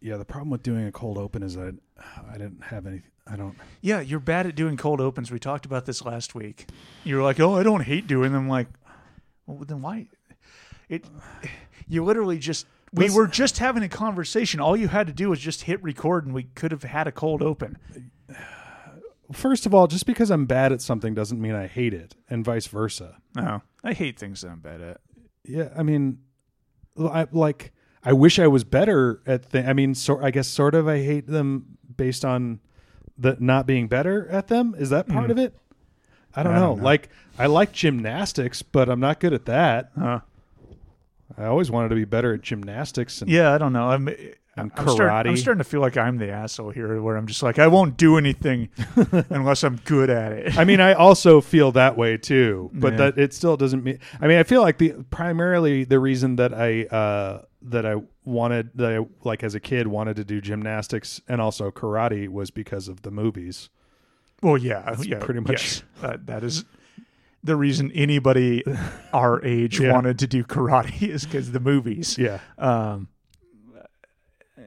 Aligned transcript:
Yeah, 0.00 0.16
the 0.16 0.24
problem 0.24 0.50
with 0.50 0.62
doing 0.62 0.86
a 0.86 0.92
cold 0.92 1.18
open 1.18 1.42
is 1.42 1.54
that 1.54 1.76
I 2.28 2.32
didn't 2.38 2.62
have 2.64 2.86
any. 2.86 3.02
I 3.26 3.36
don't. 3.36 3.56
Yeah, 3.80 4.00
you're 4.00 4.20
bad 4.20 4.46
at 4.46 4.54
doing 4.54 4.76
cold 4.76 5.00
opens. 5.00 5.30
We 5.30 5.38
talked 5.38 5.66
about 5.66 5.86
this 5.86 6.04
last 6.04 6.34
week. 6.34 6.66
You're 7.04 7.22
like, 7.22 7.40
oh, 7.40 7.56
I 7.56 7.62
don't 7.62 7.82
hate 7.82 8.06
doing 8.06 8.32
them. 8.32 8.48
Like, 8.48 8.68
well, 9.46 9.64
then 9.66 9.82
why? 9.82 10.06
It. 10.88 11.04
You 11.88 12.04
literally 12.04 12.38
just. 12.38 12.66
We 12.92 13.04
Listen- 13.04 13.16
were 13.18 13.26
just 13.26 13.58
having 13.58 13.82
a 13.82 13.88
conversation. 13.88 14.60
All 14.60 14.76
you 14.76 14.88
had 14.88 15.08
to 15.08 15.12
do 15.12 15.28
was 15.30 15.40
just 15.40 15.62
hit 15.62 15.82
record, 15.82 16.24
and 16.24 16.34
we 16.34 16.44
could 16.44 16.70
have 16.70 16.84
had 16.84 17.06
a 17.06 17.12
cold 17.12 17.42
open. 17.42 17.76
First 19.32 19.66
of 19.66 19.74
all, 19.74 19.86
just 19.88 20.06
because 20.06 20.30
I'm 20.30 20.46
bad 20.46 20.72
at 20.72 20.80
something 20.80 21.12
doesn't 21.14 21.38
mean 21.38 21.54
I 21.54 21.66
hate 21.66 21.92
it, 21.92 22.14
and 22.30 22.42
vice 22.42 22.66
versa. 22.66 23.18
No, 23.34 23.60
I 23.84 23.92
hate 23.92 24.18
things 24.18 24.40
that 24.40 24.48
I'm 24.48 24.60
bad 24.60 24.80
at. 24.80 25.00
Yeah, 25.44 25.68
I 25.76 25.82
mean, 25.82 26.20
I 26.98 27.26
like. 27.30 27.72
I 28.08 28.12
wish 28.12 28.38
I 28.38 28.46
was 28.46 28.64
better 28.64 29.20
at. 29.26 29.50
Th- 29.52 29.64
I 29.66 29.72
mean, 29.72 29.94
so 29.94 30.18
I 30.22 30.30
guess 30.30 30.48
sort 30.48 30.74
of. 30.74 30.88
I 30.88 30.98
hate 30.98 31.26
them 31.26 31.78
based 31.96 32.24
on 32.24 32.60
the 33.18 33.36
not 33.38 33.66
being 33.66 33.86
better 33.88 34.26
at 34.30 34.48
them. 34.48 34.74
Is 34.78 34.90
that 34.90 35.08
part 35.08 35.28
Mm. 35.28 35.32
of 35.32 35.38
it? 35.38 35.54
I 36.34 36.42
don't, 36.42 36.52
I 36.52 36.58
know. 36.58 36.66
don't 36.68 36.78
know. 36.78 36.84
Like, 36.84 37.08
I 37.38 37.46
like 37.46 37.72
gymnastics, 37.72 38.62
but 38.62 38.88
I'm 38.88 39.00
not 39.00 39.18
good 39.20 39.32
at 39.32 39.44
that. 39.46 39.90
Huh. 39.98 40.20
I 41.36 41.44
always 41.44 41.70
wanted 41.70 41.88
to 41.90 41.94
be 41.96 42.04
better 42.04 42.34
at 42.34 42.42
gymnastics. 42.42 43.20
And 43.20 43.30
Yeah, 43.30 43.52
I 43.52 43.58
don't 43.58 43.72
know. 43.72 43.88
I'm. 43.90 44.08
And 44.58 44.72
I'm, 44.76 44.88
start- 44.88 45.26
I'm 45.26 45.36
starting 45.36 45.58
to 45.58 45.64
feel 45.68 45.80
like 45.80 45.96
I'm 45.96 46.18
the 46.18 46.30
asshole 46.30 46.70
here, 46.70 47.00
where 47.00 47.16
I'm 47.16 47.26
just 47.26 47.42
like, 47.42 47.58
I 47.58 47.66
won't 47.68 47.96
do 47.96 48.16
anything 48.18 48.68
unless 49.30 49.62
I'm 49.64 49.76
good 49.84 50.10
at 50.10 50.32
it. 50.32 50.58
I 50.58 50.64
mean, 50.64 50.80
I 50.80 50.92
also 50.94 51.40
feel 51.40 51.72
that 51.72 51.96
way 51.96 52.16
too, 52.16 52.70
but 52.74 52.92
Yeah. 52.94 52.96
that 53.10 53.18
it 53.18 53.32
still 53.34 53.56
doesn't 53.56 53.84
mean. 53.84 53.98
I 54.20 54.26
mean, 54.26 54.38
I 54.38 54.42
feel 54.42 54.60
like 54.62 54.78
the 54.78 54.94
primarily 55.10 55.84
the 55.84 55.98
reason 56.00 56.36
that 56.36 56.52
I 56.54 56.84
uh, 56.84 57.42
that 57.62 57.86
I 57.86 57.96
wanted 58.24 58.70
that 58.74 58.92
I 58.92 59.06
like 59.24 59.42
as 59.42 59.54
a 59.54 59.60
kid 59.60 59.86
wanted 59.88 60.16
to 60.16 60.24
do 60.24 60.40
gymnastics 60.40 61.20
and 61.28 61.40
also 61.40 61.70
karate 61.70 62.28
was 62.28 62.50
because 62.50 62.88
of 62.88 63.02
the 63.02 63.10
movies. 63.10 63.70
Well, 64.42 64.56
yeah, 64.56 64.94
yeah, 65.02 65.18
pretty 65.18 65.40
much-. 65.40 65.82
That, 66.00 66.26
that 66.26 66.44
is 66.44 66.64
the 67.42 67.56
reason 67.56 67.90
anybody 67.92 68.62
our 69.12 69.44
age 69.44 69.80
Yeah. 69.80 69.92
wanted 69.92 70.18
to 70.20 70.26
do 70.26 70.44
karate 70.44 71.02
is 71.08 71.24
because 71.24 71.50
the 71.52 71.60
movies. 71.60 72.16
Yeah, 72.18 72.38
Um, 72.56 73.08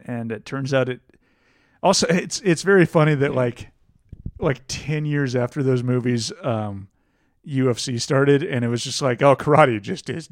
and 0.06 0.32
it 0.32 0.46
turns 0.46 0.74
out 0.74 0.90
it 0.90 1.02
also 1.84 2.08
it's 2.08 2.40
it's 2.42 2.64
very 2.64 2.86
funny 2.86 3.16
that 3.16 3.34
like 3.34 3.70
like 4.40 4.62
ten 4.68 5.06
years 5.06 5.36
after 5.36 5.62
those 5.64 5.84
movies, 5.84 6.32
um, 6.44 6.88
UFC 7.48 8.00
started, 8.02 8.44
and 8.44 8.64
it 8.66 8.68
was 8.70 8.84
just 8.84 9.02
like, 9.02 9.22
oh, 9.22 9.36
karate 9.36 9.82
just 9.82 10.10
is. 10.10 10.30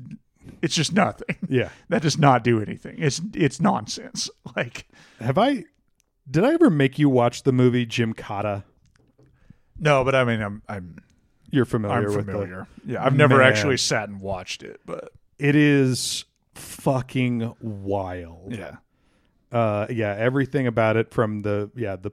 It's 0.61 0.73
just 0.73 0.93
nothing. 0.93 1.35
yeah. 1.47 1.69
That 1.89 2.01
does 2.01 2.17
not 2.17 2.43
do 2.43 2.61
anything. 2.61 2.95
It's 2.97 3.21
it's 3.33 3.61
nonsense. 3.61 4.29
Like 4.55 4.87
Have 5.19 5.37
I? 5.37 5.65
Did 6.29 6.43
I 6.43 6.53
ever 6.53 6.69
make 6.69 6.97
you 6.99 7.07
watch 7.09 7.43
the 7.43 7.51
movie 7.51 7.85
Gymkata? 7.85 8.63
no, 9.79 10.03
but 10.03 10.15
I 10.15 10.23
mean, 10.23 10.41
I'm 10.41 10.61
I'm 10.67 10.97
You're 11.51 11.65
familiar 11.65 12.09
I'm 12.09 12.15
with 12.15 12.25
familiar. 12.25 12.67
Yeah, 12.85 13.03
I've 13.05 13.15
never 13.15 13.37
Man. 13.37 13.47
actually 13.47 13.77
sat 13.77 14.09
and 14.09 14.19
watched 14.21 14.63
it, 14.63 14.81
but. 14.85 15.11
It 15.37 15.55
is 15.55 16.25
fucking 16.55 17.53
wild. 17.61 18.53
yeah. 18.53 18.77
Uh 19.51 19.87
yeah 19.89 20.15
everything 20.17 20.67
about 20.67 20.95
it 20.97 21.11
from 21.11 21.41
the 21.41 21.69
yeah 21.75 21.95
the 21.95 22.11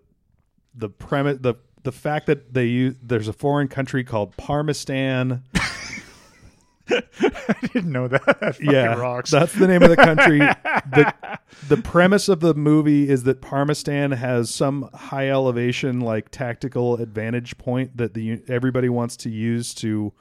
the 0.74 0.88
premise 0.88 1.38
the 1.40 1.54
the 1.82 1.92
fact 1.92 2.26
that 2.26 2.52
they 2.54 2.64
use 2.66 2.94
there's 3.02 3.28
a 3.28 3.32
foreign 3.32 3.68
country 3.68 4.02
called 4.04 4.36
parmistan 4.36 5.42
I 6.88 7.54
didn't 7.72 7.90
know 7.90 8.06
that. 8.06 8.24
That 8.40 8.62
yeah 8.62 8.94
rocks. 8.94 9.30
that's 9.30 9.52
the 9.54 9.66
name 9.66 9.82
of 9.82 9.90
the 9.90 9.96
country 9.96 10.38
the 10.38 11.12
the 11.68 11.76
premise 11.78 12.28
of 12.28 12.38
the 12.40 12.54
movie 12.54 13.08
is 13.08 13.24
that 13.24 13.40
parmistan 13.40 14.16
has 14.16 14.50
some 14.54 14.88
high 14.94 15.28
elevation 15.28 16.00
like 16.00 16.30
tactical 16.30 16.94
advantage 16.96 17.58
point 17.58 17.96
that 17.96 18.14
the 18.14 18.40
everybody 18.48 18.88
wants 18.88 19.16
to 19.18 19.30
use 19.30 19.74
to 19.74 20.12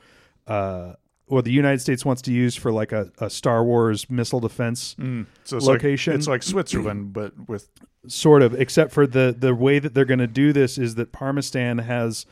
uh 0.47 0.94
or 1.28 1.41
the 1.41 1.52
United 1.52 1.80
States 1.80 2.06
wants 2.06 2.22
to 2.24 2.31
use 2.31 2.56
for 2.56 2.72
like 2.72 2.91
a, 2.91 3.12
a 3.19 3.30
Star 3.30 3.63
Wars 3.63 4.09
missile 4.09 4.40
defense 4.40 4.96
Mm, 5.00 5.25
so 5.44 5.58
it's 5.58 5.66
location. 5.66 6.13
Like, 6.13 6.19
it's 6.19 6.28
like 6.28 6.44
Switzerland, 6.44 7.13
but 7.13 7.34
with 7.50 7.69
sort 8.08 8.41
of 8.41 8.53
except 8.53 8.91
for 8.91 9.08
the 9.08 9.35
the 9.38 9.53
way 9.56 9.80
that 9.80 9.94
they're 9.94 10.06
going 10.06 10.19
to 10.19 10.28
do 10.28 10.53
this 10.53 10.78
is 10.78 10.96
that 10.96 11.12
parmistan 11.12 11.84
has 11.84 12.25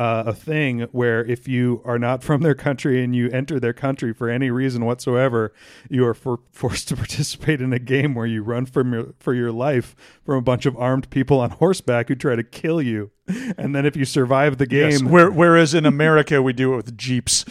uh, 0.00 0.24
a 0.28 0.32
thing 0.32 0.80
where 0.92 1.22
if 1.26 1.46
you 1.46 1.82
are 1.84 1.98
not 1.98 2.22
from 2.28 2.40
their 2.40 2.54
country 2.54 3.04
and 3.04 3.14
you 3.14 3.28
enter 3.30 3.60
their 3.60 3.74
country 3.74 4.12
for 4.14 4.30
any 4.30 4.50
reason 4.50 4.84
whatsoever 4.86 5.52
you 5.90 6.06
are 6.06 6.14
for, 6.14 6.40
forced 6.52 6.88
to 6.88 6.96
participate 6.96 7.60
in 7.60 7.72
a 7.72 7.78
game 7.78 8.14
where 8.14 8.26
you 8.26 8.42
run 8.42 8.64
from 8.64 8.92
your 8.94 9.14
for 9.18 9.34
your 9.34 9.52
life 9.52 9.94
from 10.24 10.36
a 10.36 10.42
bunch 10.42 10.64
of 10.64 10.74
armed 10.76 11.10
people 11.10 11.38
on 11.38 11.50
horseback 11.50 12.08
who 12.08 12.14
try 12.14 12.34
to 12.34 12.42
kill 12.42 12.80
you 12.80 13.10
and 13.58 13.74
then 13.74 13.84
if 13.84 13.94
you 13.94 14.04
survive 14.06 14.56
the 14.56 14.66
game 14.66 14.90
yes, 14.90 15.02
where, 15.02 15.30
whereas 15.30 15.74
in 15.74 15.84
America 15.84 16.40
we 16.42 16.52
do 16.54 16.72
it 16.72 16.76
with 16.76 16.96
jeeps. 16.96 17.44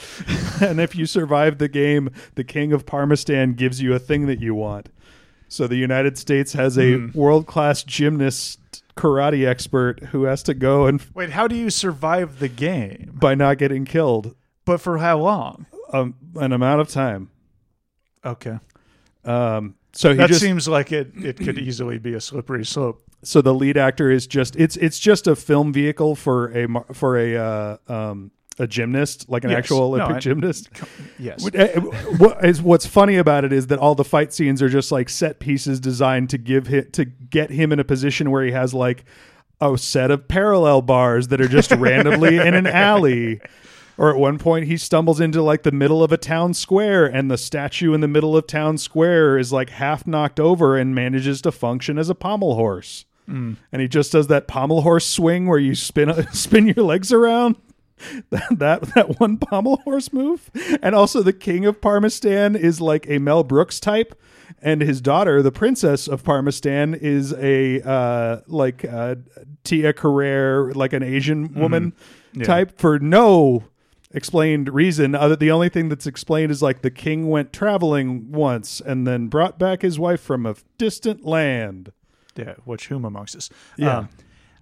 and 0.61 0.79
if 0.81 0.95
you 0.95 1.05
survive 1.05 1.57
the 1.59 1.69
game, 1.69 2.09
the 2.35 2.43
king 2.43 2.73
of 2.73 2.85
Parmistan 2.85 3.55
gives 3.55 3.79
you 3.81 3.93
a 3.93 3.99
thing 3.99 4.25
that 4.27 4.41
you 4.41 4.55
want. 4.55 4.89
So 5.47 5.67
the 5.67 5.77
United 5.77 6.17
States 6.17 6.53
has 6.53 6.77
a 6.77 6.95
Hmm. 6.97 7.07
world 7.13 7.45
class 7.47 7.83
gymnast 7.83 8.59
karate 8.99 9.47
expert 9.47 9.99
who 10.11 10.23
has 10.23 10.43
to 10.43 10.53
go 10.53 10.85
and 10.85 11.01
Wait, 11.13 11.29
how 11.31 11.47
do 11.47 11.55
you 11.55 11.69
survive 11.69 12.39
the 12.39 12.49
game? 12.49 13.11
by 13.13 13.33
not 13.35 13.57
getting 13.57 13.85
killed 13.85 14.35
But 14.65 14.81
for 14.81 14.97
how 14.97 15.19
long? 15.19 15.65
um, 15.93 16.15
an 16.35 16.51
amount 16.51 16.81
of 16.81 16.89
time. 16.89 17.29
Okay, 18.25 18.59
Um, 19.23 19.75
so 19.93 20.11
he 20.11 20.17
that 20.17 20.27
just 20.27 20.41
seems 20.41 20.67
like 20.67 20.91
it. 20.91 21.11
It 21.15 21.37
could 21.37 21.57
easily 21.57 21.97
be 21.97 22.13
a 22.13 22.21
slippery 22.21 22.65
slope. 22.65 23.01
so 23.23 23.41
the 23.41 23.53
lead 23.53 23.77
actor 23.77 24.11
is 24.11 24.27
just 24.27 24.55
it's 24.57 24.75
it's 24.77 24.99
just 24.99 25.25
a 25.27 25.35
film 25.35 25.71
vehicle 25.73 26.15
for 26.15 26.51
a 26.55 26.67
mar- 26.67 26.85
for 26.93 27.17
a 27.17 27.35
uh, 27.37 27.77
um, 27.87 28.31
a 28.59 28.67
gymnast 28.67 29.29
like 29.29 29.43
an 29.43 29.49
Yes. 29.51 29.59
actual 29.59 29.79
No, 29.79 29.85
Olympic 30.03 30.15
I- 30.17 30.19
gymnast. 30.19 30.69
Yes. 31.19 31.49
Eh, 31.53 31.79
what 32.17 32.43
is 32.45 32.61
what's 32.61 32.85
funny 32.85 33.15
about 33.17 33.43
it 33.43 33.51
is 33.51 33.67
that 33.67 33.79
all 33.79 33.95
the 33.95 34.03
fight 34.05 34.33
scenes 34.33 34.61
are 34.61 34.69
just 34.69 34.91
like 34.91 35.09
set 35.09 35.39
pieces 35.39 35.79
designed 35.79 36.29
to 36.29 36.37
give 36.37 36.67
him 36.67 36.89
to 36.93 37.05
get 37.05 37.49
him 37.51 37.71
in 37.73 37.79
a 37.79 37.83
position 37.83 38.31
where 38.31 38.43
he 38.43 38.51
has 38.51 38.73
like 38.73 39.03
a 39.61 39.77
set 39.77 40.11
of 40.11 40.27
parallel 40.29 40.81
bars 40.81 41.27
that 41.29 41.41
are 41.41 41.47
just 41.47 41.71
randomly 41.77 42.37
in 42.37 42.53
an 42.53 42.67
alley. 42.67 43.41
Or 43.97 44.09
at 44.11 44.17
one 44.17 44.37
point 44.39 44.67
he 44.67 44.77
stumbles 44.77 45.19
into 45.19 45.41
like 45.41 45.63
the 45.63 45.73
middle 45.73 46.01
of 46.01 46.13
a 46.13 46.17
town 46.17 46.53
square 46.53 47.05
and 47.05 47.29
the 47.29 47.37
statue 47.37 47.93
in 47.93 47.99
the 47.99 48.07
middle 48.07 48.37
of 48.37 48.47
town 48.47 48.77
square 48.77 49.37
is 49.37 49.51
like 49.51 49.71
half 49.71 50.07
knocked 50.07 50.39
over 50.39 50.77
and 50.77 50.95
manages 50.95 51.41
to 51.41 51.51
function 51.51 51.97
as 51.97 52.09
a 52.09 52.15
pommel 52.15 52.55
horse. 52.55 53.03
And 53.27 53.57
he 53.73 53.87
just 53.87 54.11
does 54.13 54.25
that 54.27 54.47
pommel 54.47 54.81
horse 54.81 55.05
swing 55.05 55.45
where 55.47 55.59
you 55.59 55.75
spin 55.75 56.25
spin 56.31 56.65
your 56.67 56.83
legs 56.85 57.11
around 57.11 57.57
that, 58.29 58.47
that 58.59 58.81
that 58.95 59.19
one 59.19 59.37
pommel 59.37 59.77
horse 59.83 60.11
move 60.13 60.49
and 60.81 60.95
also 60.95 61.21
the 61.21 61.33
king 61.33 61.65
of 61.65 61.79
parmistan 61.81 62.55
is 62.57 62.79
like 62.81 63.05
a 63.09 63.19
mel 63.19 63.43
brooks 63.43 63.79
type 63.79 64.19
and 64.61 64.81
his 64.81 65.01
daughter 65.01 65.41
the 65.41 65.51
princess 65.51 66.07
of 66.07 66.23
parmistan 66.23 66.95
is 66.97 67.33
a 67.33 67.81
uh 67.87 68.41
like 68.47 68.85
uh 68.85 69.15
tia 69.63 69.93
carrere 69.93 70.71
like 70.73 70.93
an 70.93 71.03
asian 71.03 71.53
woman 71.53 71.93
Yeah. 72.33 72.43
type 72.45 72.77
for 72.79 72.99
no 72.99 73.63
explained 74.11 74.73
reason 74.73 75.13
other 75.15 75.35
the 75.35 75.51
only 75.51 75.69
thing 75.69 75.89
that's 75.89 76.07
explained 76.07 76.51
is 76.51 76.61
like 76.61 76.81
the 76.81 76.91
king 76.91 77.29
went 77.29 77.53
traveling 77.53 78.31
once 78.31 78.81
and 78.81 79.05
then 79.05 79.27
brought 79.27 79.59
back 79.59 79.81
his 79.83 79.99
wife 79.99 80.19
from 80.21 80.45
a 80.45 80.55
distant 80.77 81.25
land 81.25 81.91
Yeah, 82.35 82.55
which 82.65 82.87
whom 82.87 83.03
amongst 83.05 83.35
us? 83.35 83.49
Yeah. 83.77 83.97
Um, 83.99 84.09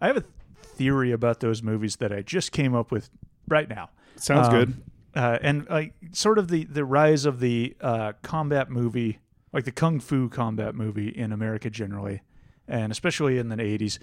I 0.02 0.08
have 0.08 0.18
a 0.18 0.24
theory 0.64 1.12
about 1.12 1.40
those 1.40 1.64
movies 1.64 1.96
that 1.98 2.12
I 2.12 2.22
just 2.24 2.52
came 2.52 2.76
up 2.76 2.92
with 2.92 3.10
right 3.48 3.70
now. 3.70 3.90
sounds 4.16 4.48
Um, 4.48 4.54
good 4.54 4.84
Uh, 5.16 5.40
and 5.42 5.68
like 5.68 5.96
sort 6.12 6.38
of 6.38 6.48
the 6.48 6.66
the 6.66 6.86
rise 6.86 7.26
of 7.26 7.40
the 7.40 7.76
uh, 7.82 8.14
combat 8.22 8.70
movie, 8.70 9.20
like 9.52 9.66
the 9.66 9.72
kung 9.72 10.00
fu 10.00 10.30
combat 10.30 10.76
movie 10.76 11.10
in 11.10 11.32
America 11.32 11.72
generally, 11.72 12.22
and 12.68 12.92
especially 12.92 13.40
in 13.40 13.50
the 13.50 13.56
'80s, 13.56 13.98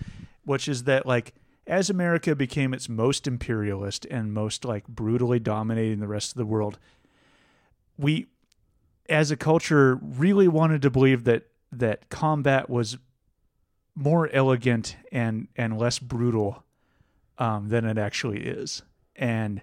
which 0.45 0.67
is 0.67 0.85
that 0.85 1.07
like 1.07 1.35
as 1.67 1.89
America 1.89 2.35
became 2.35 2.75
its 2.75 2.89
most 2.89 3.29
imperialist 3.29 4.07
and 4.11 4.35
most 4.35 4.65
like 4.65 4.89
brutally 4.89 5.39
dominating 5.39 6.01
the 6.01 6.09
rest 6.09 6.33
of 6.33 6.37
the 6.37 6.47
world, 6.47 6.79
we 7.97 8.27
as 9.09 9.31
a 9.31 9.37
culture 9.37 10.01
really 10.03 10.49
wanted 10.49 10.83
to 10.83 10.91
believe 10.91 11.25
that 11.25 11.45
that 11.71 12.09
combat 12.09 12.69
was 12.69 12.99
more 13.95 14.29
elegant 14.33 14.97
and 15.13 15.47
and 15.55 15.79
less 15.79 15.99
brutal 15.99 16.65
um, 17.39 17.69
than 17.69 17.85
it 17.85 17.99
actually 17.99 18.41
is, 18.41 18.83
and 19.17 19.63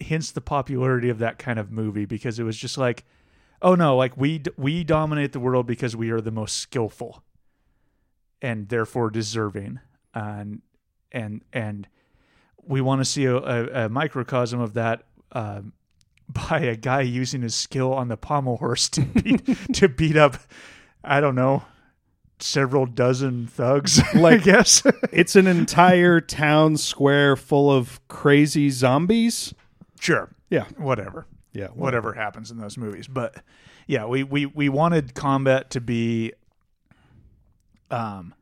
hence 0.00 0.30
the 0.30 0.40
popularity 0.40 1.08
of 1.08 1.18
that 1.18 1.38
kind 1.38 1.58
of 1.58 1.70
movie 1.70 2.04
because 2.04 2.38
it 2.38 2.44
was 2.44 2.56
just 2.56 2.78
like, 2.78 3.04
oh 3.62 3.74
no, 3.74 3.96
like 3.96 4.16
we 4.16 4.42
we 4.56 4.84
dominate 4.84 5.32
the 5.32 5.40
world 5.40 5.66
because 5.66 5.96
we 5.96 6.10
are 6.10 6.20
the 6.20 6.30
most 6.30 6.56
skillful, 6.56 7.22
and 8.40 8.68
therefore 8.68 9.10
deserving, 9.10 9.80
and 10.14 10.62
and 11.12 11.42
and 11.52 11.88
we 12.64 12.80
want 12.80 13.00
to 13.00 13.04
see 13.04 13.24
a, 13.24 13.36
a, 13.36 13.84
a 13.84 13.88
microcosm 13.88 14.60
of 14.60 14.74
that. 14.74 15.04
Um, 15.32 15.72
by 16.50 16.58
a 16.58 16.76
guy 16.76 17.00
using 17.00 17.40
his 17.40 17.54
skill 17.54 17.92
on 17.94 18.08
the 18.08 18.16
pommel 18.16 18.58
horse 18.58 18.90
to 18.90 19.00
beat 19.00 19.46
to 19.72 19.88
beat 19.88 20.14
up, 20.14 20.36
I 21.02 21.20
don't 21.22 21.34
know, 21.34 21.64
several 22.40 22.86
dozen 22.86 23.46
thugs. 23.46 24.00
Like, 24.14 24.42
I 24.42 24.44
guess. 24.44 24.82
It's 25.12 25.36
an 25.36 25.46
entire 25.46 26.20
town 26.20 26.76
square 26.76 27.36
full 27.36 27.70
of 27.70 28.00
crazy 28.08 28.70
zombies. 28.70 29.54
sure. 30.00 30.30
Yeah. 30.50 30.64
Whatever. 30.76 31.26
Yeah. 31.52 31.68
Whatever 31.68 32.12
happens 32.14 32.50
in 32.50 32.58
those 32.58 32.76
movies, 32.78 33.06
but 33.08 33.42
yeah, 33.86 34.04
we 34.06 34.22
we 34.22 34.46
we 34.46 34.68
wanted 34.68 35.14
combat 35.14 35.70
to 35.70 35.80
be, 35.80 36.32
um, 37.90 38.34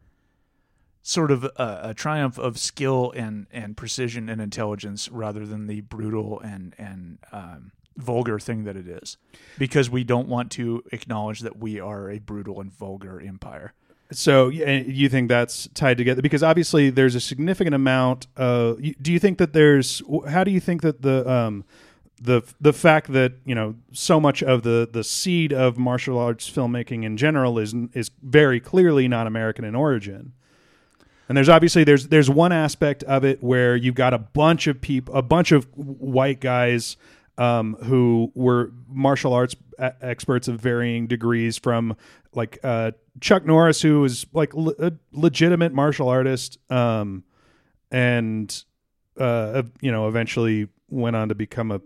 sort 1.03 1.31
of 1.31 1.45
a, 1.45 1.81
a 1.85 1.95
triumph 1.95 2.37
of 2.39 2.59
skill 2.59 3.13
and 3.17 3.47
and 3.53 3.77
precision 3.77 4.29
and 4.29 4.41
intelligence 4.41 5.09
rather 5.09 5.47
than 5.47 5.67
the 5.69 5.81
brutal 5.83 6.41
and 6.41 6.75
and 6.79 7.19
um, 7.33 7.71
vulgar 7.97 8.39
thing 8.39 8.65
that 8.65 8.77
it 8.77 8.89
is, 8.89 9.17
because 9.57 9.89
we 9.89 10.03
don't 10.05 10.29
want 10.29 10.51
to 10.53 10.83
acknowledge 10.93 11.41
that 11.41 11.59
we 11.59 11.79
are 11.81 12.11
a 12.11 12.19
brutal 12.19 12.61
and 12.61 12.73
vulgar 12.73 13.21
empire. 13.21 13.73
So 14.13 14.49
you 14.49 15.09
think 15.09 15.29
that's 15.29 15.69
tied 15.75 15.99
together 15.99 16.23
because 16.23 16.43
obviously 16.43 16.91
there's 16.91 17.17
a 17.17 17.21
significant 17.21 17.75
amount. 17.75 18.29
Of, 18.37 18.81
do 19.03 19.13
you 19.13 19.19
think 19.19 19.39
that 19.39 19.53
there's? 19.53 20.01
How 20.29 20.45
do 20.45 20.53
you 20.53 20.61
think 20.61 20.83
that 20.83 21.03
the 21.03 21.29
um, 21.29 21.65
the 22.21 22.43
the 22.61 22.73
fact 22.73 23.13
that 23.13 23.35
you 23.45 23.55
know 23.55 23.75
so 23.93 24.21
much 24.21 24.43
of 24.43 24.63
the 24.63 24.89
the 24.91 25.03
seed 25.03 25.53
of 25.53 25.77
martial 25.77 26.19
arts 26.19 26.49
filmmaking 26.49 27.05
in 27.05 27.17
general 27.17 27.59
is 27.59 27.75
is 27.95 28.11
very 28.23 28.61
clearly 28.61 29.09
not 29.09 29.27
American 29.27 29.65
in 29.65 29.75
origin. 29.75 30.33
And 31.29 31.37
there's 31.37 31.49
obviously 31.49 31.83
there's 31.83 32.09
there's 32.09 32.31
one 32.31 32.53
aspect 32.53 33.03
of 33.05 33.25
it 33.25 33.43
where 33.43 33.75
you've 33.75 33.97
got 33.97 34.15
a 34.15 34.19
bunch 34.19 34.69
of 34.69 34.81
people, 34.81 35.15
a 35.15 35.23
bunch 35.23 35.51
of 35.51 35.65
white 35.75 36.41
guys 36.41 36.97
um, 37.39 37.77
who 37.83 38.31
were 38.35 38.73
martial 38.89 39.33
arts 39.33 39.57
experts 39.79 40.49
of 40.49 40.61
varying 40.61 41.07
degrees, 41.07 41.59
from 41.59 41.97
like 42.35 42.59
uh, 42.63 42.93
Chuck 43.21 43.45
Norris, 43.45 43.81
who 43.83 44.01
was 44.01 44.27
like 44.33 44.55
le- 44.55 44.75
a 44.79 44.93
legitimate 45.13 45.73
martial 45.73 46.09
artist, 46.09 46.59
um, 46.71 47.25
and 47.91 48.65
uh, 49.19 49.63
you 49.81 49.91
know 49.91 50.09
eventually 50.09 50.69
went 50.89 51.17
on 51.17 51.29
to 51.29 51.35
become 51.35 51.71
a 51.71 51.81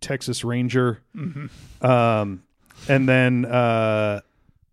Texas 0.00 0.44
Ranger, 0.44 1.02
um, 1.82 2.42
and 2.88 3.08
then 3.08 3.44
uh, 3.44 4.20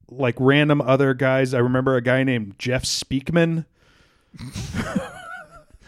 like 0.10 0.36
random 0.39 0.81
other 0.81 1.13
guys. 1.13 1.54
I 1.54 1.59
remember 1.59 1.95
a 1.95 2.01
guy 2.01 2.24
named 2.24 2.56
Jeff 2.57 2.83
Speakman. 2.83 3.66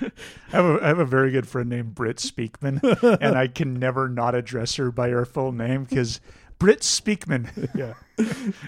I 0.01 0.57
have, 0.57 0.65
a, 0.65 0.79
I 0.81 0.87
have 0.87 0.99
a 0.99 1.05
very 1.05 1.31
good 1.31 1.47
friend 1.47 1.69
named 1.69 1.95
Britt 1.95 2.17
Speakman, 2.17 2.81
and 3.21 3.37
I 3.37 3.47
can 3.47 3.75
never 3.75 4.09
not 4.09 4.35
address 4.35 4.75
her 4.75 4.91
by 4.91 5.09
her 5.09 5.25
full 5.25 5.51
name 5.51 5.85
because 5.85 6.19
Britt 6.59 6.81
Speakman. 6.81 7.47
Yeah. 7.75 7.93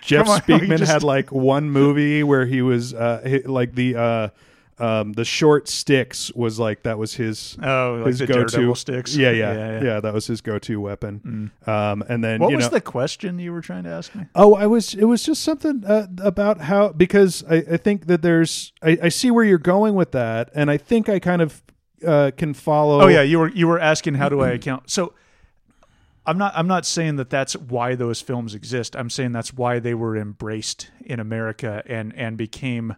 Jeff 0.02 0.28
on, 0.28 0.40
Speakman 0.42 0.78
just- 0.78 0.92
had 0.92 1.04
like 1.04 1.32
one 1.32 1.70
movie 1.70 2.24
where 2.24 2.46
he 2.46 2.62
was 2.62 2.94
uh 2.94 3.22
hi- 3.26 3.44
like 3.46 3.76
the 3.76 3.96
uh 3.96 4.30
um 4.80 5.14
the 5.14 5.24
short 5.26 5.68
sticks 5.68 6.32
was 6.36 6.60
like 6.60 6.84
that 6.84 7.00
was 7.00 7.14
his 7.16 7.58
Oh, 7.64 7.96
like 8.00 8.08
his 8.08 8.20
the 8.20 8.28
go-to 8.28 8.76
sticks. 8.76 9.16
Yeah, 9.16 9.32
yeah, 9.32 9.54
Yeah, 9.54 9.72
yeah, 9.80 9.84
yeah. 9.84 10.00
that 10.02 10.14
was 10.14 10.28
his 10.28 10.42
go-to 10.42 10.80
weapon. 10.82 11.52
Um 11.66 12.04
and 12.10 12.24
then 12.24 12.42
What 12.42 12.52
was 12.54 12.66
know 12.66 12.70
the 12.72 12.82
question 12.82 13.40
you 13.40 13.52
were 13.54 13.62
trying 13.62 13.86
to 13.86 13.90
ask 13.90 14.14
me? 14.14 14.26
Oh, 14.36 14.54
I 14.56 14.68
was. 14.68 14.94
It 14.94 15.06
was 15.06 15.24
just 15.24 15.42
something 15.44 15.84
uh, 15.86 16.08
about 16.22 16.60
how 16.62 16.90
because 16.90 17.44
I, 17.50 17.56
I 17.72 17.78
think 17.78 18.06
that 18.08 18.22
there's. 18.22 18.74
I, 18.84 18.98
I 19.04 19.10
see 19.10 19.32
where 19.32 19.44
you're 19.46 19.58
going 19.58 19.96
with 19.96 20.12
that, 20.12 20.52
and 20.54 20.70
I 20.70 20.78
think 20.78 21.10
I 21.10 21.18
kind 21.20 21.42
of 21.42 21.64
uh, 22.06 22.32
can 22.38 22.54
follow. 22.54 23.02
Oh 23.02 23.08
yeah, 23.08 23.22
you 23.24 23.40
were 23.40 23.50
you 23.50 23.68
were 23.68 23.80
asking 23.80 24.16
how 24.16 24.30
do 24.30 24.42
I 24.42 24.50
account? 24.50 24.92
So 24.92 25.14
I'm 26.28 26.38
not 26.38 26.52
I'm 26.56 26.68
not 26.68 26.86
saying 26.86 27.16
that 27.16 27.30
that's 27.30 27.56
why 27.56 27.96
those 27.96 28.22
films 28.22 28.54
exist. 28.54 28.96
I'm 28.96 29.10
saying 29.10 29.32
that's 29.32 29.54
why 29.54 29.80
they 29.80 29.94
were 29.96 30.16
embraced 30.16 30.92
in 31.06 31.20
America 31.20 31.82
and 31.88 32.14
and 32.16 32.38
became 32.38 32.96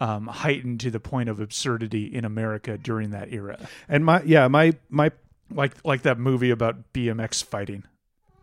um, 0.00 0.26
heightened 0.28 0.80
to 0.80 0.90
the 0.90 1.00
point 1.00 1.28
of 1.28 1.38
absurdity 1.40 2.04
in 2.06 2.24
America 2.24 2.78
during 2.78 3.10
that 3.10 3.32
era. 3.32 3.58
and 3.88 4.04
my 4.04 4.22
yeah 4.22 4.48
my 4.48 4.74
my. 4.88 5.12
Like 5.50 5.76
like 5.82 6.02
that 6.02 6.18
movie 6.18 6.50
about 6.50 6.92
BMX 6.92 7.42
fighting. 7.42 7.84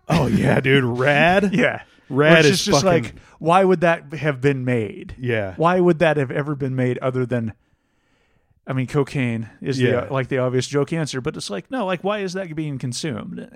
Oh 0.10 0.26
yeah, 0.26 0.60
dude, 0.60 0.84
rad. 0.84 1.54
Yeah. 1.54 1.84
Rad 2.10 2.46
is 2.46 2.66
just 2.66 2.84
fucking- 2.84 3.04
like 3.04 3.16
why 3.38 3.64
would 3.64 3.82
that 3.82 4.12
have 4.14 4.42
been 4.42 4.66
made? 4.66 5.14
Yeah. 5.20 5.54
Why 5.56 5.80
would 5.80 6.00
that 6.00 6.18
have 6.18 6.32
ever 6.32 6.56
been 6.56 6.76
made 6.76 6.98
other 6.98 7.24
than 7.28 7.54
I 8.66 8.74
mean 8.74 8.88
cocaine 8.88 9.50
is 9.62 9.80
Yeah. 9.80 10.06
the 10.06 10.14
like 10.14 10.30
the 10.30 10.40
obvious 10.40 10.66
joke 10.68 10.94
answer, 10.94 11.22
but 11.22 11.38
it's 11.38 11.52
like 11.52 11.70
no, 11.70 11.86
like 11.86 12.04
why 12.04 12.20
is 12.20 12.34
that 12.34 12.56
being 12.56 12.80
consumed? 12.80 13.48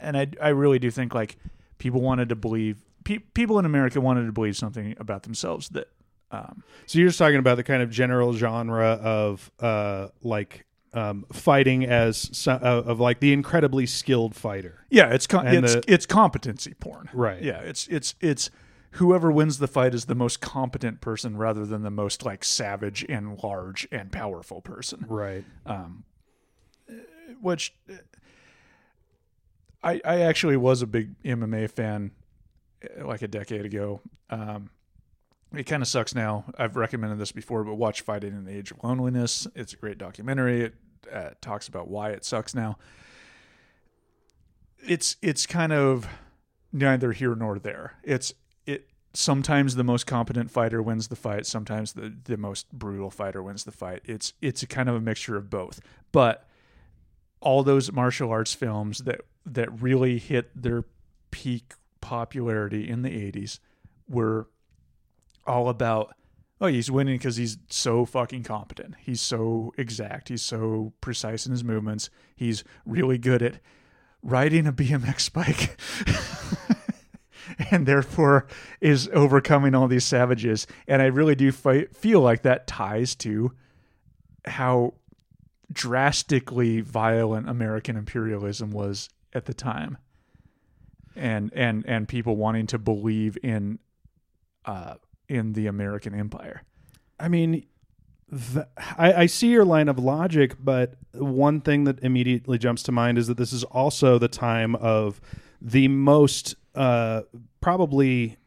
And 0.00 0.16
I 0.16 0.28
I 0.40 0.48
really 0.50 0.78
do 0.78 0.90
think 0.90 1.14
like 1.14 1.36
people 1.78 2.00
wanted 2.00 2.28
to 2.28 2.36
believe 2.36 2.84
pe- 3.04 3.18
people 3.18 3.58
in 3.58 3.64
America 3.64 4.00
wanted 4.00 4.26
to 4.26 4.32
believe 4.32 4.56
something 4.56 4.94
about 4.98 5.22
themselves 5.22 5.68
that 5.70 5.88
um 6.30 6.62
So 6.86 6.98
you're 6.98 7.08
just 7.08 7.18
talking 7.18 7.38
about 7.38 7.56
the 7.56 7.62
kind 7.64 7.82
of 7.82 7.90
general 7.90 8.32
genre 8.34 8.90
of 9.02 9.50
uh 9.60 10.08
like 10.22 10.66
um 10.92 11.24
fighting 11.32 11.84
as 11.86 12.28
so, 12.36 12.52
uh, 12.52 12.82
of 12.86 13.00
like 13.00 13.20
the 13.20 13.32
incredibly 13.32 13.86
skilled 13.86 14.34
fighter. 14.34 14.84
yeah, 14.90 15.10
it's 15.14 15.26
com- 15.26 15.46
it's 15.46 15.74
the- 15.74 15.84
it's 15.86 16.04
competency 16.06 16.74
porn. 16.74 17.08
Right. 17.12 17.42
Yeah, 17.42 17.60
it's 17.60 17.86
it's 17.88 18.14
it's 18.20 18.50
whoever 18.94 19.30
wins 19.30 19.58
the 19.58 19.68
fight 19.68 19.94
is 19.94 20.06
the 20.06 20.16
most 20.16 20.40
competent 20.40 21.00
person 21.00 21.36
rather 21.36 21.64
than 21.64 21.82
the 21.82 21.90
most 21.92 22.24
like 22.24 22.42
savage 22.44 23.06
and 23.08 23.38
large 23.42 23.86
and 23.92 24.10
powerful 24.10 24.60
person. 24.60 25.06
Right. 25.08 25.44
um, 25.64 26.02
which 27.40 27.74
I 29.82 30.00
I 30.04 30.20
actually 30.20 30.56
was 30.56 30.82
a 30.82 30.86
big 30.86 31.20
MMA 31.22 31.70
fan 31.70 32.12
uh, 32.84 33.06
like 33.06 33.22
a 33.22 33.28
decade 33.28 33.64
ago. 33.64 34.00
Um, 34.28 34.70
it 35.54 35.64
kind 35.64 35.82
of 35.82 35.88
sucks 35.88 36.14
now. 36.14 36.44
I've 36.58 36.76
recommended 36.76 37.18
this 37.18 37.32
before, 37.32 37.64
but 37.64 37.74
watch 37.74 38.02
Fighting 38.02 38.32
in 38.32 38.44
the 38.44 38.56
Age 38.56 38.70
of 38.70 38.82
Loneliness. 38.84 39.46
It's 39.54 39.72
a 39.72 39.76
great 39.76 39.98
documentary. 39.98 40.62
It 40.62 40.74
uh, 41.12 41.30
talks 41.40 41.66
about 41.66 41.88
why 41.88 42.10
it 42.10 42.24
sucks 42.24 42.54
now. 42.54 42.78
It's 44.86 45.16
it's 45.22 45.46
kind 45.46 45.72
of 45.72 46.08
neither 46.72 47.12
here 47.12 47.34
nor 47.34 47.58
there. 47.58 47.94
It's 48.04 48.32
it 48.66 48.88
sometimes 49.12 49.74
the 49.74 49.84
most 49.84 50.06
competent 50.06 50.50
fighter 50.50 50.80
wins 50.80 51.08
the 51.08 51.16
fight, 51.16 51.46
sometimes 51.46 51.94
the 51.94 52.14
the 52.24 52.36
most 52.36 52.70
brutal 52.72 53.10
fighter 53.10 53.42
wins 53.42 53.64
the 53.64 53.72
fight. 53.72 54.02
It's 54.04 54.34
it's 54.40 54.62
a 54.62 54.66
kind 54.66 54.88
of 54.88 54.94
a 54.94 55.00
mixture 55.00 55.36
of 55.36 55.50
both. 55.50 55.80
But 56.12 56.46
all 57.40 57.62
those 57.62 57.90
martial 57.90 58.30
arts 58.30 58.54
films 58.54 58.98
that 58.98 59.22
that 59.46 59.82
really 59.82 60.18
hit 60.18 60.50
their 60.60 60.84
peak 61.30 61.74
popularity 62.00 62.88
in 62.88 63.02
the 63.02 63.10
80s 63.10 63.58
were 64.08 64.48
all 65.46 65.68
about 65.68 66.14
oh 66.60 66.66
he's 66.66 66.90
winning 66.90 67.16
because 67.16 67.36
he's 67.36 67.58
so 67.68 68.04
fucking 68.04 68.42
competent. 68.42 68.94
He's 68.98 69.20
so 69.20 69.72
exact. 69.78 70.28
He's 70.28 70.42
so 70.42 70.92
precise 71.00 71.46
in 71.46 71.52
his 71.52 71.64
movements. 71.64 72.10
He's 72.36 72.64
really 72.84 73.18
good 73.18 73.42
at 73.42 73.60
riding 74.22 74.66
a 74.66 74.72
bmx 74.72 75.32
bike 75.32 75.80
and 77.70 77.86
therefore 77.86 78.46
is 78.80 79.08
overcoming 79.14 79.74
all 79.74 79.88
these 79.88 80.04
savages. 80.04 80.66
And 80.86 81.00
i 81.00 81.06
really 81.06 81.34
do 81.34 81.50
feel 81.52 82.20
like 82.20 82.42
that 82.42 82.66
ties 82.66 83.14
to 83.16 83.52
how 84.44 84.94
drastically 85.72 86.80
violent 86.80 87.48
American 87.48 87.96
imperialism 87.96 88.70
was 88.70 89.08
at 89.32 89.46
the 89.46 89.54
time, 89.54 89.98
and 91.16 91.52
and 91.54 91.84
and 91.86 92.08
people 92.08 92.36
wanting 92.36 92.66
to 92.68 92.78
believe 92.78 93.38
in 93.42 93.78
uh, 94.64 94.94
in 95.28 95.52
the 95.52 95.66
American 95.66 96.14
empire. 96.14 96.62
I 97.18 97.28
mean, 97.28 97.66
th- 98.30 98.66
I, 98.96 99.12
I 99.12 99.26
see 99.26 99.48
your 99.48 99.64
line 99.64 99.88
of 99.88 99.98
logic, 99.98 100.56
but 100.58 100.94
one 101.12 101.60
thing 101.60 101.84
that 101.84 102.02
immediately 102.02 102.58
jumps 102.58 102.82
to 102.84 102.92
mind 102.92 103.18
is 103.18 103.26
that 103.28 103.36
this 103.36 103.52
is 103.52 103.64
also 103.64 104.18
the 104.18 104.28
time 104.28 104.74
of 104.76 105.20
the 105.60 105.88
most, 105.88 106.54
uh, 106.74 107.22
probably 107.60 108.38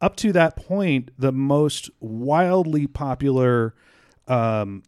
up 0.00 0.16
to 0.16 0.32
that 0.32 0.56
point, 0.56 1.10
the 1.18 1.32
most 1.32 1.90
wildly 2.00 2.86
popular 2.86 3.74
um, 4.28 4.82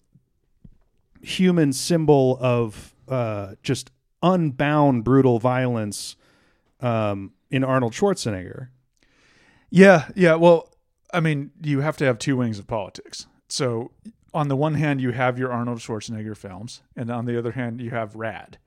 human 1.23 1.73
symbol 1.73 2.38
of 2.40 2.94
uh, 3.08 3.54
just 3.62 3.90
unbound 4.24 5.04
brutal 5.04 5.38
violence 5.38 6.16
um, 6.80 7.32
in 7.50 7.62
Arnold 7.62 7.92
Schwarzenegger. 7.92 8.68
Yeah, 9.70 10.08
yeah. 10.16 10.34
Well, 10.34 10.70
I 11.12 11.20
mean, 11.20 11.50
you 11.62 11.80
have 11.80 11.96
to 11.98 12.04
have 12.04 12.18
two 12.18 12.36
wings 12.36 12.58
of 12.58 12.66
politics. 12.66 13.26
So, 13.48 13.92
on 14.32 14.48
the 14.48 14.56
one 14.56 14.74
hand, 14.74 15.00
you 15.00 15.12
have 15.12 15.38
your 15.38 15.52
Arnold 15.52 15.78
Schwarzenegger 15.78 16.36
films, 16.36 16.82
and 16.96 17.10
on 17.10 17.26
the 17.26 17.38
other 17.38 17.52
hand, 17.52 17.80
you 17.80 17.90
have 17.90 18.16
Rad, 18.16 18.58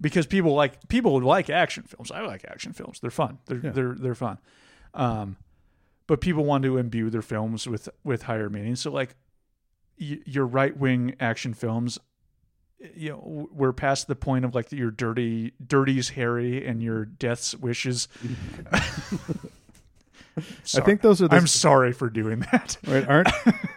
because 0.00 0.26
people 0.26 0.54
like 0.54 0.88
people 0.88 1.20
like 1.20 1.50
action 1.50 1.82
films. 1.82 2.10
I 2.10 2.20
like 2.22 2.44
action 2.48 2.72
films; 2.72 3.00
they're 3.00 3.10
fun. 3.10 3.38
They're 3.46 3.58
they're 3.58 3.94
they're 3.94 4.14
fun. 4.14 4.38
Um, 4.94 5.36
but 6.06 6.20
people 6.20 6.44
want 6.44 6.64
to 6.64 6.78
imbue 6.78 7.10
their 7.10 7.22
films 7.22 7.66
with 7.66 7.88
with 8.04 8.22
higher 8.22 8.48
meaning. 8.48 8.76
So, 8.76 8.90
like 8.90 9.14
y- 10.00 10.20
your 10.24 10.46
right 10.46 10.76
wing 10.76 11.16
action 11.20 11.52
films, 11.54 11.98
you 12.94 13.10
know, 13.10 13.48
we're 13.52 13.72
past 13.72 14.06
the 14.06 14.16
point 14.16 14.44
of 14.44 14.54
like 14.54 14.72
your 14.72 14.90
dirty, 14.90 15.52
dirty's 15.64 16.10
Harry 16.10 16.66
and 16.66 16.82
your 16.82 17.04
death's 17.04 17.54
wishes. 17.54 18.08
I 18.74 18.80
think 20.80 21.02
those 21.02 21.20
are 21.20 21.28
the 21.28 21.36
I'm 21.36 21.46
sorry 21.46 21.92
for 21.92 22.08
doing 22.08 22.40
that. 22.52 22.76
right, 22.86 23.06
aren't 23.08 23.28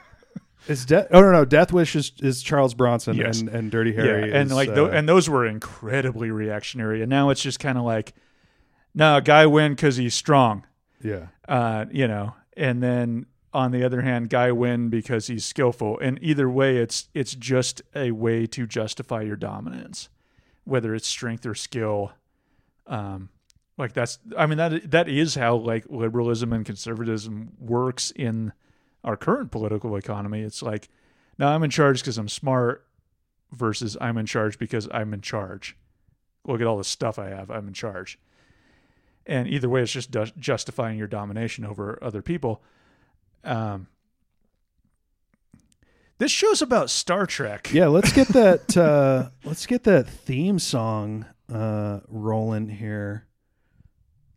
is 0.67 0.85
death 0.85 1.07
oh 1.11 1.19
no 1.19 1.31
no 1.31 1.45
death 1.45 1.73
wish 1.73 1.95
is, 1.95 2.13
is 2.21 2.41
charles 2.41 2.73
bronson 2.73 3.17
Yes. 3.17 3.41
and, 3.41 3.49
and 3.49 3.69
dirty 3.71 3.91
harry 3.93 4.29
yeah, 4.29 4.37
and 4.37 4.49
is, 4.49 4.55
like 4.55 4.69
uh, 4.69 4.75
tho- 4.75 4.85
and 4.89 5.09
those 5.09 5.29
were 5.29 5.45
incredibly 5.45 6.31
reactionary, 6.31 7.01
and 7.01 7.09
now 7.09 7.31
it's 7.31 7.41
just 7.41 7.59
kind 7.59 7.77
of 7.77 7.83
like, 7.83 8.13
no, 8.95 9.19
guy 9.19 9.45
win 9.45 9.73
because 9.73 9.97
he's 9.97 10.13
strong, 10.13 10.63
yeah 11.01 11.27
uh, 11.49 11.85
you 11.91 12.07
know, 12.07 12.33
and 12.55 12.81
then 12.81 13.25
on 13.53 13.71
the 13.71 13.83
other 13.83 14.01
hand, 14.01 14.29
guy 14.29 14.51
win 14.51 14.89
because 14.89 15.27
he's 15.27 15.45
skillful, 15.45 15.99
and 15.99 16.17
either 16.21 16.49
way, 16.49 16.77
it's 16.77 17.07
it's 17.13 17.35
just 17.35 17.81
a 17.95 18.11
way 18.11 18.45
to 18.47 18.65
justify 18.65 19.21
your 19.21 19.35
dominance, 19.35 20.09
whether 20.63 20.95
it's 20.95 21.07
strength 21.07 21.45
or 21.45 21.55
skill. 21.55 22.13
Um, 22.87 23.29
like 23.77 23.93
that's, 23.93 24.19
I 24.37 24.45
mean 24.45 24.57
that 24.57 24.91
that 24.91 25.07
is 25.07 25.35
how 25.35 25.55
like 25.55 25.85
liberalism 25.89 26.51
and 26.53 26.65
conservatism 26.65 27.53
works 27.59 28.11
in 28.11 28.53
our 29.03 29.15
current 29.15 29.51
political 29.51 29.95
economy. 29.95 30.41
It's 30.41 30.61
like, 30.61 30.89
no, 31.37 31.47
I'm 31.47 31.63
in 31.63 31.69
charge 31.69 32.01
because 32.01 32.17
I'm 32.17 32.29
smart, 32.29 32.85
versus 33.53 33.95
I'm 34.01 34.17
in 34.17 34.25
charge 34.25 34.57
because 34.57 34.87
I'm 34.91 35.13
in 35.13 35.21
charge. 35.21 35.77
Look 36.45 36.59
at 36.59 36.67
all 36.67 36.77
the 36.77 36.83
stuff 36.83 37.17
I 37.17 37.29
have. 37.29 37.49
I'm 37.49 37.67
in 37.67 37.73
charge. 37.73 38.19
And 39.25 39.47
either 39.47 39.69
way, 39.69 39.81
it's 39.81 39.91
just 39.91 40.11
justifying 40.37 40.97
your 40.97 41.07
domination 41.07 41.63
over 41.63 41.97
other 42.01 42.21
people. 42.21 42.61
Um, 43.43 43.87
this 46.17 46.31
show's 46.31 46.61
about 46.61 46.89
Star 46.89 47.25
Trek. 47.25 47.69
yeah 47.73 47.87
let's 47.87 48.11
get 48.13 48.27
that 48.29 48.77
uh 48.77 49.29
let's 49.43 49.65
get 49.65 49.83
that 49.83 50.07
theme 50.07 50.59
song 50.59 51.25
uh 51.53 51.99
rolling 52.07 52.69
here 52.69 53.25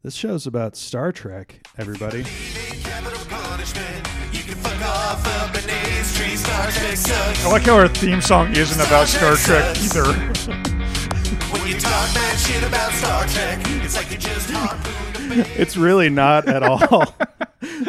this 0.03 0.15
show's 0.15 0.47
about 0.47 0.77
star 0.77 1.13
trek 1.13 1.61
everybody 1.79 2.25
Capital 2.25 3.25
punishment. 3.29 4.09
You 4.33 4.43
can 4.43 4.55
fuck 4.55 4.81
off 4.83 5.27
up 5.27 5.55
an 5.55 5.69
A's 5.71 6.17
tree. 6.17 6.37
Star 6.37 6.71
Trek 6.71 6.97
sucks. 6.97 7.45
I 7.45 7.51
like 7.51 7.63
how 7.63 7.75
our 7.77 7.89
theme 7.89 8.21
song 8.21 8.55
isn't 8.55 8.81
about 8.87 9.09
Star 9.09 9.35
Trek 9.37 9.77
either. 9.79 10.05
When 11.51 11.67
you 11.67 11.79
talk 11.81 12.15
bad 12.15 12.39
shit 12.39 12.63
about 12.63 12.93
Star 12.93 13.27
Trek, 13.27 13.59
it's 13.85 13.97
like 13.97 14.11
you 14.11 14.19
just 14.19 14.51
harpooned 14.51 14.87
a 14.87 14.91
bear. 14.91 15.06
it's 15.57 15.77
really 15.77 16.09
not 16.09 16.49
at 16.49 16.63
all 16.63 16.79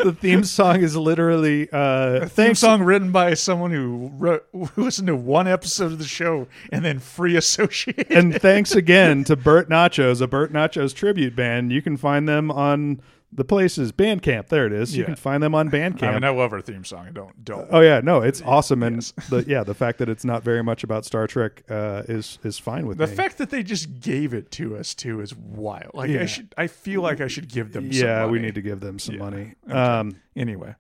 the 0.04 0.16
theme 0.20 0.44
song 0.44 0.82
is 0.82 0.96
literally 0.96 1.70
uh 1.72 2.22
Theme 2.22 2.30
thanks 2.30 2.60
song 2.60 2.84
written 2.84 3.12
by 3.12 3.34
someone 3.34 3.72
who, 3.72 4.12
wrote, 4.18 4.46
who 4.52 4.84
listened 4.84 5.08
to 5.08 5.16
one 5.16 5.48
episode 5.48 5.92
of 5.92 6.00
the 6.00 6.06
show 6.06 6.48
and 6.72 6.84
then 6.84 7.00
free 7.00 7.36
associated. 7.36 8.12
and 8.12 8.40
thanks 8.42 8.76
again 8.76 9.24
to 9.26 9.36
Burt 9.48 9.70
Nachos, 9.70 10.22
a 10.22 10.28
Burt 10.28 10.52
Nachos 10.52 10.94
tribute 10.94 11.36
band. 11.36 11.72
You 11.72 11.82
can 11.82 11.98
find 11.98 12.28
them 12.28 12.50
on 12.50 13.02
the 13.32 13.44
place 13.44 13.78
is 13.78 13.92
Bandcamp. 13.92 14.48
There 14.48 14.66
it 14.66 14.74
is. 14.74 14.96
You 14.96 15.02
Yeah. 15.02 15.08
can 15.08 15.16
find 15.16 15.44
them 15.44 15.54
on 15.54 15.70
Bandcamp. 15.70 16.04
I 16.10 16.14
mean, 16.14 16.24
I 16.24 16.30
love 16.30 16.54
our 16.54 16.62
theme 16.62 16.86
song. 16.86 17.08
I 17.08 17.12
don't 17.12 17.44
don't. 17.44 17.68
oh 17.72 17.82
yeah, 17.82 18.00
no, 18.02 18.22
it's 18.22 18.42
awesome, 18.42 18.84
and 18.84 19.02
the 19.30 19.44
yeah, 19.48 19.64
the 19.64 19.74
fact 19.84 20.00
that 20.00 20.10
it's 20.10 20.24
not 20.26 20.44
very 20.44 20.64
much 20.64 20.84
about 20.84 21.06
Star 21.06 21.28
Trek 21.28 21.64
uh, 21.70 22.04
is 22.08 22.40
is 22.44 22.58
fine 22.58 22.88
with 22.88 22.98
me. 23.00 23.06
The 23.06 23.12
me. 23.12 23.16
fact 23.18 23.38
that 23.40 23.50
they 23.50 23.64
just 23.64 24.00
gave 24.00 24.34
it 24.34 24.50
to 24.52 24.78
us 24.78 24.96
too 24.96 25.22
is 25.22 25.36
wild. 25.36 25.92
Like. 25.94 26.10
I 26.12 26.26
should, 26.26 26.54
I 26.58 26.68
feel 26.68 27.02
like 27.02 27.22
I 27.22 27.28
should 27.28 27.50
give 27.50 27.74
them. 27.74 27.92
some 27.92 28.02
yeah, 28.08 28.26
we 28.26 28.34
money. 28.40 28.42
need 28.48 28.56
to 28.56 28.62
give 28.62 28.80
them 28.80 28.98
some 29.00 29.18
money. 29.18 29.54
Um, 29.70 30.16
Anyway, 30.36 30.76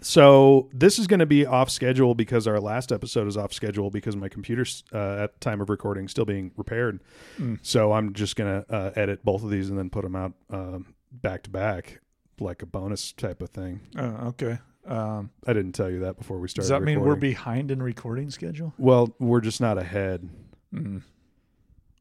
so 0.00 0.68
this 0.72 0.98
is 0.98 1.06
going 1.06 1.20
to 1.20 1.26
be 1.26 1.46
off 1.46 1.70
schedule 1.70 2.14
because 2.14 2.46
our 2.46 2.58
last 2.60 2.90
episode 2.90 3.28
is 3.28 3.36
off 3.36 3.52
schedule 3.52 3.90
because 3.90 4.16
my 4.16 4.28
computer's 4.28 4.82
uh, 4.92 5.24
at 5.24 5.40
time 5.40 5.60
of 5.60 5.70
recording 5.70 6.08
still 6.08 6.24
being 6.24 6.50
repaired. 6.56 7.00
Mm. 7.38 7.58
So 7.62 7.92
I'm 7.92 8.12
just 8.12 8.34
going 8.36 8.64
to 8.64 8.74
uh, 8.74 8.90
edit 8.96 9.24
both 9.24 9.44
of 9.44 9.50
these 9.50 9.68
and 9.70 9.78
then 9.78 9.90
put 9.90 10.02
them 10.02 10.16
out 10.16 10.32
um, 10.50 10.94
back 11.12 11.42
to 11.44 11.50
back 11.50 12.00
like 12.40 12.62
a 12.62 12.66
bonus 12.66 13.12
type 13.12 13.42
of 13.42 13.50
thing. 13.50 13.80
uh, 13.96 14.28
okay. 14.28 14.58
Um, 14.84 15.30
I 15.46 15.52
didn't 15.52 15.72
tell 15.72 15.88
you 15.88 16.00
that 16.00 16.18
before 16.18 16.38
we 16.40 16.48
started. 16.48 16.62
does 16.62 16.68
that 16.70 16.82
mean 16.82 17.00
we're 17.00 17.14
behind 17.14 17.70
in 17.70 17.80
recording 17.80 18.30
schedule? 18.30 18.72
Well, 18.78 19.14
we're 19.20 19.40
just 19.40 19.60
not 19.60 19.78
ahead. 19.78 20.28
Mm. 20.74 21.02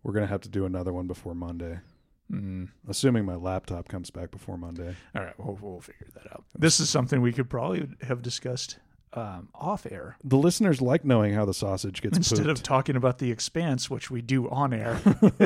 We're 0.03 0.13
gonna 0.13 0.25
have 0.27 0.41
to 0.41 0.49
do 0.49 0.65
another 0.65 0.91
one 0.91 1.05
before 1.05 1.35
Monday, 1.35 1.79
Mm. 2.31 2.69
assuming 2.87 3.25
my 3.25 3.35
laptop 3.35 3.87
comes 3.87 4.09
back 4.09 4.31
before 4.31 4.57
Monday. 4.57 4.95
All 5.15 5.21
right, 5.23 5.37
we'll, 5.37 5.59
we'll 5.61 5.81
figure 5.81 6.07
that 6.15 6.31
out. 6.31 6.43
This 6.57 6.79
is 6.79 6.89
something 6.89 7.21
we 7.21 7.33
could 7.33 7.49
probably 7.51 7.87
have 8.01 8.21
discussed 8.23 8.79
um, 9.13 9.49
off 9.53 9.85
air 9.91 10.15
The 10.23 10.37
listeners 10.37 10.81
like 10.81 11.03
knowing 11.03 11.33
how 11.33 11.45
the 11.45 11.53
sausage 11.53 12.01
gets 12.01 12.17
instead 12.17 12.39
pooped. 12.45 12.49
of 12.49 12.63
talking 12.63 12.95
about 12.95 13.17
the 13.17 13.29
expanse, 13.31 13.89
which 13.89 14.09
we 14.09 14.21
do 14.21 14.49
on 14.49 14.73
air, 14.73 14.99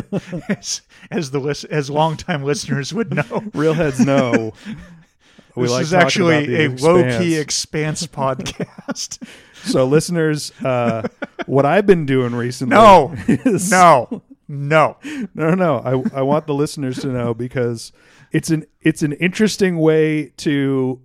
as, 0.50 0.82
as 1.10 1.32
the 1.32 1.40
list, 1.40 1.66
as 1.66 1.90
longtime 1.90 2.44
listeners 2.44 2.94
would 2.94 3.14
know. 3.14 3.44
Real 3.54 3.74
heads 3.74 4.00
know. 4.00 4.54
we 5.56 5.64
this 5.64 5.72
like 5.72 5.82
is 5.84 5.90
talking 5.90 5.96
about 5.96 6.06
actually 6.06 6.46
the 6.46 6.66
a 6.66 6.70
low 6.86 7.04
key 7.18 7.36
expanse. 7.36 8.04
expanse 8.04 8.08
podcast. 8.68 9.28
so, 9.64 9.86
listeners, 9.86 10.52
uh, 10.64 11.08
what 11.48 11.66
I've 11.66 11.88
been 11.88 12.06
doing 12.06 12.36
recently. 12.36 12.76
No. 12.76 13.16
is, 13.28 13.72
no, 13.72 14.22
no. 14.48 14.98
no, 15.04 15.28
no, 15.34 15.56
no. 15.56 15.78
I 16.14 16.20
I 16.20 16.22
want 16.22 16.46
the 16.46 16.54
listeners 16.54 17.00
to 17.00 17.08
know 17.08 17.34
because 17.34 17.92
it's 18.32 18.50
an 18.52 18.66
it's 18.82 19.02
an 19.02 19.14
interesting 19.14 19.80
way 19.80 20.34
to 20.38 21.02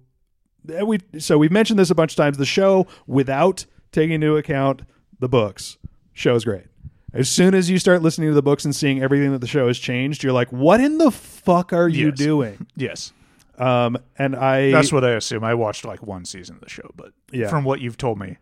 we 0.84 0.98
so 1.18 1.38
we've 1.38 1.50
mentioned 1.52 1.78
this 1.78 1.90
a 1.90 1.94
bunch 1.94 2.12
of 2.12 2.16
times. 2.16 2.36
The 2.38 2.44
show 2.46 2.86
without 3.06 3.66
taking 3.92 4.12
into 4.16 4.36
account 4.36 4.82
the 5.18 5.28
books, 5.28 5.78
show's 6.12 6.44
great. 6.44 6.64
As 7.12 7.28
soon 7.28 7.54
as 7.54 7.68
you 7.68 7.78
start 7.78 8.02
listening 8.02 8.28
to 8.28 8.34
the 8.34 8.42
books 8.42 8.64
and 8.64 8.74
seeing 8.74 9.02
everything 9.02 9.32
that 9.32 9.40
the 9.40 9.46
show 9.48 9.66
has 9.66 9.78
changed, 9.78 10.22
you're 10.22 10.32
like, 10.32 10.50
"What 10.52 10.80
in 10.80 10.98
the 10.98 11.10
fuck 11.10 11.72
are 11.72 11.88
you 11.88 12.08
Yes. 12.10 12.18
doing?" 12.18 12.66
Yes, 12.76 13.12
Um, 13.58 13.98
and 14.16 14.36
I 14.36 14.70
that's 14.70 14.92
what 14.92 15.04
I 15.04 15.10
assume. 15.10 15.42
I 15.44 15.54
watched 15.54 15.84
like 15.84 16.02
one 16.06 16.24
season 16.24 16.54
of 16.56 16.60
the 16.62 16.68
show, 16.70 16.88
but 16.96 17.12
Yeah. 17.32 17.48
from 17.48 17.64
what 17.64 17.80
you've 17.80 17.96
told 17.98 18.18
me, 18.18 18.36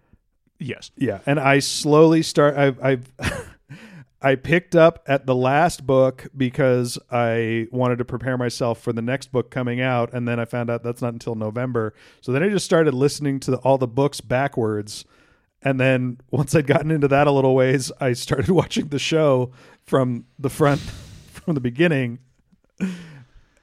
yes. 0.58 0.90
Yeah, 0.96 1.20
and 1.26 1.40
I 1.40 1.60
slowly 1.60 2.22
start. 2.22 2.56
I've, 2.56 2.78
I've 2.84 3.10
I 4.20 4.34
picked 4.34 4.74
up 4.74 5.04
at 5.06 5.26
the 5.26 5.34
last 5.34 5.86
book 5.86 6.26
because 6.36 6.98
I 7.10 7.68
wanted 7.70 7.98
to 7.98 8.04
prepare 8.04 8.36
myself 8.36 8.80
for 8.80 8.92
the 8.92 9.02
next 9.02 9.30
book 9.30 9.50
coming 9.50 9.80
out, 9.80 10.12
and 10.12 10.26
then 10.26 10.40
I 10.40 10.44
found 10.44 10.70
out 10.70 10.82
that's 10.82 11.00
not 11.00 11.12
until 11.12 11.36
November. 11.36 11.94
So 12.20 12.32
then 12.32 12.42
I 12.42 12.48
just 12.48 12.64
started 12.64 12.94
listening 12.94 13.38
to 13.40 13.52
the, 13.52 13.56
all 13.58 13.78
the 13.78 13.86
books 13.86 14.20
backwards, 14.20 15.04
and 15.62 15.78
then 15.78 16.20
once 16.30 16.54
I'd 16.54 16.66
gotten 16.66 16.90
into 16.90 17.06
that 17.08 17.28
a 17.28 17.30
little 17.30 17.54
ways, 17.54 17.92
I 18.00 18.12
started 18.12 18.50
watching 18.50 18.88
the 18.88 18.98
show 18.98 19.52
from 19.84 20.24
the 20.38 20.50
front, 20.50 20.80
from 21.32 21.54
the 21.54 21.60
beginning. 21.60 22.18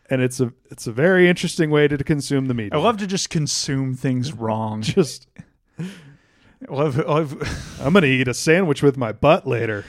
And 0.08 0.22
it's 0.22 0.40
a 0.40 0.54
it's 0.70 0.88
a 0.88 0.92
very 0.92 1.28
interesting 1.28 1.72
way 1.72 1.88
to 1.88 1.98
consume 2.04 2.46
the 2.46 2.54
media. 2.54 2.78
I 2.78 2.82
love 2.82 2.98
to 2.98 3.08
just 3.08 3.30
consume 3.30 3.96
things 3.96 4.34
wrong. 4.34 4.82
just 4.84 5.28
I 5.80 5.84
love, 6.70 7.00
I 7.00 7.04
love 7.04 7.82
I'm 7.82 7.94
gonna 7.94 8.08
eat 8.08 8.28
a 8.28 8.34
sandwich 8.34 8.84
with 8.84 8.98
my 8.98 9.12
butt 9.12 9.48
later. 9.48 9.84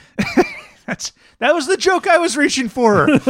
That's 0.86 1.12
that 1.38 1.54
was 1.54 1.66
the 1.66 1.76
joke 1.76 2.06
I 2.06 2.18
was 2.18 2.36
reaching 2.36 2.68
for. 2.68 3.08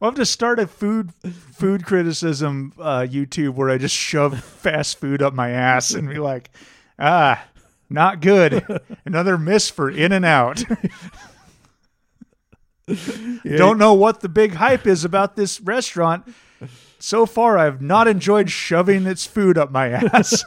I'll 0.00 0.10
have 0.10 0.14
to 0.16 0.26
start 0.26 0.58
a 0.58 0.66
food 0.66 1.12
food 1.14 1.84
criticism 1.84 2.72
uh, 2.78 3.00
YouTube 3.00 3.54
where 3.54 3.70
I 3.70 3.78
just 3.78 3.94
shove 3.94 4.42
fast 4.42 4.98
food 4.98 5.22
up 5.22 5.34
my 5.34 5.50
ass 5.50 5.92
and 5.92 6.08
be 6.08 6.18
like, 6.18 6.50
ah, 6.98 7.42
not 7.88 8.20
good. 8.20 8.64
Another 9.04 9.38
miss 9.38 9.70
for 9.70 9.90
In-N-Out. 9.90 10.64
Yeah, 12.86 13.56
Don't 13.56 13.78
know 13.78 13.94
what 13.94 14.20
the 14.20 14.28
big 14.28 14.52
hype 14.52 14.86
is 14.86 15.06
about 15.06 15.36
this 15.36 15.58
restaurant. 15.58 16.28
So 16.98 17.24
far, 17.24 17.56
I've 17.56 17.80
not 17.80 18.06
enjoyed 18.06 18.50
shoving 18.50 19.06
its 19.06 19.24
food 19.24 19.56
up 19.56 19.70
my 19.70 19.88
ass. 19.88 20.44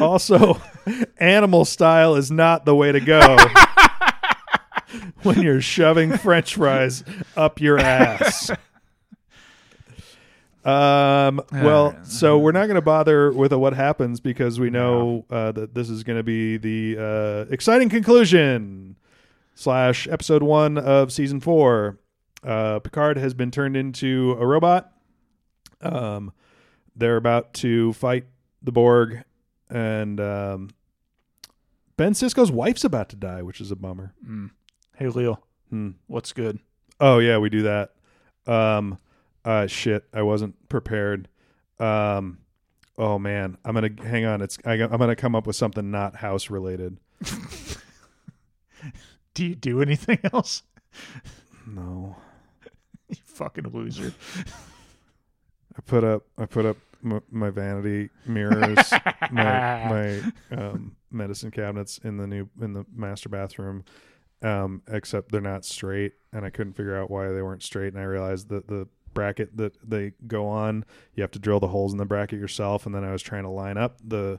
Also, 0.00 0.60
animal 1.18 1.64
style 1.64 2.16
is 2.16 2.32
not 2.32 2.64
the 2.64 2.74
way 2.74 2.90
to 2.90 2.98
go 2.98 3.36
when 5.22 5.42
you're 5.42 5.60
shoving 5.60 6.16
French 6.16 6.54
fries 6.54 7.04
up 7.36 7.60
your 7.60 7.78
ass. 7.78 8.50
Um. 10.64 11.40
Well, 11.52 11.96
so 12.02 12.38
we're 12.38 12.52
not 12.52 12.66
going 12.66 12.74
to 12.74 12.82
bother 12.82 13.32
with 13.32 13.52
a 13.52 13.58
what 13.58 13.72
happens 13.72 14.20
because 14.20 14.60
we 14.60 14.70
know 14.70 15.24
uh, 15.30 15.52
that 15.52 15.74
this 15.74 15.88
is 15.88 16.02
going 16.02 16.18
to 16.18 16.22
be 16.22 16.58
the 16.58 16.96
uh, 16.98 17.52
exciting 17.52 17.88
conclusion 17.88 18.96
slash 19.54 20.06
episode 20.08 20.42
one 20.42 20.76
of 20.76 21.10
season 21.12 21.40
four. 21.40 21.98
Uh, 22.44 22.80
Picard 22.80 23.16
has 23.16 23.34
been 23.34 23.50
turned 23.50 23.76
into 23.76 24.36
a 24.38 24.46
robot. 24.46 24.92
Um, 25.80 26.32
they're 26.94 27.16
about 27.16 27.54
to 27.54 27.92
fight 27.94 28.26
the 28.62 28.72
Borg, 28.72 29.24
and 29.70 30.20
um, 30.20 30.70
Ben 31.96 32.12
Sisko's 32.12 32.50
wife's 32.50 32.84
about 32.84 33.08
to 33.10 33.16
die, 33.16 33.42
which 33.42 33.60
is 33.60 33.70
a 33.70 33.76
bummer. 33.76 34.14
Hey, 34.98 35.08
Leo, 35.08 35.40
Hmm. 35.70 35.90
what's 36.06 36.32
good? 36.32 36.58
Oh 37.00 37.18
yeah, 37.18 37.38
we 37.38 37.48
do 37.50 37.62
that. 37.62 37.92
Um, 38.46 38.98
uh, 39.44 39.66
shit, 39.66 40.04
I 40.12 40.22
wasn't 40.22 40.68
prepared. 40.68 41.28
Um, 41.78 42.38
oh 42.96 43.18
man, 43.18 43.56
I'm 43.64 43.74
gonna 43.74 43.90
hang 44.02 44.24
on. 44.24 44.40
It's 44.42 44.58
I, 44.64 44.72
I'm 44.74 44.98
gonna 44.98 45.14
come 45.16 45.34
up 45.36 45.46
with 45.46 45.56
something 45.56 45.90
not 45.90 46.16
house 46.16 46.50
related. 46.50 46.98
Do 49.34 49.44
you 49.46 49.54
do 49.54 49.80
anything 49.82 50.18
else? 50.32 50.62
No. 51.66 52.16
You 53.10 53.16
fucking 53.24 53.70
loser. 53.72 54.12
I 55.74 55.80
put 55.86 56.04
up 56.04 56.24
I 56.36 56.44
put 56.44 56.66
up 56.66 56.76
m- 57.02 57.22
my 57.30 57.48
vanity 57.48 58.10
mirrors, 58.26 58.76
my 59.30 60.20
my 60.50 60.54
um, 60.54 60.94
medicine 61.10 61.50
cabinets 61.50 61.96
in 62.04 62.18
the 62.18 62.26
new 62.26 62.50
in 62.60 62.74
the 62.74 62.84
master 62.94 63.30
bathroom. 63.30 63.86
Um, 64.40 64.82
except 64.86 65.32
they're 65.32 65.40
not 65.40 65.64
straight, 65.64 66.12
and 66.32 66.44
I 66.44 66.50
couldn't 66.50 66.74
figure 66.74 66.96
out 66.96 67.10
why 67.10 67.28
they 67.28 67.42
weren't 67.42 67.62
straight. 67.62 67.92
And 67.92 68.00
I 68.00 68.04
realized 68.04 68.50
that 68.50 68.68
the 68.68 68.86
bracket 69.12 69.56
that 69.56 69.76
they 69.82 70.12
go 70.26 70.46
on, 70.46 70.84
you 71.14 71.22
have 71.22 71.32
to 71.32 71.40
drill 71.40 71.58
the 71.58 71.68
holes 71.68 71.92
in 71.92 71.98
the 71.98 72.04
bracket 72.04 72.38
yourself. 72.38 72.86
And 72.86 72.94
then 72.94 73.02
I 73.02 73.10
was 73.10 73.22
trying 73.22 73.42
to 73.42 73.48
line 73.48 73.76
up 73.76 73.96
the 74.04 74.38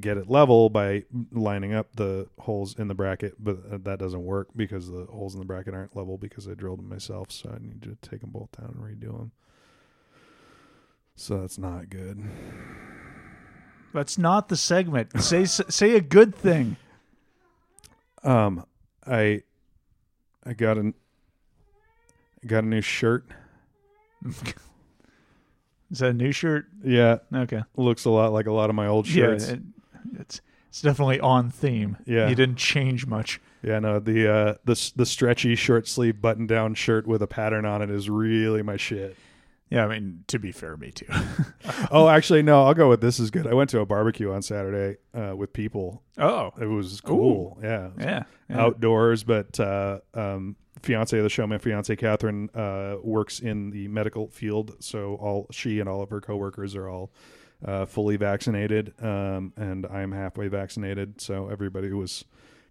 get 0.00 0.18
it 0.18 0.28
level 0.28 0.68
by 0.68 1.04
lining 1.32 1.74
up 1.74 1.96
the 1.96 2.28
holes 2.38 2.74
in 2.78 2.88
the 2.88 2.94
bracket, 2.94 3.34
but 3.42 3.84
that 3.84 3.98
doesn't 3.98 4.24
work 4.24 4.48
because 4.54 4.90
the 4.90 5.06
holes 5.06 5.34
in 5.34 5.40
the 5.40 5.46
bracket 5.46 5.74
aren't 5.74 5.96
level 5.96 6.18
because 6.18 6.46
I 6.46 6.54
drilled 6.54 6.78
them 6.78 6.88
myself. 6.88 7.32
So 7.32 7.50
I 7.50 7.58
need 7.58 7.82
to 7.82 7.96
take 8.08 8.20
them 8.20 8.30
both 8.30 8.52
down 8.52 8.76
and 8.76 8.76
redo 8.76 9.16
them. 9.16 9.32
So 11.16 11.40
that's 11.40 11.58
not 11.58 11.90
good. 11.90 12.22
That's 13.92 14.18
not 14.18 14.48
the 14.48 14.56
segment. 14.56 15.20
Say 15.20 15.44
say 15.46 15.96
a 15.96 16.00
good 16.00 16.34
thing. 16.34 16.76
Um, 18.22 18.64
I 19.06 19.42
I 20.44 20.52
got 20.54 20.78
an 20.78 20.94
I 22.42 22.46
got 22.46 22.64
a 22.64 22.66
new 22.66 22.80
shirt. 22.80 23.24
Is 25.90 26.00
that 26.00 26.10
a 26.10 26.12
new 26.14 26.32
shirt? 26.32 26.66
Yeah, 26.84 27.18
Okay. 27.34 27.62
looks 27.76 28.04
a 28.04 28.10
lot 28.10 28.32
like 28.32 28.46
a 28.46 28.52
lot 28.52 28.68
of 28.68 28.76
my 28.76 28.86
old 28.86 29.06
shirts. 29.06 29.48
Yeah, 29.48 29.54
it, 29.54 29.60
it's 30.20 30.40
it's 30.68 30.82
definitely 30.82 31.18
on 31.20 31.50
theme. 31.50 31.96
Yeah. 32.04 32.28
you 32.28 32.34
didn't 32.34 32.56
change 32.56 33.06
much. 33.06 33.40
Yeah, 33.62 33.78
no, 33.78 33.98
the 33.98 34.30
uh 34.30 34.54
the 34.64 34.72
s- 34.72 34.92
the 34.94 35.06
stretchy 35.06 35.54
short 35.54 35.88
sleeve 35.88 36.20
button 36.20 36.46
down 36.46 36.74
shirt 36.74 37.06
with 37.06 37.22
a 37.22 37.26
pattern 37.26 37.64
on 37.64 37.80
it 37.80 37.90
is 37.90 38.10
really 38.10 38.62
my 38.62 38.76
shit. 38.76 39.16
Yeah, 39.70 39.84
I 39.84 39.88
mean 39.88 40.24
to 40.28 40.38
be 40.38 40.52
fair, 40.52 40.76
me 40.76 40.90
too. 40.90 41.06
oh, 41.90 42.08
actually, 42.08 42.42
no, 42.42 42.64
I'll 42.64 42.74
go 42.74 42.88
with 42.88 43.00
this 43.00 43.20
is 43.20 43.30
good. 43.30 43.46
I 43.46 43.54
went 43.54 43.70
to 43.70 43.80
a 43.80 43.86
barbecue 43.86 44.32
on 44.32 44.42
Saturday 44.42 44.98
uh, 45.14 45.36
with 45.36 45.52
people. 45.52 46.02
oh, 46.16 46.52
It 46.60 46.66
was 46.66 47.00
cool. 47.00 47.58
Yeah, 47.62 47.88
was 47.88 47.92
yeah. 47.98 48.22
yeah. 48.48 48.60
outdoors, 48.60 49.24
but 49.24 49.60
uh, 49.60 50.00
um, 50.14 50.56
fiance 50.82 51.16
of 51.16 51.22
the 51.22 51.28
show, 51.28 51.46
my 51.46 51.58
fiance 51.58 51.94
Catherine, 51.96 52.48
uh, 52.54 52.96
works 53.02 53.40
in 53.40 53.70
the 53.70 53.88
medical 53.88 54.28
field, 54.28 54.76
so 54.80 55.16
all 55.16 55.46
she 55.50 55.80
and 55.80 55.88
all 55.88 56.02
of 56.02 56.10
her 56.10 56.20
coworkers 56.20 56.74
are 56.74 56.88
all 56.88 57.10
uh, 57.64 57.86
fully 57.86 58.16
vaccinated, 58.16 58.94
um, 59.02 59.52
and 59.56 59.86
I'm 59.86 60.12
halfway 60.12 60.48
vaccinated. 60.48 61.20
So 61.20 61.48
everybody 61.48 61.92
was 61.92 62.24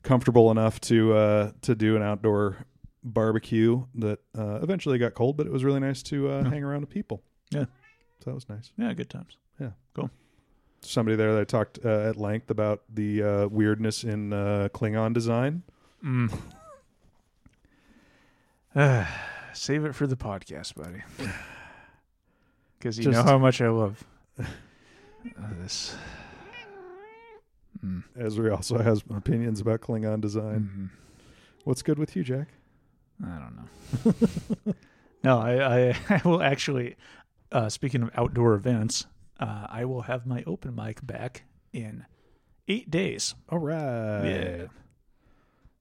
comfortable 0.04 0.52
enough 0.52 0.80
to 0.82 1.14
uh, 1.14 1.52
to 1.62 1.76
do 1.76 1.96
an 1.96 2.02
outdoor 2.02 2.66
barbecue 3.14 3.86
that 3.96 4.20
uh, 4.38 4.60
eventually 4.62 4.98
got 4.98 5.14
cold, 5.14 5.38
but 5.38 5.46
it 5.48 5.52
was 5.52 5.64
really 5.64 5.80
nice 5.80 6.04
to 6.04 6.30
uh, 6.30 6.44
hang 6.44 6.64
around 6.64 6.82
with 6.82 6.90
people. 6.90 7.24
Yeah. 7.52 7.66
so 8.20 8.32
that 8.32 8.34
was 8.36 8.50
nice. 8.50 8.72
Yeah, 8.78 8.94
good 8.94 9.10
times. 9.10 9.38
Yeah. 9.60 9.72
Cool. 9.94 10.10
Somebody 10.82 11.16
there 11.16 11.34
that 11.34 11.42
I 11.42 11.44
talked 11.46 11.80
uh, 11.84 12.10
at 12.10 12.18
length 12.18 12.52
about 12.52 12.84
the 12.94 13.24
uh, 13.24 13.48
weirdness 13.48 14.04
in 14.04 14.34
uh, 14.34 14.70
Klingon 14.74 15.14
design. 15.14 15.64
Mm. 16.06 16.32
Save 19.54 19.86
it 19.86 19.96
for 19.96 20.06
the 20.08 20.18
podcast, 20.18 20.76
buddy. 20.76 21.02
Because 22.80 23.00
you 23.00 23.10
know 23.10 23.24
how 23.24 23.40
much 23.40 23.60
I 23.60 23.70
love 23.70 24.04
uh, 24.40 24.44
this. 25.60 25.96
Mm. 27.84 28.04
Ezra 28.20 28.56
also 28.56 28.78
has 28.78 29.04
opinions 29.10 29.60
about 29.60 29.82
Klingon 29.82 30.22
design. 30.22 30.70
Mhm. 30.72 30.90
What's 31.64 31.82
good 31.82 31.98
with 31.98 32.16
you, 32.16 32.24
Jack? 32.24 32.50
I 33.24 33.40
don't 33.40 33.56
know. 33.56 34.74
no, 35.24 35.40
I, 35.40 35.90
I, 35.90 35.98
I 36.10 36.22
will 36.24 36.42
actually. 36.42 36.96
Uh, 37.50 37.70
speaking 37.70 38.04
of 38.04 38.12
outdoor 38.14 38.56
events, 38.56 39.06
uh, 39.40 39.68
I 39.70 39.86
will 39.86 40.02
have 40.02 40.26
my 40.26 40.44
open 40.46 40.76
mic 40.76 41.06
back 41.06 41.44
in 41.72 42.06
eight 42.68 42.92
days. 42.92 43.36
All 43.50 43.60
right. 43.60 44.26
Yeah. 44.26 44.66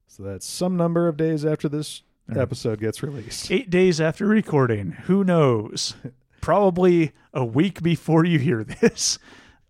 So 0.06 0.22
that's 0.22 0.46
some 0.46 0.76
number 0.76 1.08
of 1.08 1.16
days 1.16 1.44
after 1.44 1.68
this 1.68 2.02
right. 2.28 2.38
episode 2.38 2.80
gets 2.80 3.02
released. 3.02 3.50
Eight 3.50 3.70
days 3.70 4.00
after 4.00 4.26
recording. 4.26 4.92
Who 4.92 5.24
knows? 5.24 5.94
Probably 6.40 7.12
a 7.34 7.44
week 7.44 7.82
before 7.82 8.24
you 8.24 8.38
hear 8.38 8.62
this. 8.62 9.18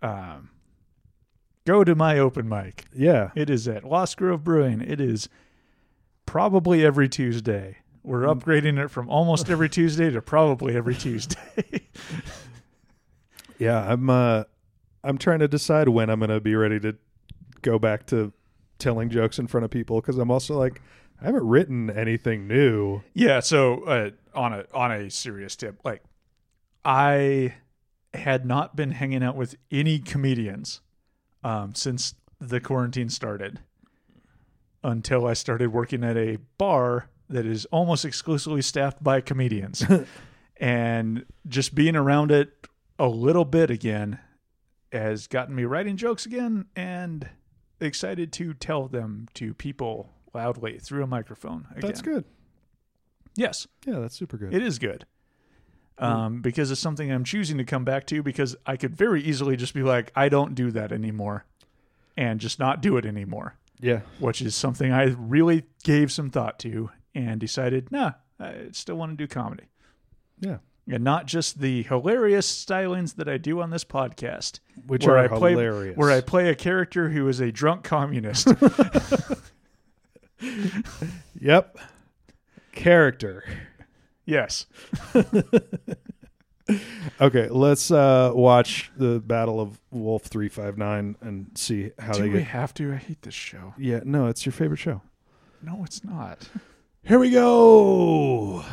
Um, 0.03 0.51
go 1.65 1.85
to 1.85 1.95
my 1.95 2.19
open 2.19 2.49
mic. 2.49 2.85
Yeah. 2.95 3.31
It 3.35 3.49
is 3.49 3.67
at 3.67 3.85
Lost 3.85 4.19
Grove 4.19 4.45
Brewing. 4.45 4.83
It 4.83 5.01
is 5.01 5.29
probably 6.27 6.85
every 6.85 7.09
Tuesday. 7.09 7.79
We're 8.03 8.23
upgrading 8.23 8.83
it 8.85 8.89
from 8.89 9.09
almost 9.09 9.51
every 9.51 9.69
Tuesday 9.69 10.11
to 10.11 10.23
probably 10.23 10.77
every 10.77 10.95
Tuesday. 11.07 11.89
Yeah, 13.59 13.91
I'm 13.91 14.11
uh 14.11 14.45
I'm 15.03 15.19
trying 15.19 15.39
to 15.39 15.49
decide 15.49 15.89
when 15.89 16.11
I'm 16.11 16.19
going 16.19 16.31
to 16.31 16.41
be 16.41 16.55
ready 16.57 16.81
to 16.81 16.97
go 17.63 17.79
back 17.79 18.07
to 18.07 18.33
telling 18.79 19.09
jokes 19.09 19.39
in 19.39 19.47
front 19.47 19.65
of 19.65 19.71
people 19.71 20.01
cuz 20.03 20.19
I'm 20.19 20.31
also 20.31 20.59
like 20.59 20.83
I 21.21 21.25
haven't 21.25 21.47
written 21.47 21.91
anything 21.91 22.47
new. 22.47 23.03
Yeah, 23.15 23.41
so 23.41 23.85
uh, 23.85 24.11
on 24.35 24.53
a 24.53 24.65
on 24.75 24.93
a 24.93 25.11
serious 25.11 25.57
tip, 25.57 25.81
like 25.85 26.03
I 26.85 27.55
had 28.13 28.45
not 28.45 28.77
been 28.77 28.93
hanging 28.93 29.23
out 29.23 29.37
with 29.37 29.57
any 29.71 29.99
comedians 29.99 30.81
um, 31.43 31.75
since 31.75 32.15
the 32.39 32.61
quarantine 32.61 33.09
started 33.09 33.61
until 34.87 35.27
I 35.27 35.33
started 35.33 35.73
working 35.73 36.05
at 36.05 36.17
a 36.17 36.39
bar 36.59 37.09
that 37.29 37.45
is 37.45 37.65
almost 37.67 38.05
exclusively 38.05 38.63
staffed 38.63 39.03
by 39.03 39.21
comedians. 39.21 39.85
and 40.59 41.27
just 41.49 41.75
being 41.75 41.97
around 41.97 42.31
it 42.31 42.69
a 42.99 43.09
little 43.09 43.45
bit 43.45 43.69
again 43.69 44.21
has 44.93 45.27
gotten 45.27 45.55
me 45.57 45.65
writing 45.65 45.97
jokes 45.97 46.25
again 46.25 46.67
and 46.77 47.29
excited 47.81 48.33
to 48.35 48.55
tell 48.55 48.87
them 48.87 49.27
to 49.35 49.53
people 49.55 50.13
loudly 50.33 50.79
through 50.79 51.03
a 51.03 51.07
microphone 51.07 51.67
again. 51.73 51.81
That's 51.81 52.01
good. 52.01 52.25
Yes. 53.35 53.67
Yeah, 53.85 53.99
that's 53.99 54.17
super 54.17 54.37
good. 54.37 54.55
It 54.55 54.63
is 54.63 54.79
good. 54.79 55.05
Um, 55.99 56.43
because 56.43 56.71
it's 56.71 56.81
something 56.81 57.11
I'm 57.11 57.25
choosing 57.25 57.59
to 57.59 57.65
come 57.65 57.85
back 57.85 58.07
to 58.09 58.23
because 58.23 58.55
I 58.67 58.77
could 58.77 58.95
very 58.95 59.23
easily 59.23 59.57
just 59.57 59.75
be 59.75 59.83
like, 59.83 60.13
I 60.15 60.29
don't 60.29 60.55
do 60.55 60.71
that 60.71 60.93
anymore 60.93 61.45
and 62.17 62.39
just 62.39 62.59
not 62.59 62.83
do 62.83 62.97
it 62.97 63.05
anymore, 63.05 63.57
yeah. 63.81 64.01
which 64.19 64.43
is 64.43 64.55
something 64.55 64.93
I 64.93 65.15
really 65.19 65.65
gave 65.85 66.11
some 66.13 66.31
thought 66.31 66.59
to 66.61 66.91
and 67.15 67.41
decided, 67.41 67.91
nah, 67.93 68.13
I 68.41 68.67
still 68.73 68.97
want 68.97 69.13
to 69.13 69.17
do 69.17 69.27
comedy. 69.27 69.65
Yeah. 70.41 70.59
And 70.89 71.03
not 71.03 71.27
just 71.27 71.61
the 71.61 71.83
hilarious 71.83 72.47
stylings 72.65 73.17
that 73.17 73.29
I 73.29 73.39
do 73.39 73.61
on 73.61 73.71
this 73.71 73.85
podcast, 73.85 74.61
Which 74.87 75.05
where 75.07 75.17
are 75.17 75.25
I 75.25 75.29
play 75.39 75.51
hilarious. 75.53 75.97
where 75.97 76.11
I 76.11 76.21
play 76.21 76.49
a 76.49 76.55
character 76.55 77.09
who 77.09 77.27
is 77.29 77.41
a 77.41 77.51
drunk 77.51 77.83
communist. 77.85 78.49
Yep. 81.41 81.79
Character. 82.73 83.45
yes. 84.25 84.67
Okay, 87.21 87.49
let's 87.49 87.91
uh 87.91 88.33
watch 88.35 88.91
the 88.97 89.21
Battle 89.21 89.61
of 89.61 89.79
Wolf 89.91 90.25
359 90.25 91.17
and 91.21 91.51
see 91.55 91.93
how 91.99 92.13
Do 92.13 92.23
they 92.23 92.29
we 92.29 92.39
get 92.39 92.49
have 92.49 92.75
to? 92.75 92.93
I 92.93 92.97
hate 92.97 93.23
this 93.23 93.35
show. 93.35 93.75
Yeah, 93.79 94.01
no, 94.05 94.27
it's 94.27 94.45
your 94.45 94.53
favorite 94.53 94.79
show. 94.79 95.01
No, 95.63 95.83
it's 95.85 96.03
not. 96.05 96.49
Here 97.03 97.19
we 97.21 97.31
go. 97.31 98.65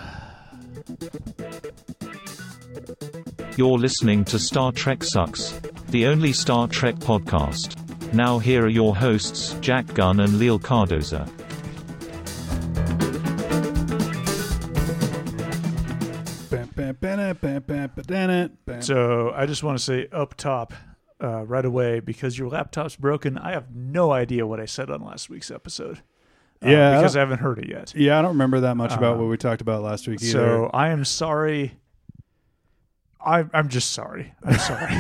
You're 3.56 3.78
listening 3.78 4.26
to 4.26 4.40
Star 4.40 4.72
Trek 4.72 5.04
Sucks, 5.04 5.52
the 5.90 6.08
only 6.08 6.34
Star 6.34 6.68
Trek 6.68 6.96
podcast. 6.96 7.76
Now 8.14 8.40
here 8.40 8.66
are 8.66 8.70
your 8.70 8.96
hosts, 8.96 9.54
Jack 9.62 9.86
Gunn 9.94 10.20
and 10.20 10.40
Leal 10.40 10.60
Cardoza. 10.60 11.30
So 18.84 19.32
I 19.36 19.46
just 19.46 19.64
want 19.64 19.78
to 19.78 19.84
say 19.84 20.08
up 20.12 20.36
top 20.36 20.74
uh, 21.24 21.44
right 21.46 21.66
away 21.66 22.00
because 22.00 22.38
your 22.38 22.50
laptop's 22.50 22.96
broken. 22.96 23.38
I 23.38 23.52
have 23.52 23.74
no 23.76 24.12
idea 24.12 24.46
what 24.46 24.60
I 24.60 24.66
said 24.66 24.90
on 24.90 25.02
last 25.04 25.30
week's 25.30 25.50
episode. 25.52 26.00
uh, 26.64 26.70
Yeah, 26.70 26.98
because 26.98 27.16
I 27.16 27.20
haven't 27.20 27.40
heard 27.40 27.60
it 27.60 27.70
yet. 27.70 27.94
Yeah, 27.96 28.20
I 28.20 28.22
don't 28.22 28.32
remember 28.32 28.60
that 28.62 28.76
much 28.76 28.94
about 28.94 29.16
Uh, 29.16 29.20
what 29.20 29.30
we 29.30 29.38
talked 29.38 29.62
about 29.62 29.84
last 29.84 30.08
week 30.08 30.22
either. 30.22 30.32
So 30.32 30.70
I 30.74 30.90
am 30.90 31.06
sorry. 31.06 31.74
I, 33.26 33.46
I'm 33.54 33.70
just 33.70 33.92
sorry. 33.92 34.34
I'm 34.44 34.60
sorry. 34.60 34.94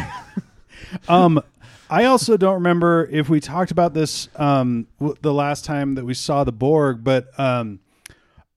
um, 1.09 1.41
I 1.89 2.05
also 2.05 2.37
don't 2.37 2.55
remember 2.55 3.07
if 3.11 3.27
we 3.29 3.39
talked 3.39 3.69
about 3.71 3.93
this 3.93 4.29
um 4.37 4.87
w- 4.99 5.15
the 5.21 5.33
last 5.33 5.65
time 5.65 5.95
that 5.95 6.05
we 6.05 6.13
saw 6.13 6.43
the 6.43 6.51
Borg, 6.53 7.03
but 7.03 7.37
um, 7.39 7.79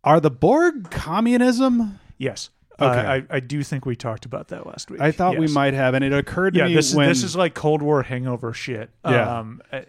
are 0.05 0.21
the 0.21 0.31
Borg 0.31 0.91
communism? 0.91 1.99
yes. 2.19 2.51
Okay. 2.81 2.99
Uh, 3.01 3.13
I, 3.15 3.25
I 3.31 3.41
do 3.41 3.63
think 3.63 3.87
we 3.87 3.97
talked 3.97 4.25
about 4.27 4.49
that 4.49 4.67
last 4.67 4.91
week. 4.91 5.01
I 5.01 5.11
thought 5.13 5.39
we 5.39 5.47
might 5.49 5.75
have, 5.75 5.95
and 5.95 6.05
it 6.05 6.13
occurred 6.13 6.55
to 6.55 6.61
Yeah, 6.61 6.67
me 6.69 6.75
this, 6.75 6.95
when 6.95 7.09
this 7.09 7.23
is 7.23 7.35
like 7.35 7.55
Cold 7.55 7.81
War 7.83 8.03
hangover 8.03 8.53
shit. 8.53 8.91
Yeah. 9.05 9.39
Um, 9.39 9.63
uh, 9.73 9.81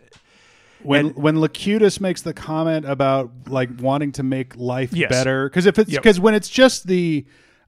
when 0.83 1.07
and- 1.07 1.15
when 1.15 1.35
Locutus 1.37 1.99
makes 1.99 2.21
the 2.21 2.33
comment 2.33 2.85
about 2.85 3.31
like 3.47 3.69
wanting 3.79 4.11
to 4.13 4.23
make 4.23 4.55
life 4.55 4.93
Yes. 4.93 5.09
better 5.09 5.49
because 5.49 5.65
if 5.65 5.77
it's 5.79 5.91
Yep. 5.91 6.01
because 6.03 6.19
when 6.19 6.33
it's 6.33 6.49
just 6.49 6.87
the 6.87 7.25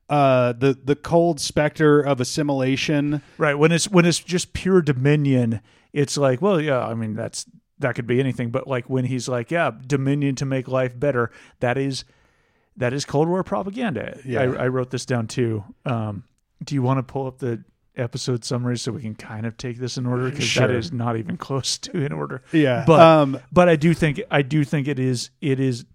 uh, 0.09 0.53
the 0.53 0.77
the 0.83 0.95
cold 0.95 1.39
specter 1.39 1.99
of 2.01 2.19
assimilation. 2.19 3.21
Right. 3.37 3.53
When 3.55 3.71
it's 3.71 3.89
when 3.89 4.05
it's 4.05 4.19
just 4.19 4.53
pure 4.53 4.81
dominion, 4.81 5.61
it's 5.93 6.17
like, 6.17 6.41
well, 6.41 6.59
yeah, 6.61 6.79
I 6.85 6.93
mean 6.95 7.13
that's 7.15 7.45
that 7.79 7.95
could 7.95 8.07
be 8.07 8.19
anything. 8.19 8.49
But 8.51 8.67
like 8.67 8.89
when 8.89 9.05
he's 9.05 9.27
like, 9.27 9.51
yeah, 9.51 9.71
dominion 9.85 10.35
to 10.35 10.45
make 10.45 10.67
life 10.67 10.97
better, 10.99 11.31
that 11.59 11.77
is 11.77 12.05
that 12.79 12.91
is 12.93 13.05
Cold 13.05 13.29
War 13.29 13.43
propaganda. 13.43 14.17
Yeah. 14.25 14.41
I, 14.41 14.63
I 14.63 14.67
wrote 14.67 14.89
this 14.89 15.05
down 15.05 15.27
too. 15.27 15.63
Um, 15.85 16.23
do 16.63 16.75
you 16.75 16.81
want 16.81 16.97
to 16.97 17.03
pull 17.03 17.27
up 17.27 17.37
the 17.37 17.63
episode 17.95 18.43
summary 18.45 18.77
so 18.77 18.91
we 18.91 19.01
can 19.01 19.15
kind 19.15 19.45
of 19.45 19.55
take 19.57 19.77
this 19.77 19.97
in 19.97 20.05
order? 20.05 20.29
Because 20.29 20.45
Sure. 20.45 20.67
that 20.67 20.75
is 20.75 20.91
not 20.91 21.17
even 21.17 21.37
close 21.37 21.77
to 21.79 21.97
in 22.03 22.11
order. 22.11 22.41
Yeah, 22.51 22.83
But 22.85 22.99
um, 22.99 23.39
but 23.51 23.69
I 23.69 23.75
do 23.75 23.93
think 23.93 24.21
I 24.31 24.41
do 24.41 24.63
think 24.63 24.87
it 24.87 24.99
is 24.99 25.29
it 25.41 25.59
is 25.59 25.85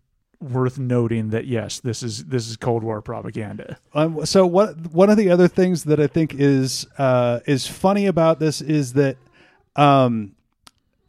worth 0.41 0.79
noting 0.79 1.31
that 1.31 1.47
yes, 1.47 1.81
this 1.81 2.03
is 2.03 2.27
this 2.27 2.49
is 2.49 2.57
Cold 2.57 2.83
War 2.83 3.01
propaganda. 3.01 3.79
Um, 3.95 4.25
so 4.27 4.47
what? 4.47 4.77
One 4.93 5.09
of 5.11 5.17
the 5.17 5.31
other 5.31 5.49
things 5.49 5.85
that 5.85 5.99
I 6.01 6.07
think 6.07 6.35
is 6.35 6.87
uh, 6.99 7.41
is 7.47 7.67
funny 7.67 8.07
about 8.07 8.39
this 8.41 8.61
is 8.61 8.93
that, 8.95 9.17
um, 9.77 10.34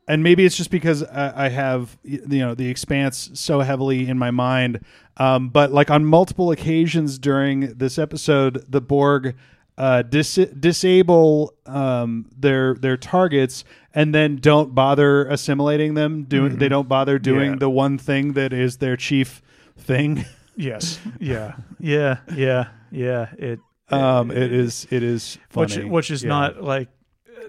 and 0.08 0.24
maybe 0.24 0.46
it's 0.46 0.56
just 0.58 0.70
because 0.72 1.04
I, 1.04 1.46
I 1.46 1.50
have 1.50 1.98
you 2.04 2.22
know 2.28 2.56
the 2.56 2.70
Expanse 2.70 3.32
so 3.34 3.62
heavily 3.62 4.08
in 4.08 4.18
my 4.20 4.32
mind, 4.32 4.82
um, 5.18 5.50
but 5.50 5.72
like 5.72 5.89
on 5.89 6.06
multiple 6.06 6.52
occasions 6.52 7.18
during 7.20 7.74
this 7.78 7.98
episode, 7.98 8.65
the 8.70 8.82
Borg 8.82 9.36
uh, 9.78 10.04
dis- 10.04 10.36
disable 10.60 11.54
um, 11.65 12.26
their 12.38 12.76
their 12.76 12.98
targets 12.98 13.63
and 13.94 14.13
then 14.15 14.38
don't 14.38 14.74
bother 14.76 15.26
assimilating 15.28 15.96
them. 15.96 16.24
Doing 16.24 16.58
they 16.58 16.70
don't 16.70 16.88
bother 16.88 17.20
doing 17.20 17.52
Yeah. 17.54 17.58
the 17.60 17.70
one 17.70 17.98
thing 17.98 18.34
that 18.34 18.54
is 18.54 18.78
their 18.78 18.96
chief 18.98 19.41
thing. 19.78 20.26
Yes. 20.58 21.00
Yeah. 21.20 21.56
Yeah. 21.82 22.20
Yeah. 22.34 22.68
Yeah. 22.89 23.28
It 23.38 23.60
Um, 23.89 24.32
it 24.32 24.54
is 24.54 24.88
it 24.89 25.04
is 25.04 25.38
which 25.54 25.76
which 25.76 26.10
is 26.10 26.24
Yeah. 26.24 26.30
not 26.30 26.63
like 26.63 26.88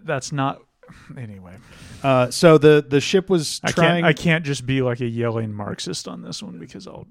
that's 0.02 0.32
not 0.32 0.58
anyway. 1.16 1.56
Uh, 2.02 2.30
so 2.30 2.58
the 2.58 2.84
the 2.86 3.00
ship 3.00 3.28
was 3.30 3.60
I 3.64 3.72
trying. 3.72 4.02
can't 4.02 4.04
I 4.06 4.12
can't 4.12 4.44
just 4.44 4.66
be 4.66 4.82
like 4.82 5.00
a 5.00 5.06
yelling 5.06 5.52
Marxist 5.52 6.06
on 6.08 6.22
this 6.22 6.42
one 6.42 6.58
because 6.58 6.86
I'll 6.86 7.06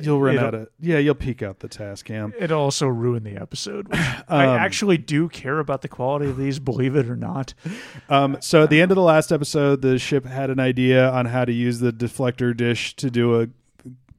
you'll 0.00 0.20
run 0.20 0.38
out 0.38 0.54
of 0.54 0.68
yeah. 0.80 0.98
You'll 0.98 1.14
peek 1.14 1.40
out 1.42 1.60
the 1.60 1.68
task 1.68 2.06
cam. 2.06 2.34
it'll 2.38 2.60
also 2.60 2.86
ruin 2.88 3.22
the 3.22 3.36
episode. 3.36 3.86
which 3.88 3.98
I 4.28 4.44
Um, 4.46 4.58
actually 4.58 4.98
do 4.98 5.28
care 5.28 5.60
about 5.60 5.82
the 5.82 5.88
quality 5.88 6.26
of 6.28 6.36
these, 6.36 6.58
believe 6.58 6.96
it 6.96 7.08
or 7.08 7.16
not. 7.16 7.54
Um, 8.08 8.36
so 8.40 8.62
at 8.64 8.70
the 8.70 8.80
end 8.80 8.92
of 8.92 8.96
the 8.96 9.02
last 9.02 9.32
episode, 9.32 9.82
the 9.82 9.98
ship 9.98 10.24
had 10.26 10.48
an 10.50 10.60
idea 10.60 11.08
on 11.10 11.26
how 11.26 11.44
to 11.44 11.52
use 11.52 11.80
the 11.80 11.92
deflector 11.92 12.56
dish 12.56 12.94
to 12.96 13.10
do 13.10 13.40
a 13.40 13.48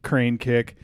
crane 0.02 0.38
kick. 0.38 0.76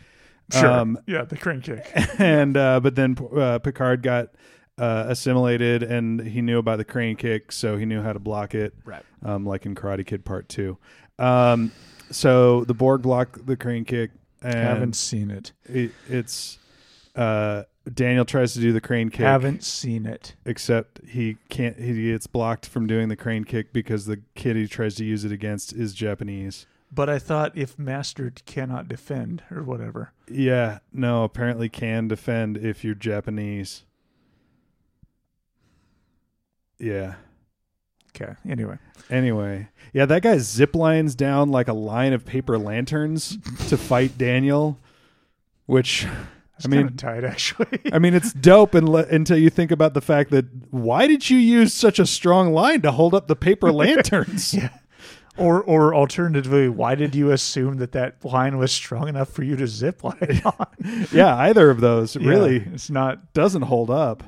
Sure. 0.52 0.70
Um, 0.72 0.98
yeah, 1.06 1.24
the 1.26 1.36
crane 1.38 1.60
kick. 1.62 1.86
and 2.20 2.56
uh, 2.56 2.80
but 2.80 2.96
then 2.96 3.18
uh, 3.36 3.60
Picard 3.60 4.02
got 4.04 4.30
uh, 4.78 5.06
assimilated, 5.08 5.84
and 5.84 6.20
he 6.22 6.42
knew 6.42 6.58
about 6.58 6.78
the 6.78 6.86
crane 6.86 7.16
kick, 7.16 7.52
so 7.52 7.78
he 7.78 7.86
knew 7.86 8.02
how 8.02 8.14
to 8.14 8.20
block 8.20 8.56
it. 8.56 8.74
Right. 8.86 9.04
Um, 9.24 9.46
like 9.46 9.66
in 9.66 9.76
Karate 9.76 10.06
Kid 10.06 10.26
Part 10.26 10.50
Two. 10.50 10.78
Um, 11.20 11.72
so 12.12 12.64
the 12.66 12.74
Borg 12.74 13.02
block 13.02 13.40
the 13.46 13.56
crane 13.56 13.86
kick, 13.86 14.12
and 14.42 14.56
Haven't 14.56 14.96
seen 14.96 15.32
it. 15.32 15.52
it, 15.66 15.92
it's 16.10 16.58
uh, 17.16 17.64
Daniel 17.94 18.26
tries 18.26 18.54
to 18.54 18.60
do 18.60 18.74
the 18.74 18.82
crane 18.82 19.10
kick. 19.10 19.22
Haven't 19.22 19.64
seen 19.64 20.06
it. 20.06 20.36
except 20.46 21.02
he 21.08 21.38
can't. 21.50 21.78
He 21.80 22.12
gets 22.12 22.28
blocked 22.28 22.66
from 22.66 22.88
doing 22.88 23.10
the 23.10 23.16
crane 23.16 23.44
kick 23.44 23.74
because 23.74 24.06
the 24.06 24.22
kid 24.36 24.56
he 24.56 24.68
tries 24.68 24.96
to 24.96 25.06
use 25.06 25.24
it 25.24 25.32
against 25.32 25.74
is 25.74 25.94
Japanese. 25.94 26.66
But 26.92 27.10
I 27.10 27.18
thought 27.18 27.58
if 27.58 27.80
mastered 27.80 28.44
cannot 28.46 28.88
defend 28.88 29.44
or 29.50 29.64
whatever. 29.64 30.12
Yeah, 30.30 30.80
no, 30.92 31.24
apparently 31.24 31.68
can 31.68 32.08
defend 32.08 32.56
if 32.58 32.84
you're 32.84 32.94
Japanese. 32.96 33.84
Yeah. 36.84 37.16
Okay. 38.16 38.34
Anyway. 38.48 38.78
Anyway, 39.10 39.68
yeah, 39.92 40.06
that 40.06 40.22
guy 40.22 40.38
zip 40.38 40.76
lines 40.76 41.16
down 41.16 41.50
like 41.50 41.68
a 41.68 41.74
line 41.74 42.14
of 42.14 42.26
paper 42.26 42.58
lanterns 42.58 43.38
to 43.70 43.78
fight 43.78 44.18
Daniel, 44.18 44.80
which 45.66 46.08
It's 46.58 46.66
I 46.66 46.70
mean, 46.70 46.96
tight 46.96 47.24
actually. 47.24 47.80
I 47.92 48.00
mean, 48.00 48.14
it's 48.14 48.34
dope 48.34 48.72
unle- 48.74 49.12
until 49.12 49.38
you 49.38 49.50
think 49.50 49.72
about 49.72 49.94
the 49.94 50.02
fact 50.02 50.30
that 50.32 50.46
why 50.72 51.08
did 51.08 51.30
you 51.30 51.38
use 51.38 51.74
such 51.74 52.00
a 52.00 52.06
strong 52.06 52.54
line 52.54 52.82
to 52.82 52.92
hold 52.92 53.14
up 53.14 53.28
the 53.28 53.36
paper 53.36 53.72
lanterns? 53.74 54.54
Yeah. 54.54 54.70
Or, 55.36 55.64
or 55.64 55.96
alternatively, 55.96 56.70
why 56.70 56.94
did 56.94 57.16
you 57.16 57.32
assume 57.32 57.78
that 57.78 57.92
that 57.94 58.24
line 58.24 58.60
was 58.60 58.72
strong 58.72 59.08
enough 59.08 59.30
for 59.30 59.42
you 59.42 59.56
to 59.56 59.66
zip 59.66 60.04
line 60.04 60.42
on? 60.46 61.08
yeah, 61.12 61.36
either 61.38 61.72
of 61.72 61.82
those 61.82 62.16
really 62.16 62.60
Yeah, 62.60 62.74
it's 62.74 62.92
not. 62.92 63.34
doesn't 63.34 63.64
hold 63.64 63.90
up. 63.90 64.24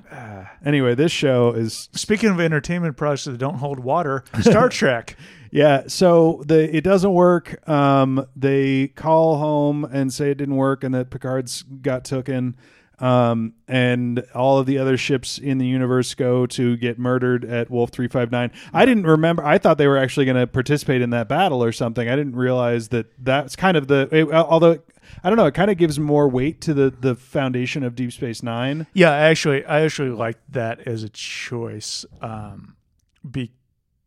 Anyway, 0.65 0.95
this 0.95 1.11
show 1.11 1.51
is 1.51 1.89
Speaking 1.93 2.29
of 2.31 2.39
entertainment 2.39 2.97
products 2.97 3.25
that 3.25 3.37
don't 3.37 3.57
hold 3.57 3.79
water, 3.79 4.23
Star 4.41 4.67
Trek. 4.67 5.15
yeah. 5.51 5.83
So 5.87 6.41
the 6.47 6.75
it 6.75 6.83
doesn't 6.83 7.13
work. 7.13 7.67
Um, 7.69 8.25
they 8.35 8.87
call 8.87 9.37
home 9.37 9.85
and 9.85 10.11
say 10.11 10.31
it 10.31 10.39
didn't 10.39 10.55
work 10.55 10.83
and 10.83 10.95
that 10.95 11.11
Picard's 11.11 11.61
got 11.61 12.03
taken. 12.03 12.55
Um, 12.99 13.53
and 13.67 14.23
all 14.33 14.57
of 14.57 14.65
the 14.67 14.77
other 14.77 14.95
ships 14.95 15.37
in 15.37 15.57
the 15.57 15.65
universe 15.67 16.13
go 16.15 16.45
to 16.47 16.77
get 16.77 16.97
murdered 16.97 17.43
at 17.43 17.69
Wolf 17.69 17.89
three 17.89 18.07
five 18.07 18.31
nine. 18.31 18.51
I 18.73 18.85
didn't 18.85 19.05
remember. 19.05 19.43
I 19.45 19.57
thought 19.57 19.77
they 19.77 19.87
were 19.87 19.97
actually 19.97 20.25
going 20.25 20.37
to 20.37 20.47
participate 20.47 21.01
in 21.01 21.09
that 21.09 21.27
battle 21.27 21.61
or 21.63 21.71
something. 21.73 22.07
I 22.07 22.15
didn't 22.15 22.35
realize 22.37 22.87
that 22.89 23.07
that's 23.17 23.55
kind 23.55 23.75
of 23.75 23.87
the. 23.87 24.07
it- 24.11 24.31
although 24.31 24.79
I 25.23 25.29
don't 25.29 25.37
know, 25.37 25.45
it 25.45 25.53
kind 25.53 25.69
of 25.69 25.77
gives 25.77 25.99
more 25.99 26.27
weight 26.29 26.61
to 26.61 26.73
the 26.73 26.89
the 26.89 27.15
foundation 27.15 27.83
of 27.83 27.95
Deep 27.95 28.11
Space 28.13 28.41
Nine. 28.41 28.87
Yeah, 28.93 29.11
I 29.11 29.19
actually, 29.29 29.65
I 29.65 29.81
actually 29.81 30.09
like 30.11 30.37
that 30.49 30.87
as 30.87 31.03
a 31.03 31.09
choice, 31.09 32.05
um, 32.21 32.75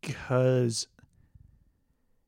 because, 0.01 0.87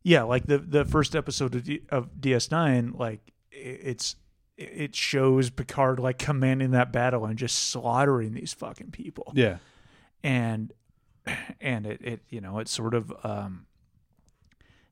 yeah, 0.03 0.23
like 0.23 0.45
the 0.45 0.57
the 0.57 0.85
first 0.85 1.15
episode 1.15 1.55
of, 1.55 1.63
D, 1.63 1.81
of 1.89 2.09
DS9, 2.19 2.97
like 2.97 3.19
it's 3.51 4.15
it 4.61 4.95
shows 4.95 5.49
Picard 5.49 5.99
like 5.99 6.17
commanding 6.17 6.71
that 6.71 6.91
battle 6.91 7.25
and 7.25 7.37
just 7.37 7.69
slaughtering 7.69 8.33
these 8.33 8.53
fucking 8.53 8.91
people. 8.91 9.31
Yeah. 9.35 9.57
and 10.23 10.71
and 11.59 11.85
it, 11.85 12.01
it 12.03 12.21
you 12.29 12.41
know 12.41 12.59
it 12.59 12.67
sort 12.67 12.93
of 12.93 13.13
um 13.23 13.65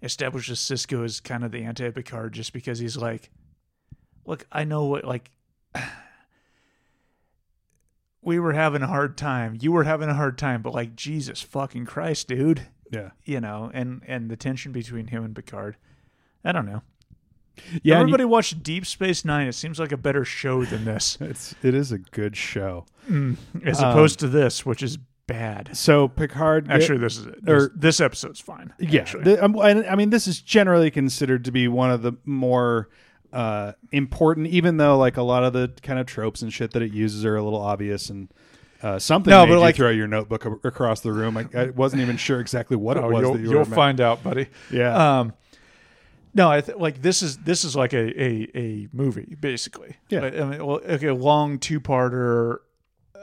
establishes 0.04 0.60
Sisko 0.60 1.04
as 1.04 1.20
kind 1.20 1.44
of 1.44 1.52
the 1.52 1.64
anti 1.64 1.90
Picard 1.92 2.34
just 2.34 2.54
because 2.54 2.80
he's 2.80 2.96
like 2.98 3.30
look 4.26 4.46
I 4.52 4.64
know 4.64 4.86
what 4.86 5.04
like 5.06 5.32
we 8.22 8.40
were 8.40 8.54
having 8.54 8.82
a 8.82 8.88
hard 8.88 9.18
time 9.18 9.58
you 9.60 9.72
were 9.72 9.84
having 9.86 10.10
a 10.10 10.14
hard 10.14 10.38
time 10.38 10.62
but 10.62 10.74
like 10.74 10.96
Jesus 10.96 11.42
fucking 11.42 11.86
Christ 11.86 12.28
dude 12.28 12.68
Yeah. 12.92 13.12
you 13.24 13.40
know 13.42 13.72
and 13.74 14.02
and 14.08 14.30
the 14.30 14.36
tension 14.38 14.72
between 14.72 15.08
him 15.08 15.24
and 15.24 15.36
Picard 15.36 15.78
I 16.44 16.52
don't 16.52 16.66
know 16.66 16.82
Yeah. 17.72 17.76
and 17.76 17.84
you- 17.84 17.94
everybody 18.16 18.26
watched 18.26 18.62
Deep 18.64 18.86
Space 18.86 19.24
9 19.26 19.48
it 19.48 19.54
seems 19.54 19.80
like 19.80 19.92
a 19.92 19.98
better 19.98 20.26
show 20.26 20.64
than 20.66 20.86
this 20.86 21.18
it's 21.22 21.56
it 21.64 21.74
is 21.76 21.92
a 21.92 21.98
good 22.00 22.36
show. 22.38 22.86
as 23.66 23.82
Um, 23.82 23.90
opposed 23.92 24.20
to 24.20 24.28
this 24.28 24.66
which 24.66 24.82
is 24.84 24.98
bad 25.28 25.70
So 25.78 26.08
Picard 26.08 26.72
Actually, 26.72 26.98
this 27.00 27.18
is 27.18 27.28
it. 27.28 27.36
or- 27.48 27.60
This, 27.60 27.70
this 27.76 28.02
episode's 28.02 28.40
fine. 28.40 28.74
yeah. 28.80 29.04
the- 29.04 29.44
um, 29.44 29.58
I 29.60 29.96
mean, 29.96 30.10
this 30.10 30.28
is 30.28 30.42
generally 30.42 30.90
considered 30.92 31.46
to 31.46 31.52
be 31.52 31.68
one 31.68 31.92
of 31.92 32.02
the 32.02 32.14
more 32.26 32.90
uh, 33.32 33.74
important, 33.92 34.48
even 34.48 34.78
though 34.78 34.98
like 34.98 35.18
a 35.18 35.22
lot 35.22 35.44
of 35.44 35.54
the 35.54 35.72
kind 35.84 36.00
of 36.00 36.08
tropes 36.08 36.42
and 36.42 36.52
shit 36.52 36.72
that 36.72 36.82
it 36.82 36.92
uses 36.92 37.24
are 37.26 37.36
a 37.36 37.44
little 37.44 37.62
obvious 37.62 38.10
and. 38.10 38.30
Uh, 38.82 38.98
something 38.98 39.30
No, 39.30 39.42
made 39.42 39.50
but, 39.50 39.54
you 39.56 39.60
like- 39.60 39.76
throw 39.76 39.90
your 39.90 40.08
notebook 40.08 40.46
across 40.66 41.02
the 41.02 41.12
room. 41.12 41.36
I, 41.36 41.46
I 41.54 41.66
wasn't 41.72 42.02
even 42.02 42.16
sure 42.16 42.40
exactly 42.40 42.78
what 42.78 42.96
it 42.96 43.04
Oh, 43.04 43.10
was. 43.10 43.22
you'll, 43.22 43.34
that 43.34 43.42
you 43.42 43.50
you'll 43.50 43.60
were 43.60 43.66
find 43.66 44.00
out, 44.00 44.24
buddy. 44.24 44.48
Yeah. 44.72 45.20
Um, 45.20 45.34
no, 46.34 46.50
I 46.52 46.62
th- 46.62 46.78
like 46.78 47.02
this 47.02 47.22
is 47.22 47.38
this 47.40 47.64
is 47.64 47.76
like 47.76 47.94
a 47.94 48.22
a, 48.24 48.50
a 48.56 48.88
movie 48.94 49.36
basically. 49.40 49.98
Yeah. 50.10 50.22
I 50.26 50.44
mean, 50.46 50.66
well, 50.66 50.82
like 50.88 51.04
a 51.04 51.14
long 51.14 51.60
two 51.60 51.80
parter. 51.80 52.58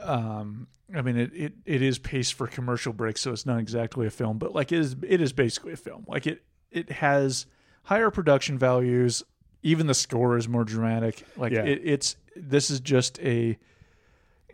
Um, 0.01 0.67
I 0.95 1.01
mean, 1.01 1.17
it, 1.17 1.31
it 1.33 1.53
it 1.65 1.81
is 1.81 1.97
paced 1.99 2.33
for 2.35 2.47
commercial 2.47 2.93
breaks, 2.93 3.21
so 3.21 3.31
it's 3.31 3.45
not 3.45 3.59
exactly 3.59 4.07
a 4.07 4.09
film, 4.09 4.37
but 4.37 4.53
like 4.53 4.71
it 4.71 4.79
is 4.79 4.95
it 5.03 5.21
is 5.21 5.33
basically 5.33 5.73
a 5.73 5.77
film. 5.77 6.05
Like 6.07 6.27
it 6.27 6.43
it 6.71 6.91
has 6.91 7.45
higher 7.83 8.11
production 8.11 8.57
values. 8.57 9.23
Even 9.63 9.87
the 9.87 9.93
score 9.93 10.37
is 10.37 10.47
more 10.47 10.63
dramatic. 10.63 11.25
Like 11.35 11.51
Yeah. 11.51 11.63
it, 11.63 11.81
it's 11.83 12.15
this 12.35 12.69
is 12.69 12.79
just 12.79 13.19
a 13.19 13.57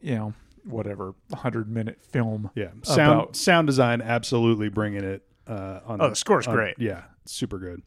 you 0.01 0.15
know 0.15 0.33
whatever 0.63 1.13
hundred 1.33 1.69
minute 1.69 1.99
film. 2.03 2.49
Yeah, 2.55 2.69
sound 2.83 3.19
about- 3.21 3.35
sound 3.35 3.67
design 3.67 4.01
absolutely 4.01 4.69
bringing 4.69 5.03
it. 5.03 5.23
Uh, 5.45 5.81
on 5.85 5.99
Oh, 6.01 6.09
the 6.09 6.15
score's 6.15 6.47
on- 6.47 6.55
great. 6.55 6.75
Yeah, 6.79 7.03
super 7.25 7.59
good. 7.59 7.81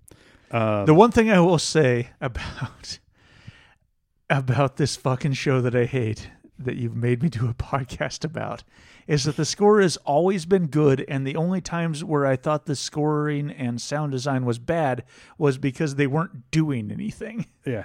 Um, 0.57 0.87
The 0.87 0.95
one 0.95 1.11
thing 1.11 1.31
I 1.31 1.40
will 1.40 1.59
say 1.59 2.11
about 2.21 2.99
about 4.31 4.77
this 4.77 4.97
fucking 4.97 5.35
show 5.35 5.61
that 5.61 5.75
I 5.75 5.85
hate 5.85 6.31
that 6.59 6.77
you've 6.77 6.97
made 6.97 7.23
me 7.23 7.29
do 7.29 7.49
a 7.49 7.55
podcast 7.73 8.25
about 8.25 8.64
is 9.07 9.25
that 9.25 9.37
the 9.37 9.45
score 9.45 9.81
has 9.81 9.97
always 9.99 10.47
been 10.47 10.66
good 10.66 11.05
and 11.07 11.25
the 11.27 11.37
only 11.37 11.61
times 11.61 12.03
where 12.03 12.27
I 12.27 12.35
thought 12.35 12.66
the 12.66 12.75
scoring 12.75 13.51
and 13.53 13.81
sound 13.81 14.11
design 14.12 14.45
was 14.45 14.59
bad 14.59 15.05
was 15.38 15.59
because 15.59 15.95
they 15.95 16.09
weren't 16.09 16.51
doing 16.51 16.90
anything. 16.90 17.47
yeah, 17.64 17.85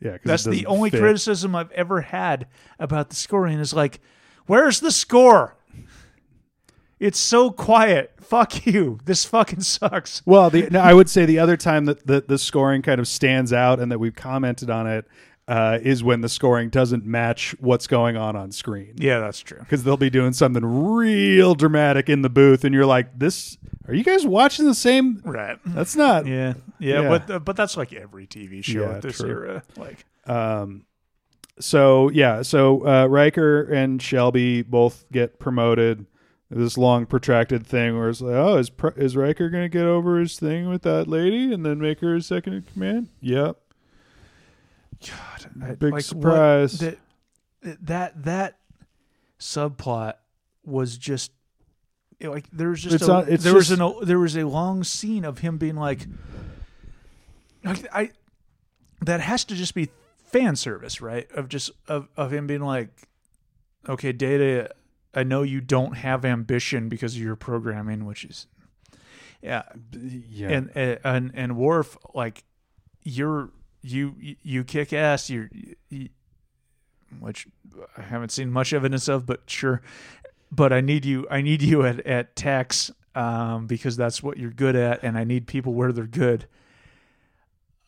Yeah, 0.00 0.16
That's 0.24 0.44
the 0.44 0.64
only 0.66 0.88
fit. 0.90 1.00
criticism 1.00 1.54
I've 1.54 1.72
ever 1.72 2.00
had 2.02 2.46
about 2.78 3.10
the 3.10 3.16
scoring 3.16 3.58
is 3.58 3.74
like, 3.74 4.00
where's 4.46 4.80
the 4.80 4.92
score? 4.92 5.56
It's 6.98 7.18
so 7.18 7.50
quiet. 7.50 8.12
Fuck 8.20 8.66
you. 8.66 8.98
This 9.04 9.24
fucking 9.24 9.60
sucks. 9.60 10.22
Well, 10.24 10.48
the, 10.50 10.68
no, 10.70 10.80
I 10.80 10.94
would 10.94 11.10
say 11.10 11.26
the 11.26 11.38
other 11.38 11.56
time 11.56 11.84
that 11.84 12.06
the, 12.06 12.22
the 12.26 12.38
scoring 12.38 12.82
kind 12.82 12.98
of 13.00 13.06
stands 13.06 13.52
out 13.52 13.80
and 13.80 13.92
that 13.92 13.98
we've 13.98 14.14
commented 14.14 14.70
on 14.70 14.86
it 14.86 15.06
uh, 15.46 15.78
is 15.82 16.02
when 16.02 16.22
the 16.22 16.28
scoring 16.28 16.70
doesn't 16.70 17.04
match 17.04 17.54
what's 17.60 17.86
going 17.86 18.16
on 18.16 18.34
on 18.34 18.50
screen. 18.50 18.94
Yeah, 18.96 19.20
that's 19.20 19.40
true. 19.40 19.58
Because 19.60 19.84
they'll 19.84 19.96
be 19.96 20.10
doing 20.10 20.32
something 20.32 20.64
real 20.64 21.54
dramatic 21.54 22.08
in 22.08 22.22
the 22.22 22.30
booth, 22.30 22.64
and 22.64 22.74
you're 22.74 22.86
like, 22.86 23.16
"This? 23.18 23.56
Are 23.86 23.94
you 23.94 24.02
guys 24.02 24.26
watching 24.26 24.64
the 24.64 24.74
same? 24.74 25.20
Right. 25.24 25.58
That's 25.66 25.94
not." 25.94 26.26
Yeah. 26.26 26.54
Yeah, 26.80 27.02
Yeah. 27.02 27.08
but 27.08 27.30
uh, 27.30 27.38
but 27.38 27.54
that's 27.56 27.76
like 27.76 27.92
every 27.92 28.26
TV 28.26 28.64
show 28.64 28.80
Yeah, 28.88 28.96
at 28.96 29.02
this 29.02 29.18
true. 29.18 29.28
era. 29.30 29.62
Like 29.76 30.04
Um, 30.26 30.84
so 31.60 32.08
yeah, 32.10 32.42
so 32.42 32.84
uh, 32.86 33.06
Riker 33.06 33.62
and 33.72 34.02
Shelby 34.02 34.62
both 34.62 35.04
get 35.12 35.38
promoted. 35.38 36.06
This 36.48 36.78
long 36.78 37.06
protracted 37.06 37.66
thing 37.66 37.98
where 37.98 38.08
it's 38.08 38.20
like, 38.20 38.34
oh, 38.36 38.56
is 38.58 38.70
is 38.96 39.16
Riker 39.16 39.50
gonna 39.50 39.68
get 39.68 39.84
over 39.84 40.20
his 40.20 40.38
thing 40.38 40.68
with 40.68 40.82
that 40.82 41.08
lady 41.08 41.52
and 41.52 41.66
then 41.66 41.80
make 41.80 41.98
her 42.00 42.14
his 42.14 42.26
second 42.26 42.52
in 42.52 42.62
command? 42.62 43.08
Yep. 43.20 43.56
I- 45.60 45.68
Big 45.74 45.82
like, 45.82 45.92
what- 45.92 46.04
surprise. 46.04 46.78
that 46.78 46.98
that 47.62 48.22
that 48.24 48.58
subplot 49.40 50.14
was 50.64 50.96
just 50.96 51.32
like 52.20 52.48
there 52.52 52.68
was 52.70 52.80
just 52.82 52.94
It's 52.94 53.04
a, 53.04 53.08
not- 53.08 53.26
there 53.26 53.54
was 53.54 53.68
just- 53.68 53.80
an 53.80 53.94
there 54.06 54.18
was 54.18 54.36
a 54.36 54.44
long 54.46 54.84
scene 54.84 55.24
of 55.24 55.38
him 55.38 55.58
being 55.58 55.76
like 55.76 56.06
like 57.64 57.86
I 57.92 58.10
that 59.02 59.20
has 59.20 59.44
to 59.46 59.54
just 59.56 59.74
be 59.74 59.90
fan 60.26 60.56
service, 60.56 61.00
right? 61.00 61.30
Of 61.32 61.48
just 61.48 61.70
of 61.88 62.08
of 62.16 62.32
him 62.32 62.46
being 62.46 62.62
like 62.62 62.88
okay, 63.88 64.12
Data, 64.12 64.70
I 65.16 65.22
know 65.24 65.42
you 65.42 65.60
don't 65.60 65.96
have 65.96 66.24
ambition 66.24 66.88
because 66.88 67.16
of 67.16 67.22
your 67.22 67.36
programming, 67.36 68.04
which 68.04 68.24
is 68.24 68.46
yeah, 69.42 69.62
Yeah. 69.92 70.48
and 70.50 70.70
and 71.04 71.30
and 71.34 71.56
Worf 71.56 71.96
like 72.14 72.44
you're 73.02 73.50
you 73.82 74.14
you 74.42 74.64
kick 74.64 74.92
ass 74.92 75.30
you're 75.30 75.48
you, 75.88 76.08
which 77.20 77.46
I 77.96 78.02
haven't 78.02 78.30
seen 78.30 78.50
much 78.50 78.72
evidence 78.72 79.08
of 79.08 79.26
but 79.26 79.42
sure. 79.48 79.82
But 80.50 80.72
I 80.72 80.80
need 80.80 81.04
you 81.04 81.26
I 81.30 81.40
need 81.42 81.62
you 81.62 81.84
at 81.84 82.00
at 82.06 82.36
tax 82.36 82.90
um 83.14 83.66
because 83.66 83.96
that's 83.96 84.22
what 84.22 84.36
you're 84.38 84.50
good 84.50 84.76
at 84.76 85.02
and 85.02 85.16
I 85.16 85.24
need 85.24 85.46
people 85.46 85.72
where 85.74 85.92
they're 85.92 86.04
good. 86.06 86.46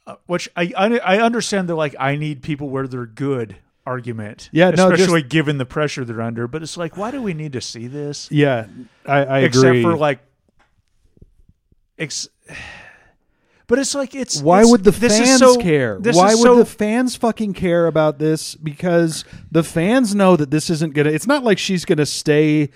Uh, 0.06 0.16
which 0.26 0.48
I, 0.56 0.72
I 0.76 0.98
I 0.98 1.18
understand 1.20 1.68
the 1.68 1.74
like 1.74 1.94
I 2.00 2.16
need 2.16 2.42
people 2.42 2.68
where 2.70 2.86
they're 2.86 3.04
good 3.06 3.56
argument 3.88 4.50
Yeah, 4.52 4.70
no, 4.70 4.90
just- 4.90 5.00
especially 5.00 5.22
given 5.22 5.56
the 5.58 5.64
pressure 5.66 6.04
they're 6.04 6.20
under 6.22 6.46
but 6.46 6.62
it's 6.62 6.76
like 6.76 6.96
why 6.96 7.10
do 7.10 7.22
we 7.22 7.32
need 7.34 7.52
to 7.54 7.60
see 7.60 7.86
this 7.86 8.28
yeah, 8.30 8.66
I, 9.06 9.24
I 9.24 9.38
except 9.40 9.64
agree. 9.66 9.82
for 9.82 9.96
like 9.96 10.20
ex- 11.98 12.28
but 13.66 13.78
it's 13.78 13.94
like 13.94 14.14
it's 14.14 14.40
Why 14.40 14.58
it's- 14.60 14.70
would 14.70 14.84
the 14.84 14.92
fans 14.92 15.38
so- 15.38 15.56
care? 15.56 15.98
this 16.00 16.16
Why 16.16 16.34
would 16.34 16.42
so- 16.42 16.56
the 16.56 16.64
fans 16.64 17.16
fucking 17.16 17.54
care 17.54 17.86
about 17.86 18.18
this? 18.18 18.54
Because 18.54 19.24
the 19.50 19.62
fans 19.62 20.14
know 20.14 20.36
that 20.36 20.50
this 20.50 20.70
isn't 20.70 20.94
gonna. 20.94 21.10
It's 21.10 21.26
not 21.26 21.44
like 21.44 21.58
she's 21.58 21.84
gonna 21.84 22.06
stay 22.06 22.70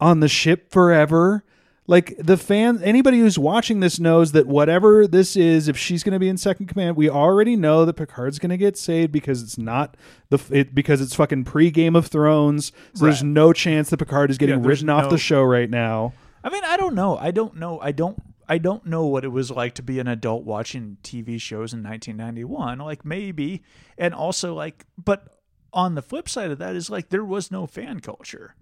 on 0.00 0.20
the 0.20 0.28
ship 0.28 0.70
forever. 0.70 1.42
Like 1.88 2.16
the 2.18 2.36
fan, 2.36 2.82
anybody 2.82 3.20
who's 3.20 3.38
watching 3.38 3.78
this 3.80 4.00
knows 4.00 4.32
that 4.32 4.46
whatever 4.46 5.06
this 5.06 5.36
is, 5.36 5.68
if 5.68 5.76
she's 5.76 6.02
going 6.02 6.14
to 6.14 6.18
be 6.18 6.28
in 6.28 6.36
second 6.36 6.66
command, 6.66 6.96
we 6.96 7.08
already 7.08 7.54
know 7.54 7.84
that 7.84 7.94
Picard's 7.94 8.40
going 8.40 8.50
to 8.50 8.56
get 8.56 8.76
saved 8.76 9.12
because 9.12 9.40
it's 9.42 9.56
not 9.56 9.96
the 10.28 10.38
it, 10.50 10.74
because 10.74 11.00
it's 11.00 11.14
fucking 11.14 11.44
pre 11.44 11.70
Game 11.70 11.94
of 11.94 12.06
Thrones. 12.08 12.72
So 12.94 13.04
there's 13.04 13.22
no 13.22 13.52
chance 13.52 13.90
that 13.90 13.98
Picard 13.98 14.30
is 14.30 14.38
getting 14.38 14.60
Yeah, 14.62 14.68
written 14.68 14.88
off 14.88 15.04
no- 15.04 15.10
the 15.10 15.18
show 15.18 15.42
right 15.42 15.70
now. 15.70 16.12
I 16.42 16.50
mean, 16.50 16.64
I 16.64 16.76
don't 16.76 16.94
know. 16.94 17.16
I 17.16 17.30
don't 17.30 17.56
know. 17.56 17.78
I 17.80 17.92
don't. 17.92 18.20
I 18.48 18.58
don't 18.58 18.86
know 18.86 19.06
what 19.06 19.24
it 19.24 19.28
was 19.28 19.50
like 19.50 19.74
to 19.74 19.82
be 19.82 19.98
an 19.98 20.06
adult 20.06 20.44
watching 20.44 20.98
TV 21.02 21.40
shows 21.40 21.72
in 21.72 21.82
1991. 21.82 22.78
Like 22.78 23.04
maybe, 23.04 23.62
and 23.98 24.14
also 24.14 24.54
like, 24.54 24.84
but 24.96 25.26
on 25.72 25.94
the 25.96 26.02
flip 26.02 26.28
side 26.28 26.50
of 26.50 26.58
that 26.58 26.76
is 26.76 26.88
like 26.88 27.08
there 27.10 27.24
was 27.24 27.50
no 27.50 27.66
fan 27.66 28.00
culture. 28.00 28.54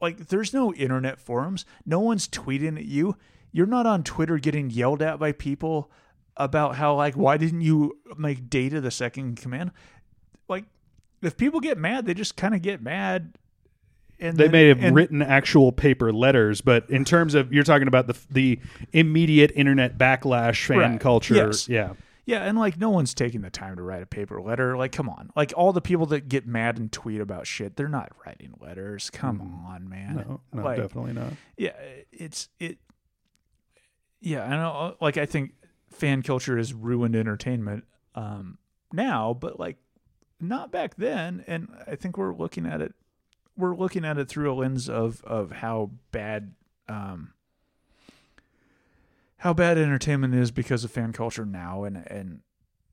Like 0.00 0.28
there's 0.28 0.52
no 0.54 0.72
internet 0.74 1.18
forums. 1.18 1.64
No 1.84 2.00
one's 2.00 2.28
tweeting 2.28 2.76
at 2.76 2.84
you. 2.86 3.16
You're 3.52 3.66
not 3.66 3.86
on 3.86 4.02
Twitter 4.04 4.38
getting 4.38 4.70
yelled 4.70 5.02
at 5.02 5.18
by 5.18 5.32
people 5.32 5.90
about 6.36 6.76
how 6.76 6.94
like 6.94 7.14
why 7.14 7.36
didn't 7.36 7.60
you 7.62 7.98
make 8.16 8.48
Data 8.48 8.80
the 8.80 8.90
second 8.90 9.36
command? 9.40 9.72
Like 10.48 10.64
if 11.22 11.36
people 11.36 11.60
get 11.60 11.76
mad, 11.78 12.06
they 12.06 12.14
just 12.14 12.36
kind 12.36 12.54
of 12.54 12.62
get 12.62 12.80
mad. 12.82 13.34
And 14.22 14.36
They 14.36 14.44
then- 14.44 14.52
may 14.52 14.68
have 14.68 14.82
and- 14.82 14.94
written 14.94 15.22
actual 15.22 15.72
paper 15.72 16.12
letters, 16.12 16.60
but 16.60 16.88
in 16.90 17.04
terms 17.04 17.34
of 17.34 17.52
you're 17.52 17.64
talking 17.64 17.88
about 17.88 18.06
the 18.06 18.16
the 18.30 18.60
immediate 18.92 19.50
internet 19.54 19.98
backlash 19.98 20.66
fan 20.66 20.78
Right. 20.78 21.00
culture, 21.00 21.34
Yes. 21.34 21.68
yeah, 21.68 21.92
Yeah, 22.24 22.44
and 22.44 22.58
like 22.58 22.78
no 22.78 22.90
one's 22.90 23.14
taking 23.14 23.40
the 23.40 23.50
time 23.50 23.76
to 23.76 23.82
write 23.82 24.02
a 24.02 24.06
paper 24.06 24.40
letter. 24.40 24.76
Like, 24.76 24.92
come 24.92 25.08
on. 25.08 25.30
Like 25.34 25.52
all 25.56 25.72
the 25.72 25.80
people 25.80 26.06
that 26.06 26.28
get 26.28 26.46
mad 26.46 26.78
and 26.78 26.90
tweet 26.92 27.20
about 27.20 27.46
shit, 27.46 27.76
they're 27.76 27.88
not 27.88 28.12
writing 28.24 28.54
letters. 28.60 29.10
Come 29.10 29.40
on, 29.66 29.88
man. 29.88 30.16
No, 30.16 30.40
no, 30.52 30.62
like, 30.62 30.76
definitely 30.76 31.14
not. 31.14 31.32
Yeah, 31.56 31.72
it's 32.12 32.48
it. 32.58 32.78
Yeah, 34.20 34.44
I 34.44 34.50
know. 34.50 34.96
Like, 35.00 35.16
I 35.16 35.26
think 35.26 35.52
fan 35.88 36.22
culture 36.22 36.56
has 36.56 36.72
ruined 36.72 37.16
entertainment 37.16 37.84
um, 38.14 38.58
now, 38.92 39.34
but 39.34 39.58
like 39.58 39.78
not 40.40 40.70
back 40.70 40.96
then. 40.96 41.44
And 41.46 41.68
I 41.86 41.96
think 41.96 42.16
we're 42.16 42.34
looking 42.34 42.66
at 42.66 42.80
it. 42.80 42.94
We're 43.56 43.76
looking 43.76 44.04
at 44.04 44.18
it 44.18 44.28
through 44.28 44.52
a 44.52 44.54
lens 44.54 44.88
of 44.88 45.22
of 45.24 45.50
how 45.50 45.90
bad. 46.12 46.54
Um, 46.88 47.32
how 49.40 49.52
bad 49.52 49.76
entertainment 49.76 50.34
is 50.34 50.50
because 50.50 50.84
of 50.84 50.90
fan 50.90 51.12
culture 51.12 51.44
now 51.44 51.84
and 51.84 51.96
and 52.06 52.40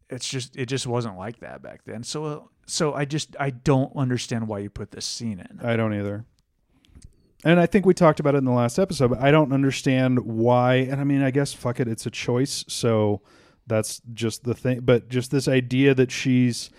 it's 0.10 0.28
just 0.28 0.56
it 0.56 0.68
just 0.68 0.88
wasn't 0.88 1.18
like 1.18 1.40
that 1.40 1.62
back 1.62 1.84
then 1.86 2.04
so 2.04 2.50
so 2.66 2.94
i 2.94 3.04
just 3.06 3.36
i 3.40 3.50
don't 3.50 3.96
understand 3.96 4.48
why 4.48 4.60
you 4.60 4.70
put 4.70 4.92
this 4.92 5.06
scene 5.06 5.40
in 5.40 5.60
I 5.64 5.76
don't 5.76 5.94
either. 5.94 6.26
And 7.44 7.60
I 7.60 7.66
think 7.66 7.86
we 7.86 7.94
talked 7.94 8.20
about 8.20 8.36
it 8.36 8.40
in 8.40 8.46
the 8.46 8.52
last 8.52 8.80
episode, 8.80 9.10
but 9.10 9.20
I 9.20 9.32
don't 9.32 9.54
understand 9.54 10.20
why. 10.20 10.76
And 10.76 11.00
I 11.00 11.04
mean, 11.04 11.22
I 11.22 11.32
guess 11.32 11.54
fuck 11.54 11.80
it, 11.80 11.88
it's 11.88 12.06
a 12.06 12.12
choice. 12.12 12.66
So 12.68 13.22
that's 13.68 14.02
just 14.14 14.44
the 14.44 14.54
thing. 14.56 14.82
But 14.82 15.10
just 15.10 15.30
this 15.30 15.48
idea 15.48 15.94
that 15.94 16.12
she's 16.12 16.70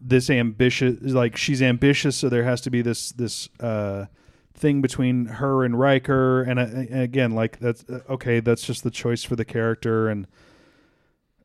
this 0.00 0.28
ambitious, 0.28 0.98
like 1.02 1.36
she's 1.36 1.62
ambitious, 1.62 2.16
so 2.16 2.28
there 2.28 2.44
has 2.44 2.60
to 2.62 2.70
be 2.70 2.82
this 2.82 3.12
this 3.12 3.48
uh, 3.60 4.06
thing 4.54 4.80
between 4.82 5.26
her 5.26 5.64
and 5.64 5.78
Riker. 5.78 6.42
And, 6.42 6.58
uh, 6.58 6.62
and 6.62 7.02
again, 7.02 7.32
like 7.32 7.58
that's 7.58 7.84
uh, 7.88 8.00
okay. 8.10 8.40
That's 8.40 8.62
just 8.66 8.82
the 8.84 8.90
choice 8.90 9.22
for 9.24 9.36
the 9.36 9.44
character, 9.44 10.08
and 10.08 10.26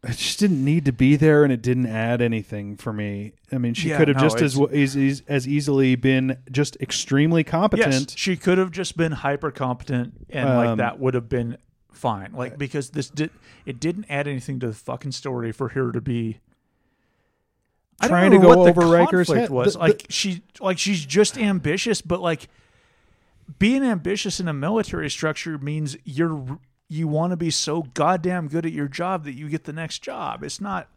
it 0.03 0.17
just 0.17 0.39
didn't 0.39 0.63
need 0.63 0.85
to 0.85 0.91
be 0.91 1.15
there, 1.15 1.43
and 1.43 1.51
it 1.51 1.61
didn't 1.61 1.87
add 1.87 2.21
anything 2.21 2.77
for 2.77 2.93
me. 2.93 3.33
I 3.51 3.57
mean, 3.57 3.73
she 3.73 3.89
Yeah, 3.89 3.97
could 3.97 4.07
have 4.09 4.17
no, 4.17 4.23
just 4.23 4.41
as, 4.41 4.57
it's- 4.57 4.73
as 4.73 4.95
as 4.95 5.23
as 5.27 5.47
easily 5.47 5.95
been 5.95 6.37
just 6.51 6.77
extremely 6.81 7.43
competent. 7.43 7.93
yes 7.93 8.17
she 8.17 8.35
could 8.37 8.57
have 8.57 8.71
just 8.71 8.97
been 8.97 9.11
hyper 9.13 9.49
competent 9.51 10.13
and 10.29 10.47
like 10.49 10.67
Um, 10.69 10.77
that 10.79 10.99
would 10.99 11.13
have 11.13 11.29
been 11.29 11.57
fine 11.91 12.33
like 12.33 12.57
because 12.57 12.89
this 12.89 13.09
did 13.09 13.29
it 13.65 13.79
didn't 13.79 14.05
add 14.09 14.27
anything 14.27 14.59
to 14.59 14.67
the 14.67 14.73
fucking 14.73 15.13
story 15.13 15.53
for 15.53 15.69
her 15.69 15.93
to 15.93 16.01
be 16.01 16.39
I 18.01 18.07
don't 18.07 18.11
Trying 18.17 18.31
to 18.31 18.37
know 18.37 18.41
go 18.43 18.47
what 18.49 18.69
over 18.69 18.81
the 18.81 18.91
Riker's 18.91 19.27
conflict 19.27 19.41
head. 19.43 19.49
was 19.49 19.73
The- 19.73 19.79
like 19.79 20.05
she 20.09 20.41
like 20.59 20.77
she's 20.77 21.05
just 21.05 21.37
ambitious 21.37 22.01
but 22.01 22.19
like 22.21 22.49
being 23.59 23.83
ambitious 23.83 24.39
in 24.39 24.47
a 24.47 24.53
military 24.53 25.09
structure 25.09 25.57
means 25.57 25.97
you're 26.03 26.59
you 26.87 27.07
want 27.07 27.31
to 27.31 27.37
be 27.37 27.49
so 27.49 27.81
goddamn 27.93 28.47
good 28.47 28.65
at 28.65 28.71
your 28.71 28.87
job 28.87 29.23
that 29.25 29.33
you 29.33 29.49
get 29.49 29.63
the 29.63 29.73
next 29.73 29.99
job. 29.99 30.43
It's 30.43 30.61
not 30.61 30.87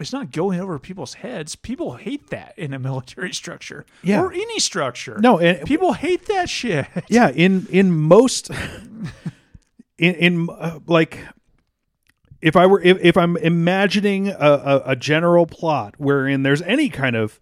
it's 0.00 0.12
not 0.12 0.32
going 0.32 0.58
over 0.60 0.78
people's 0.78 1.14
heads. 1.14 1.54
People 1.56 1.94
hate 1.96 2.30
that 2.30 2.54
in 2.56 2.72
a 2.74 2.78
military 2.90 3.32
structure 3.32 3.84
Yeah. 4.02 4.22
or 4.22 4.32
any 4.32 4.58
structure. 4.58 5.18
No, 5.20 5.38
and 5.38 5.66
people 5.66 5.92
hate 5.92 6.26
that 6.26 6.48
shit. 6.48 6.86
Yeah, 7.08 7.30
in 7.30 7.66
in 7.70 7.92
most 7.92 8.50
in 9.98 10.14
in 10.14 10.48
uh, 10.50 10.80
like 10.86 11.18
if 12.40 12.56
I 12.56 12.66
were 12.66 12.80
if, 12.82 12.98
if 13.00 13.16
I'm 13.16 13.36
imagining 13.36 14.28
a, 14.28 14.34
a, 14.38 14.82
a 14.88 14.96
general 14.96 15.46
plot 15.46 15.94
wherein 15.98 16.42
there's 16.42 16.62
any 16.62 16.88
kind 16.88 17.16
of 17.16 17.40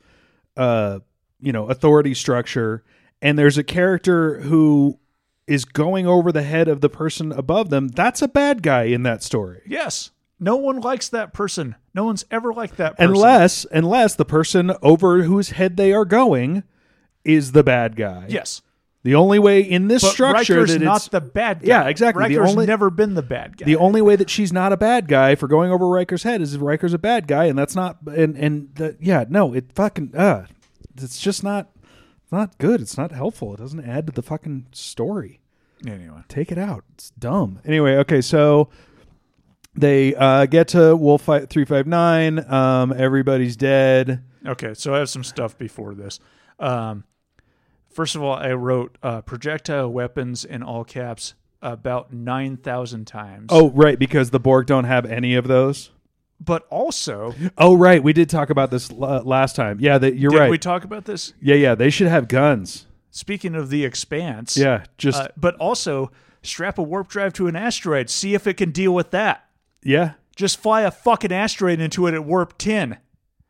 uh 0.56 1.00
you 1.40 1.52
know 1.52 1.68
authority 1.68 2.14
structure 2.14 2.84
and 3.22 3.38
there's 3.38 3.56
a 3.56 3.64
character 3.64 4.40
who 4.42 4.98
is 5.46 5.64
going 5.64 6.06
over 6.06 6.30
the 6.32 6.42
head 6.42 6.68
of 6.68 6.80
the 6.82 6.88
person 6.90 7.32
above 7.32 7.70
them, 7.70 7.88
that's 7.88 8.20
a 8.22 8.28
bad 8.28 8.62
guy 8.62 8.82
in 8.84 9.02
that 9.04 9.22
story. 9.22 9.62
yes 9.66 10.10
no 10.38 10.56
one 10.56 10.80
likes 10.80 11.08
that 11.08 11.32
person 11.32 11.76
no 11.94 12.04
one's 12.04 12.24
ever 12.30 12.52
liked 12.52 12.76
that 12.76 12.96
person 12.98 13.10
Unless 13.10 13.64
unless 13.70 14.14
the 14.16 14.24
person 14.24 14.72
over 14.82 15.22
whose 15.22 15.50
head 15.50 15.76
they 15.76 15.92
are 15.92 16.04
going 16.04 16.64
is 17.24 17.52
the 17.52 17.62
bad 17.62 17.94
guy. 17.96 18.26
yes 18.28 18.60
The 19.04 19.14
only 19.16 19.38
way 19.40 19.60
in 19.60 19.88
this 19.88 20.02
But 20.02 20.12
structure 20.12 20.54
Riker's 20.60 20.72
that 20.74 20.80
not 20.82 21.08
the 21.10 21.20
bad 21.20 21.60
guy. 21.60 21.66
Yeah, 21.68 21.88
exactly. 21.88 22.22
The 22.28 22.36
Riker's 22.38 22.50
only- 22.52 22.66
never 22.66 22.88
been 22.90 23.14
the 23.14 23.22
bad 23.22 23.56
guy. 23.56 23.66
the 23.66 23.76
only 23.76 24.00
way 24.02 24.14
that 24.16 24.30
she's 24.30 24.52
not 24.52 24.72
a 24.72 24.76
bad 24.76 25.06
guy 25.08 25.34
for 25.34 25.48
going 25.48 25.70
over 25.72 25.88
Riker's 25.88 26.22
head 26.22 26.40
is 26.40 26.54
if 26.54 26.60
Riker's 26.62 26.94
a 26.94 26.98
bad 26.98 27.26
guy, 27.28 27.44
and 27.46 27.58
that's 27.58 27.74
not 27.76 27.98
and 28.06 28.36
and 28.36 28.68
the, 28.76 28.96
yeah, 29.00 29.24
no, 29.28 29.54
it 29.54 29.72
fucking 29.74 30.14
uh, 30.16 30.46
it's 30.96 31.20
just 31.20 31.42
not 31.42 31.70
it's 32.32 32.38
not 32.38 32.56
good. 32.56 32.80
It's 32.80 32.96
not 32.96 33.12
helpful. 33.12 33.52
It 33.52 33.58
doesn't 33.58 33.86
add 33.86 34.06
to 34.06 34.12
the 34.12 34.22
fucking 34.22 34.68
story. 34.72 35.40
anyway. 35.86 36.22
Take 36.28 36.50
it 36.50 36.56
out. 36.56 36.82
It's 36.94 37.10
dumb. 37.10 37.60
Anyway, 37.62 37.96
okay, 37.96 38.22
so 38.22 38.70
they 39.74 40.14
uh, 40.14 40.46
get 40.46 40.68
to 40.68 40.96
Wolf 40.96 41.20
Fight 41.22 41.50
three 41.50 41.66
five 41.66 41.86
nine. 41.86 42.50
Um, 42.50 42.94
everybody's 42.96 43.54
dead. 43.54 44.24
Okay, 44.46 44.72
so 44.72 44.94
I 44.94 45.00
have 45.00 45.10
some 45.10 45.24
stuff 45.24 45.58
before 45.58 45.94
this. 45.94 46.20
Um, 46.58 47.04
first 47.90 48.16
of 48.16 48.22
all, 48.22 48.34
I 48.34 48.54
wrote 48.54 48.96
uh, 49.02 49.20
projectile 49.20 49.92
weapons 49.92 50.42
in 50.42 50.62
all 50.62 50.84
caps 50.84 51.34
about 51.60 52.14
9,000 52.14 53.06
times. 53.06 53.48
Oh, 53.50 53.70
right, 53.72 53.98
because 53.98 54.30
the 54.30 54.40
Borg 54.40 54.66
don't 54.66 54.84
have 54.84 55.04
any 55.04 55.34
of 55.34 55.48
those. 55.48 55.90
But 56.44 56.66
also, 56.70 57.34
Oh, 57.58 57.74
right, 57.74 58.02
we 58.02 58.12
did 58.12 58.28
talk 58.30 58.50
about 58.50 58.70
this 58.70 58.90
last 58.90 59.54
time. 59.54 59.78
Yeah, 59.80 59.98
that 59.98 60.16
you're 60.16 60.30
did 60.30 60.38
right. 60.40 60.50
we 60.50 60.58
talk 60.58 60.84
about 60.84 61.04
this? 61.04 61.34
yeah, 61.40 61.54
yeah, 61.54 61.74
they 61.74 61.90
should 61.90 62.08
have 62.08 62.26
guns. 62.28 62.86
Speaking 63.10 63.54
of 63.54 63.68
the 63.70 63.84
expanse. 63.84 64.56
Yeah, 64.56 64.84
just 64.98 65.20
Uh, 65.20 65.28
but 65.36 65.54
also, 65.56 66.10
strap 66.42 66.78
a 66.78 66.82
warp 66.82 67.08
drive 67.08 67.32
to 67.34 67.46
an 67.46 67.54
asteroid. 67.56 68.08
See 68.10 68.34
if 68.34 68.46
it 68.46 68.54
can 68.54 68.70
deal 68.70 68.92
with 68.94 69.10
that. 69.12 69.44
yeah, 69.84 70.12
Just 70.34 70.58
fly 70.60 70.80
a 70.82 70.90
fucking 70.90 71.30
asteroid 71.32 71.78
into 71.80 72.06
it 72.06 72.14
at 72.14 72.24
warp 72.24 72.56
10. 72.58 72.98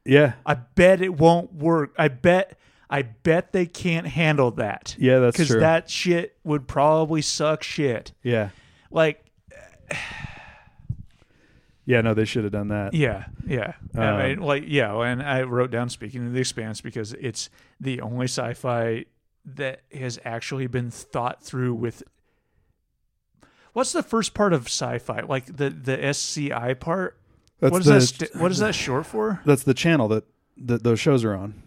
yeah, 0.04 0.32
I 0.44 0.54
bet 0.54 1.00
it 1.00 1.14
won't 1.18 1.54
work. 1.54 1.94
I 1.96 2.08
bet 2.08 2.58
I 2.90 3.02
bet 3.02 3.52
they 3.52 3.64
can't 3.64 4.06
handle 4.06 4.50
that. 4.52 4.96
yeah. 4.98 5.18
That's 5.20 5.38
Because 5.38 5.54
that 5.56 5.88
shit 5.88 6.36
would 6.44 6.66
probably 6.68 7.22
suck 7.22 7.62
shit. 7.62 8.12
yeah, 8.22 8.50
Like, 8.90 9.24
yeah. 11.84 12.00
No, 12.00 12.14
they 12.14 12.24
should 12.24 12.44
have 12.44 12.52
done 12.52 12.68
that. 12.68 12.94
yeah, 12.94 13.26
yeah. 13.46 13.74
I 13.96 14.06
Um, 14.06 14.18
mean, 14.18 14.38
like, 14.40 14.64
yeah. 14.66 14.94
And 15.02 15.22
I 15.22 15.42
wrote 15.42 15.70
down 15.70 15.88
speaking 15.88 16.26
of 16.26 16.32
the 16.32 16.40
expanse 16.40 16.80
because 16.80 17.12
it's 17.14 17.50
the 17.80 18.00
only 18.00 18.24
sci-fi 18.24 19.04
that 19.44 19.80
has 19.92 20.18
actually 20.24 20.66
been 20.68 20.90
thought 20.90 21.42
through 21.42 21.74
with. 21.74 22.02
What's 23.72 23.92
the 23.92 24.02
first 24.02 24.34
part 24.34 24.52
of 24.52 24.66
sci-fi? 24.66 25.20
Like 25.22 25.56
the 25.56 25.70
the 25.70 26.02
SCI 26.04 26.74
part. 26.74 27.18
That's 27.60 27.72
what 27.72 27.80
is 27.80 27.86
the, 27.86 27.92
that? 27.94 28.00
St- 28.02 28.36
what 28.42 28.50
is 28.50 28.58
that 28.58 28.74
short 28.74 29.06
for? 29.06 29.40
That's 29.44 29.62
the 29.62 29.74
channel 29.74 30.08
that, 30.08 30.24
that 30.56 30.82
those 30.82 30.98
shows 31.00 31.24
are 31.24 31.34
on. 31.34 31.62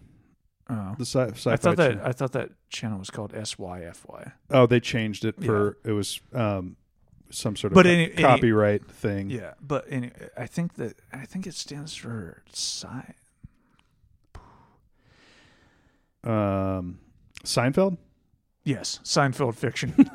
Oh, 0.69 0.93
The 0.97 1.06
sci- 1.06 1.30
sci-fi. 1.32 1.51
I 1.54 1.56
thought 1.56 1.78
that 1.78 1.89
channel. 1.91 2.06
I 2.08 2.12
thought 2.12 2.32
that 2.34 2.49
channel 2.69 2.99
was 2.99 3.10
called 3.10 3.32
SYFY. 3.34 4.32
Oh, 4.51 4.65
they 4.65 4.80
changed 4.80 5.23
it 5.25 5.41
for 5.43 5.78
it 5.86 5.91
was 5.93 6.19
um 6.34 6.75
some 7.31 7.55
sort 7.55 7.73
of 7.73 7.75
But 7.75 7.85
any- 7.88 8.11
any- 8.13 8.21
copyright 8.21 8.89
thing. 8.89 9.29
Yeah, 9.29 9.53
but 9.61 9.85
any, 9.89 10.11
I 10.38 10.45
think 10.47 10.75
that 10.75 10.95
I 11.11 11.25
think 11.25 11.45
it 11.47 11.53
stands 11.55 11.95
for 11.95 12.43
sci. 12.53 13.13
Um, 16.23 16.99
Seinfeld. 17.43 17.97
Yes, 18.63 18.99
Seinfeld 19.03 19.55
fiction. 19.55 19.93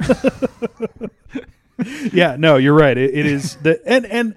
yeah, 2.12 2.37
no, 2.37 2.57
you're 2.57 2.75
right. 2.75 2.96
It, 2.99 3.14
it 3.14 3.27
is 3.27 3.57
the 3.57 3.81
and 3.87 4.05
and 4.07 4.35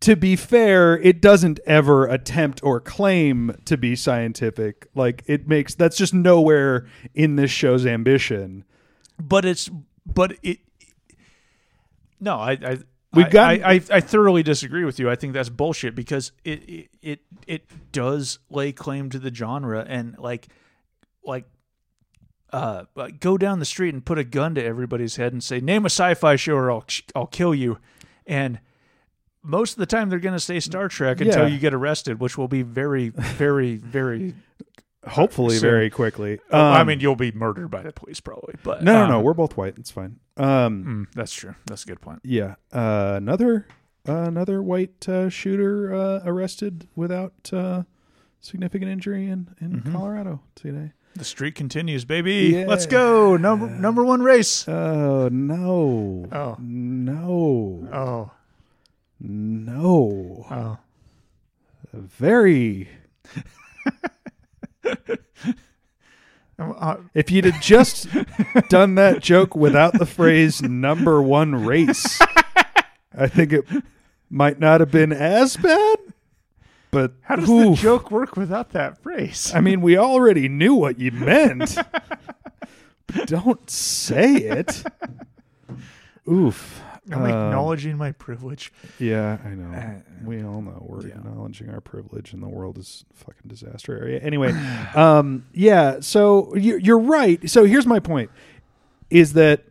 to 0.00 0.14
be 0.14 0.36
fair, 0.36 0.98
it 0.98 1.22
doesn't 1.22 1.58
ever 1.66 2.06
attempt 2.06 2.60
or 2.62 2.80
claim 2.80 3.56
to 3.64 3.78
be 3.78 3.96
scientific. 3.96 4.88
Like 4.94 5.22
it 5.26 5.48
makes 5.48 5.74
that's 5.74 5.96
just 5.96 6.12
nowhere 6.12 6.86
in 7.14 7.36
this 7.36 7.50
show's 7.50 7.86
ambition. 7.86 8.64
but 9.18 9.44
it's 9.46 9.70
but 10.04 10.36
it. 10.42 10.58
No, 12.20 12.36
I 12.36 12.52
I 12.52 12.78
We've 13.12 13.30
gotten- 13.30 13.64
I, 13.64 13.74
I 13.74 13.80
I 13.90 14.00
thoroughly 14.00 14.42
disagree 14.42 14.84
with 14.84 14.98
you. 14.98 15.08
I 15.10 15.14
think 15.16 15.32
that's 15.32 15.48
bullshit 15.48 15.94
because 15.94 16.32
it 16.44 16.68
it 16.68 16.88
it, 17.02 17.20
it 17.46 17.92
does 17.92 18.38
lay 18.50 18.72
claim 18.72 19.08
to 19.10 19.18
the 19.18 19.32
genre 19.34 19.84
and 19.88 20.18
like 20.18 20.48
like. 21.24 21.46
Uh, 22.52 22.84
like, 22.94 23.18
go 23.20 23.36
down 23.36 23.58
the 23.58 23.64
street 23.64 23.92
and 23.92 24.04
put 24.06 24.18
a 24.18 24.24
gun 24.24 24.54
to 24.54 24.64
everybody's 24.64 25.16
head 25.16 25.32
and 25.32 25.42
say, 25.42 25.60
"Name 25.60 25.84
a 25.84 25.90
sci-fi 25.90 26.36
show, 26.36 26.54
or 26.54 26.70
I'll 26.70 26.84
I'll 27.14 27.26
kill 27.26 27.52
you." 27.54 27.78
And 28.24 28.60
most 29.42 29.72
of 29.72 29.78
the 29.78 29.84
time, 29.86 30.08
they're 30.08 30.20
going 30.20 30.32
to 30.36 30.40
say 30.40 30.60
Star 30.60 30.88
Trek 30.88 31.20
until 31.20 31.48
Yeah. 31.48 31.52
you 31.54 31.58
get 31.58 31.74
arrested, 31.74 32.20
which 32.20 32.38
will 32.38 32.46
be 32.48 32.62
very, 32.62 33.08
very, 33.08 33.76
very 33.76 34.34
Hopefully, 35.06 35.56
So- 35.56 35.60
very 35.68 35.88
quickly. 35.90 36.40
I 36.52 36.80
Um, 36.80 36.86
mean, 36.88 37.00
you'll 37.00 37.16
be 37.16 37.32
murdered 37.32 37.70
by 37.70 37.82
the 37.82 37.92
police 37.92 38.20
probably, 38.20 38.54
but 38.62 38.82
no, 38.82 38.92
no, 38.94 39.02
um, 39.04 39.10
no. 39.10 39.20
We're 39.20 39.34
both 39.34 39.56
white. 39.56 39.74
It's 39.78 39.90
fine. 39.90 40.16
Um, 40.36 41.06
mm, 41.08 41.14
that's 41.14 41.32
true. 41.32 41.54
That's 41.66 41.84
a 41.84 41.86
good 41.86 42.00
point. 42.00 42.20
yeah. 42.24 42.56
Uh, 42.72 43.14
another 43.16 43.66
uh, 44.08 44.12
another 44.26 44.62
white 44.62 45.08
uh, 45.08 45.28
shooter 45.28 45.92
uh, 45.94 46.20
arrested 46.24 46.86
without 46.94 47.50
uh, 47.52 47.82
significant 48.40 48.90
injury 48.90 49.26
in 49.26 49.48
in 49.60 49.80
Mm-hmm. 49.80 49.92
Colorado 49.92 50.40
today. 50.54 50.92
The 51.14 51.24
streak 51.24 51.54
continues, 51.54 52.04
baby. 52.04 52.52
Yeah. 52.54 52.66
Let's 52.66 52.84
go. 52.86 53.36
Number 53.38 53.68
number 53.68 54.04
one 54.04 54.22
race. 54.22 54.68
Oh 54.68 55.28
no! 55.32 56.26
Oh. 56.30 56.56
no! 56.60 57.88
Oh, 57.92 58.30
No! 59.18 60.46
oh. 60.50 60.78
Very. 61.94 62.88
If 67.12 67.30
you'd 67.30 67.44
have 67.44 67.60
just 67.60 68.08
done 68.70 68.94
that 68.94 69.20
joke 69.20 69.54
without 69.54 69.98
the 69.98 70.06
phrase 70.06 70.62
"number 70.62 71.20
one 71.20 71.66
race," 71.66 72.18
I 73.14 73.26
think 73.26 73.52
it 73.52 73.66
might 74.30 74.58
not 74.58 74.80
have 74.80 74.90
been 74.90 75.12
as 75.12 75.58
bad. 75.58 75.98
But 76.90 77.12
how 77.20 77.36
does 77.36 77.50
oof. 77.50 77.76
the 77.76 77.82
joke 77.82 78.10
work 78.10 78.38
without 78.38 78.70
that 78.70 79.02
phrase? 79.02 79.52
I 79.54 79.60
mean, 79.60 79.82
we 79.82 79.98
already 79.98 80.48
knew 80.48 80.74
what 80.74 80.98
you 80.98 81.10
meant. 81.10 81.76
But 83.06 83.28
don't 83.28 83.70
say 83.70 84.34
it. 84.34 84.82
Oof. 86.28 86.82
I'm 87.12 87.22
Um, 87.22 87.26
acknowledging 87.26 87.96
my 87.96 88.12
privilege. 88.12 88.72
Yeah, 88.98 89.38
I 89.44 89.50
know. 89.50 89.76
Uh, 89.76 90.00
we 90.24 90.42
all 90.42 90.60
know 90.62 90.84
we're 90.88 91.06
yeah. 91.06 91.14
acknowledging 91.14 91.70
our 91.70 91.80
privilege, 91.80 92.32
and 92.32 92.42
the 92.42 92.48
world 92.48 92.78
is 92.78 93.04
a 93.12 93.16
fucking 93.16 93.48
disaster 93.48 93.96
area. 93.96 94.18
Anyway, 94.20 94.52
um, 94.94 95.46
yeah. 95.52 96.00
So 96.00 96.54
you're, 96.56 96.78
you're 96.78 96.98
right. 96.98 97.48
So 97.48 97.64
here's 97.64 97.86
my 97.86 98.00
point: 98.00 98.30
is 99.10 99.34
that 99.34 99.62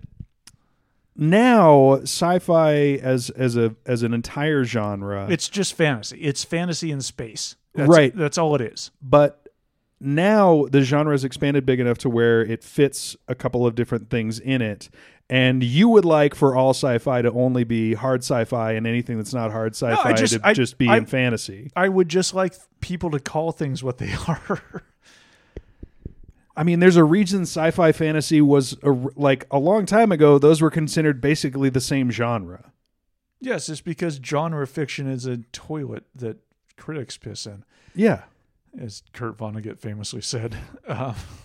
now 1.15 1.93
sci-fi 2.01 2.73
as 3.01 3.29
as 3.31 3.55
a 3.55 3.75
as 3.85 4.03
an 4.03 4.13
entire 4.13 4.63
genre, 4.63 5.27
It's 5.29 5.47
just 5.49 5.73
fantasy. 5.73 6.17
It's 6.19 6.43
fantasy 6.43 6.91
in 6.91 7.01
space. 7.01 7.55
That's, 7.73 7.89
Right. 7.89 8.15
That's 8.15 8.37
all 8.37 8.55
it 8.55 8.61
is. 8.61 8.91
but 9.01 9.41
now 10.01 10.65
the 10.71 10.81
genre 10.81 11.13
has 11.13 11.23
expanded 11.23 11.65
big 11.65 11.79
enough 11.79 11.97
to 11.97 12.09
where 12.09 12.41
it 12.41 12.63
fits 12.63 13.15
a 13.29 13.33
couple 13.35 13.65
of 13.65 13.75
different 13.75 14.09
things 14.09 14.39
in 14.39 14.61
it. 14.61 14.89
And 15.29 15.63
you 15.63 15.89
would 15.89 16.05
like 16.05 16.35
for 16.35 16.55
all 16.55 16.69
sci-fi 16.71 17.23
to 17.23 17.31
only 17.31 17.63
be 17.63 17.95
hard 17.95 18.21
sci-fi, 18.21 18.73
and 18.73 18.85
anything 18.85 19.17
that's 19.17 19.33
not 19.33 19.51
hard 19.51 19.73
sci-fi 19.73 20.13
just- 20.13 20.33
to 20.35 20.41
I- 20.47 20.53
just 20.53 20.77
be 20.77 20.87
I- 20.87 20.97
in 20.97 21.05
fantasy. 21.07 21.71
I 21.75 21.89
would 21.89 22.09
just 22.09 22.33
like 22.35 22.53
people 22.79 23.09
to 23.11 23.19
call 23.19 23.51
things 23.51 23.83
what 23.83 23.97
they 23.97 24.13
are. 24.27 24.61
I 26.57 26.63
mean, 26.63 26.79
there's 26.79 26.95
a 26.95 27.03
reason 27.03 27.41
sci-fi 27.41 27.91
fantasy 27.91 28.39
was 28.39 28.77
a, 28.81 28.91
like 29.15 29.45
a 29.51 29.59
long 29.59 29.85
time 29.85 30.11
ago. 30.11 30.37
Those 30.39 30.61
were 30.61 30.69
considered 30.71 31.19
basically 31.19 31.69
the 31.69 31.81
same 31.81 32.11
genre. 32.11 32.71
yes, 33.41 33.67
it's 33.67 33.81
because 33.81 34.19
genre 34.23 34.65
fiction 34.65 35.09
is 35.09 35.25
a 35.25 35.37
toilet 35.51 36.05
that 36.15 36.37
critics 36.77 37.17
piss 37.17 37.45
in, 37.45 37.63
Yeah, 37.93 38.23
as 38.79 39.03
Kurt 39.11 39.37
Vonnegut 39.37 39.79
famously 39.79 40.21
said. 40.21 40.55
Uh, 40.87 41.13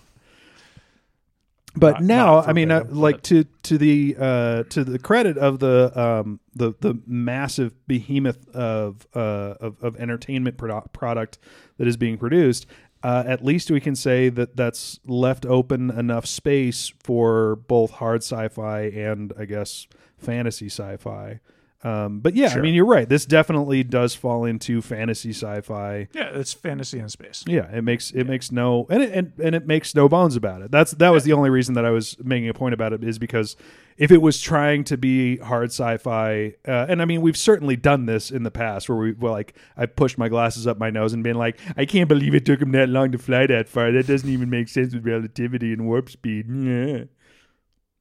but 1.77 1.95
Not- 1.95 2.03
now, 2.03 2.35
not 2.37 2.49
I 2.49 2.53
mean, 2.53 2.71
uh, 2.71 2.85
like 2.89 3.23
to 3.23 3.45
to 3.63 3.79
the 3.79 4.17
uh, 4.19 4.63
to 4.65 4.85
the 4.85 4.99
credit 4.99 5.39
of 5.39 5.59
the 5.61 5.93
um, 5.99 6.41
the 6.55 6.75
the 6.81 6.99
massive 7.07 7.87
behemoth 7.87 8.49
of 8.55 9.07
uh, 9.15 9.55
of, 9.61 9.83
of 9.83 9.97
entertainment 9.97 10.57
produ- 10.57 10.93
product 10.93 11.39
that 11.79 11.87
is 11.87 11.97
being 11.97 12.19
produced. 12.19 12.67
Uh, 13.03 13.23
at 13.27 13.43
least 13.43 13.71
we 13.71 13.81
can 13.81 13.95
say 13.97 14.29
that 14.29 14.57
that's 14.57 15.01
left 15.07 15.47
open 15.47 15.91
enough 15.91 16.27
space 16.27 16.93
for 17.03 17.57
both 17.57 17.93
hard 17.93 18.23
sci-fi 18.23 18.83
and 18.83 19.33
I 19.39 19.47
guess 19.47 19.87
fantasy 20.19 20.67
sci-fi. 20.67 21.41
Um, 21.83 22.21
but 22.21 22.35
yeah, 22.35 22.53
I 22.55 22.61
mean, 22.61 22.75
you're 22.75 22.85
right. 22.85 23.09
This 23.09 23.25
definitely 23.25 23.83
does 23.83 24.15
fall 24.15 24.45
into 24.45 24.83
fantasy 24.83 25.31
sci-fi. 25.31 26.09
Yeah, 26.13 26.31
it's 26.35 26.53
fantasy 26.53 26.99
in 26.99 27.09
space. 27.09 27.43
Yeah, 27.47 27.71
it 27.75 27.83
makes 27.83 28.11
it 28.11 28.25
makes 28.25 28.53
no 28.53 28.87
and 28.91 29.03
it 29.03 29.13
and, 29.15 29.33
and 29.43 29.55
it 29.55 29.67
makes 29.67 29.95
no 29.95 30.07
bones 30.07 30.37
about 30.37 30.61
it. 30.61 30.71
That's 30.71 30.91
that 30.93 31.09
was 31.09 31.25
the 31.25 31.33
only 31.33 31.49
reason 31.49 31.75
that 31.77 31.87
I 31.87 31.91
was 31.91 32.17
making 32.23 32.51
a 32.51 32.55
point 32.55 32.75
about 32.75 32.93
it 32.93 33.03
is 33.03 33.19
because 33.19 33.57
if 33.97 34.11
it 34.11 34.21
was 34.21 34.43
trying 34.43 34.85
to 34.85 34.99
be 34.99 35.39
hard 35.39 35.71
sci-fi, 35.71 36.55
uh, 36.69 36.87
and 36.89 37.01
I 37.01 37.07
mean 37.07 37.23
we've 37.23 37.37
certainly 37.37 37.77
done 37.77 38.05
this 38.05 38.31
in 38.31 38.43
the 38.43 38.51
past 38.51 38.91
where 38.91 38.99
we 38.99 39.13
well 39.13 39.33
like 39.33 39.55
I 39.75 39.87
pushed 39.87 40.19
my 40.19 40.29
glasses 40.29 40.67
up 40.67 40.77
my 40.77 40.91
nose 40.91 41.15
and 41.15 41.25
been 41.25 41.37
like, 41.37 41.59
I 41.79 41.87
can't 41.87 42.11
believe 42.11 42.35
it 42.35 42.45
took 42.45 42.61
him 42.61 42.73
that 42.73 42.91
long 42.91 43.11
to 43.13 43.19
fly 43.19 43.47
that 43.47 43.71
far. 43.71 43.91
That 43.91 44.07
doesn't 44.07 44.29
even 44.29 44.51
make 44.51 44.69
sense 44.69 44.93
with 44.93 45.07
relativity 45.07 45.73
and 45.73 45.87
warp 45.87 46.11
speed. 46.11 46.45
Yeah. 46.51 47.05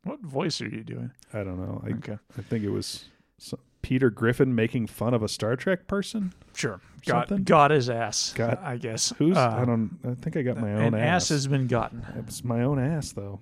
What 0.04 0.20
voice 0.22 0.60
are 0.60 0.68
you 0.68 0.84
doing? 0.84 1.12
I 1.34 1.44
don't 1.46 1.60
know. 1.60 1.82
I, 1.86 1.92
Okay. 1.92 2.18
I 2.38 2.42
think 2.42 2.64
it 2.66 2.70
was 2.72 3.06
some, 3.38 3.60
Peter 3.82 4.10
Griffin 4.10 4.54
making 4.54 4.88
fun 4.88 5.14
of 5.14 5.24
a 5.24 5.28
Star 5.28 5.56
Trek 5.56 5.88
person. 5.88 6.34
Sure. 6.54 6.82
Got, 7.06 7.46
got 7.46 7.72
his 7.72 7.90
ass. 7.90 8.34
Got- 8.34 8.62
I 8.62 8.78
guess. 8.78 9.14
Who's 9.18 9.38
Uh, 9.38 9.58
I 9.62 9.66
don't. 9.66 9.98
I 10.06 10.14
think 10.16 10.36
I 10.36 10.42
got 10.42 10.58
my 10.58 10.74
own 10.74 10.82
an 10.82 10.96
ass. 10.96 11.24
ass 11.24 11.30
has 11.30 11.48
been 11.48 11.68
gotten. 11.68 12.06
It's 12.18 12.44
my 12.44 12.62
own 12.62 12.78
ass 12.80 13.14
though. 13.14 13.40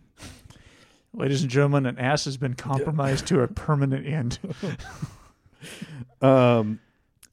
Ladies 1.13 1.41
and 1.41 1.49
gentlemen, 1.49 1.87
an 1.87 1.97
ass 1.97 2.25
has 2.25 2.37
been 2.37 2.53
compromised 2.53 3.25
to 3.27 3.41
a 3.41 3.47
permanent 3.47 4.05
end. 4.05 4.37
Um, 6.21 6.79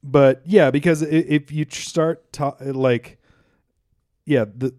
but 0.03 0.41
yeah, 0.45 0.71
because 0.71 1.01
if 1.01 1.51
you 1.51 1.65
start 1.69 2.31
ta- 2.31 2.55
like, 2.59 3.19
yeah, 4.25 4.45
the 4.45 4.73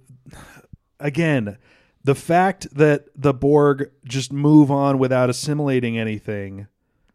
again, 1.00 1.58
the 2.04 2.14
fact 2.14 2.68
that 2.74 3.06
the 3.14 3.32
Borg 3.34 3.90
just 4.04 4.32
move 4.32 4.70
on 4.70 4.98
without 4.98 5.30
assimilating 5.30 5.98
anything, 5.98 6.66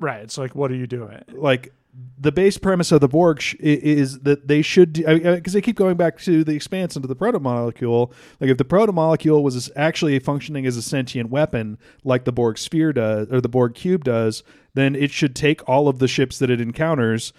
right. 0.01 0.21
It's 0.21 0.37
like, 0.37 0.55
what 0.55 0.71
are 0.71 0.75
you 0.75 0.87
doing? 0.87 1.23
like 1.31 1.71
the 2.17 2.31
base 2.31 2.57
premise 2.57 2.91
of 2.91 3.01
the 3.01 3.07
Borg 3.07 3.41
sh- 3.41 3.55
is 3.59 4.19
that 4.21 4.47
they 4.47 4.61
should 4.61 4.93
because 4.93 5.53
they 5.53 5.61
keep 5.61 5.75
going 5.75 5.97
back 5.97 6.19
to 6.19 6.43
the 6.43 6.53
expanse 6.53 6.95
into 6.95 7.07
the 7.07 7.15
proto 7.15 7.39
molecule. 7.39 8.13
Like 8.39 8.49
if 8.49 8.57
the 8.57 8.65
proto 8.65 8.93
molecule 8.93 9.43
was 9.43 9.69
actually 9.75 10.17
functioning 10.19 10.65
as 10.65 10.77
a 10.77 10.81
sentient 10.81 11.29
weapon, 11.29 11.77
like 12.03 12.25
the 12.25 12.31
Borg 12.31 12.57
sphere 12.57 12.93
does 12.93 13.31
or 13.31 13.41
the 13.41 13.49
Borg 13.49 13.75
cube 13.75 14.03
does, 14.03 14.43
then 14.73 14.95
it 14.95 15.11
should 15.11 15.35
take 15.35 15.67
all 15.67 15.87
of 15.87 15.99
the 15.99 16.07
ships 16.07 16.39
that 16.39 16.49
it 16.49 16.61
encounters, 16.61 17.33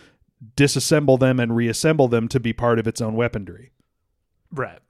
disassemble 0.56 1.18
them, 1.18 1.40
and 1.40 1.56
reassemble 1.56 2.08
them 2.08 2.28
to 2.28 2.38
be 2.38 2.52
part 2.52 2.78
of 2.78 2.86
its 2.86 3.00
own 3.00 3.14
weaponry. 3.14 3.72
Right. 4.50 4.80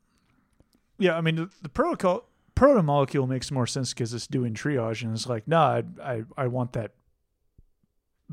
Yeah, 0.98 1.16
I 1.16 1.20
mean, 1.20 1.36
the, 1.36 1.50
the 1.62 1.68
protocol 1.68 2.24
proto 2.56 2.82
molecule 2.82 3.26
makes 3.28 3.50
more 3.52 3.66
sense 3.66 3.94
because 3.94 4.12
it's 4.12 4.26
doing 4.26 4.54
triage, 4.54 5.02
and 5.02 5.14
it's 5.14 5.28
like, 5.28 5.46
nah, 5.46 5.82
I, 6.02 6.14
I 6.14 6.22
I 6.36 6.46
want 6.48 6.72
that 6.72 6.92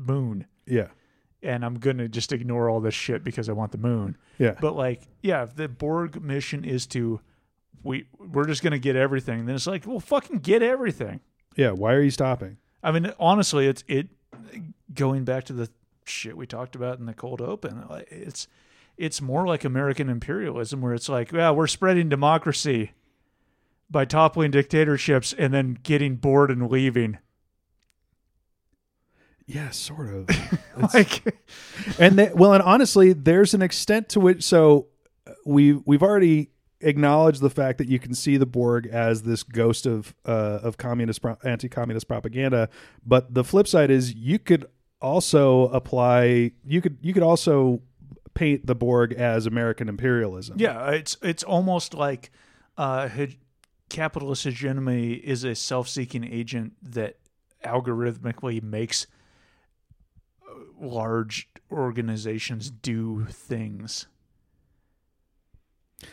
moon, 0.00 0.46
Yeah, 0.66 0.88
and 1.42 1.64
I'm 1.64 1.74
gonna 1.78 2.08
just 2.08 2.32
ignore 2.32 2.68
all 2.68 2.80
this 2.80 2.94
shit 2.94 3.22
because 3.24 3.48
I 3.48 3.52
want 3.52 3.72
the 3.72 3.78
moon. 3.78 4.16
yeah, 4.38 4.56
But 4.60 4.74
like, 4.76 5.02
yeah, 5.22 5.42
if 5.44 5.54
the 5.54 5.68
Borg 5.68 6.20
mission 6.22 6.64
is 6.64 6.86
to 6.88 7.20
we 7.82 8.06
we're 8.18 8.46
just 8.46 8.62
gonna 8.62 8.78
get 8.78 8.96
everything, 8.96 9.46
then 9.46 9.54
it's 9.54 9.66
like, 9.66 9.86
well, 9.86 10.00
fucking 10.00 10.38
get 10.40 10.62
everything. 10.62 11.20
yeah. 11.56 11.70
Why 11.70 11.94
are 11.94 12.02
you 12.02 12.10
stopping? 12.10 12.56
I 12.82 12.92
mean, 12.92 13.12
honestly, 13.18 13.66
it's 13.66 13.84
it 13.88 14.08
going 14.94 15.24
back 15.24 15.44
to 15.44 15.52
the 15.52 15.68
shit 16.04 16.36
we 16.36 16.46
talked 16.46 16.74
about 16.74 16.98
in 16.98 17.06
the 17.06 17.14
cold 17.14 17.40
open. 17.40 17.84
It's 18.10 18.48
it's 18.96 19.22
more 19.22 19.46
like 19.46 19.64
American 19.64 20.08
imperialism, 20.10 20.80
where 20.82 20.92
it's 20.92 21.08
like, 21.08 21.32
yeah, 21.32 21.50
we're 21.52 21.66
spreading 21.66 22.08
democracy 22.10 22.92
by 23.90 24.04
toppling 24.04 24.50
dictatorships 24.50 25.32
and 25.32 25.52
then 25.54 25.78
getting 25.82 26.16
bored 26.16 26.50
and 26.50 26.70
leaving. 26.70 27.18
Yeah, 29.54 29.70
sort 29.70 30.08
of. 30.14 30.28
It's- 30.78 30.94
Like, 30.94 31.34
and 31.98 32.18
they, 32.18 32.30
well, 32.34 32.54
and 32.54 32.62
honestly, 32.62 33.12
there's 33.12 33.52
an 33.54 33.60
extent 33.62 34.08
to 34.10 34.20
which 34.20 34.42
so 34.44 34.86
uh, 35.26 35.32
we 35.44 35.72
we've 35.74 36.02
already 36.02 36.50
acknowledged 36.80 37.42
the 37.42 37.50
fact 37.50 37.76
that 37.78 37.88
you 37.88 37.98
can 37.98 38.14
see 38.14 38.36
the 38.38 38.46
Borg 38.46 38.86
as 38.86 39.22
this 39.24 39.42
ghost 39.42 39.84
of 39.86 40.14
uh, 40.24 40.60
of 40.62 40.78
communist 40.78 41.20
pro- 41.20 41.36
anti-communist 41.44 42.08
propaganda, 42.08 42.68
but 43.04 43.34
the 43.34 43.44
flip 43.44 43.66
side 43.68 43.90
is 43.90 44.14
you 44.14 44.38
could 44.38 44.64
also 45.02 45.68
apply 45.68 46.52
you 46.64 46.80
could 46.80 46.96
you 47.02 47.12
could 47.12 47.22
also 47.22 47.82
paint 48.34 48.66
the 48.66 48.74
Borg 48.74 49.12
as 49.12 49.44
American 49.46 49.88
imperialism. 49.88 50.56
yeah, 50.58 50.90
it's 50.92 51.16
it's 51.22 51.42
almost 51.42 51.92
like 51.94 52.30
uh, 52.78 53.08
he- 53.08 53.38
capitalist 53.90 54.44
hegemony 54.44 55.12
is 55.14 55.44
a 55.44 55.54
self-seeking 55.54 56.24
agent 56.24 56.72
that 56.82 57.16
algorithmically 57.64 58.62
makes 58.62 59.06
large 60.80 61.48
organizations 61.70 62.70
do 62.70 63.26
things. 63.30 64.06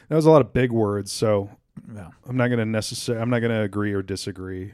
that 0.10 0.16
was 0.16 0.26
a 0.26 0.32
lot 0.32 0.42
of 0.42 0.54
big 0.54 0.72
words, 0.72 1.12
so 1.12 1.50
Yeah. 1.94 2.10
I'm 2.28 2.38
not 2.38 2.48
going 2.48 2.60
to 2.60 2.66
necessarily 2.66 3.22
I'm 3.22 3.30
not 3.30 3.40
going 3.40 3.52
to 3.52 3.62
agree 3.62 3.94
or 3.94 4.02
disagree. 4.02 4.74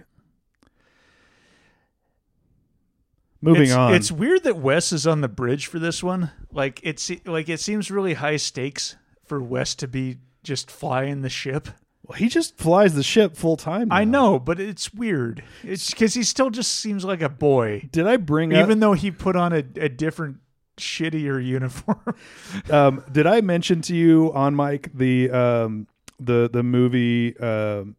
Moving 3.41 3.63
it's, 3.63 3.73
on. 3.73 3.93
It's 3.93 4.11
weird 4.11 4.43
that 4.43 4.57
Wes 4.57 4.93
is 4.93 5.05
on 5.05 5.19
the 5.19 5.27
bridge 5.27 5.67
for 5.67 5.77
this 5.77 6.01
one. 6.01 6.31
Like 6.51 6.79
it's 6.81 7.11
like 7.25 7.49
it 7.49 7.59
seems 7.59 7.91
really 7.91 8.13
high 8.13 8.37
stakes 8.37 8.95
for 9.25 9.41
Wes 9.41 9.75
to 9.75 9.87
be 9.87 10.17
just 10.43 10.71
flying 10.71 11.21
the 11.21 11.29
ship. 11.29 11.67
Well, 12.05 12.17
he 12.17 12.27
just 12.27 12.57
flies 12.57 12.95
the 12.95 13.03
ship 13.03 13.35
full 13.37 13.55
time. 13.55 13.91
I 13.91 14.03
now. 14.03 14.11
know, 14.11 14.39
but 14.39 14.59
it's 14.59 14.93
weird. 14.93 15.43
It's 15.63 15.89
because 15.89 16.13
he 16.13 16.23
still 16.23 16.49
just 16.49 16.75
seems 16.75 17.05
like 17.05 17.21
a 17.21 17.29
boy, 17.29 17.87
Did 17.91 18.07
I 18.07 18.17
bring 18.17 18.53
up? 18.53 18.63
even 18.63 18.81
though 18.81 18.93
he 18.93 19.09
put 19.09 19.35
on 19.35 19.53
a, 19.53 19.63
a 19.77 19.89
different, 19.89 20.37
shittier 20.77 21.43
uniform. 21.45 22.15
um, 22.71 23.03
did 23.11 23.27
I 23.27 23.41
mention 23.41 23.81
to 23.83 23.95
you 23.95 24.33
on 24.33 24.55
Mike 24.55 24.89
the 24.93 25.29
um, 25.31 25.87
the 26.19 26.49
the 26.51 26.63
movie 26.63 27.37
um 27.37 27.95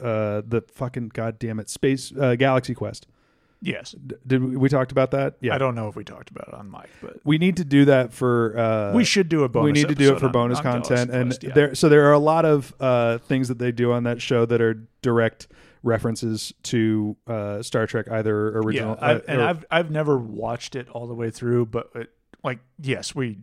uh, 0.00 0.42
the 0.46 0.62
fucking 0.72 1.10
goddamn 1.14 1.58
it 1.60 1.70
space 1.70 2.12
uh, 2.20 2.34
Galaxy 2.34 2.74
Quest? 2.74 3.06
Yes, 3.60 3.92
D- 3.92 4.16
did 4.26 4.42
we, 4.42 4.56
we 4.56 4.68
talked 4.68 4.92
about 4.92 5.10
that? 5.12 5.36
Yeah, 5.40 5.54
I 5.54 5.58
don't 5.58 5.74
know 5.74 5.88
if 5.88 5.96
we 5.96 6.04
talked 6.04 6.30
about 6.30 6.48
it 6.48 6.54
on 6.54 6.70
mic, 6.70 6.88
but 7.02 7.18
we 7.24 7.38
need 7.38 7.56
to 7.58 7.64
do 7.64 7.84
that 7.86 8.12
for. 8.12 8.58
Uh, 8.58 8.92
we 8.94 9.04
should 9.04 9.28
do 9.28 9.44
a 9.44 9.48
bonus. 9.48 9.64
we 9.66 9.72
need 9.72 9.88
to 9.88 9.94
do 9.94 10.14
it 10.14 10.20
for 10.20 10.26
on- 10.26 10.32
bonus 10.32 10.58
on 10.58 10.64
content, 10.64 11.10
and 11.10 11.30
Quest, 11.30 11.42
yeah. 11.44 11.52
there. 11.54 11.74
So 11.74 11.88
there 11.88 12.06
are 12.08 12.12
a 12.12 12.18
lot 12.18 12.44
of 12.44 12.74
uh, 12.80 13.18
things 13.18 13.48
that 13.48 13.58
they 13.58 13.72
do 13.72 13.92
on 13.92 14.04
that 14.04 14.20
show 14.22 14.46
that 14.46 14.60
are 14.60 14.74
direct 15.02 15.48
references 15.82 16.52
to 16.64 17.16
uh, 17.26 17.62
Star 17.62 17.86
Trek, 17.86 18.10
either 18.10 18.58
original. 18.58 18.96
yeah, 19.00 19.06
I've, 19.06 19.16
uh, 19.16 19.22
and 19.28 19.40
or- 19.40 19.44
I've 19.44 19.64
I've 19.70 19.90
never 19.90 20.18
watched 20.18 20.76
it 20.76 20.88
all 20.90 21.06
the 21.06 21.14
way 21.14 21.30
through, 21.30 21.66
but 21.66 21.90
it, 21.94 22.10
like 22.44 22.58
yes, 22.80 23.14
we 23.14 23.38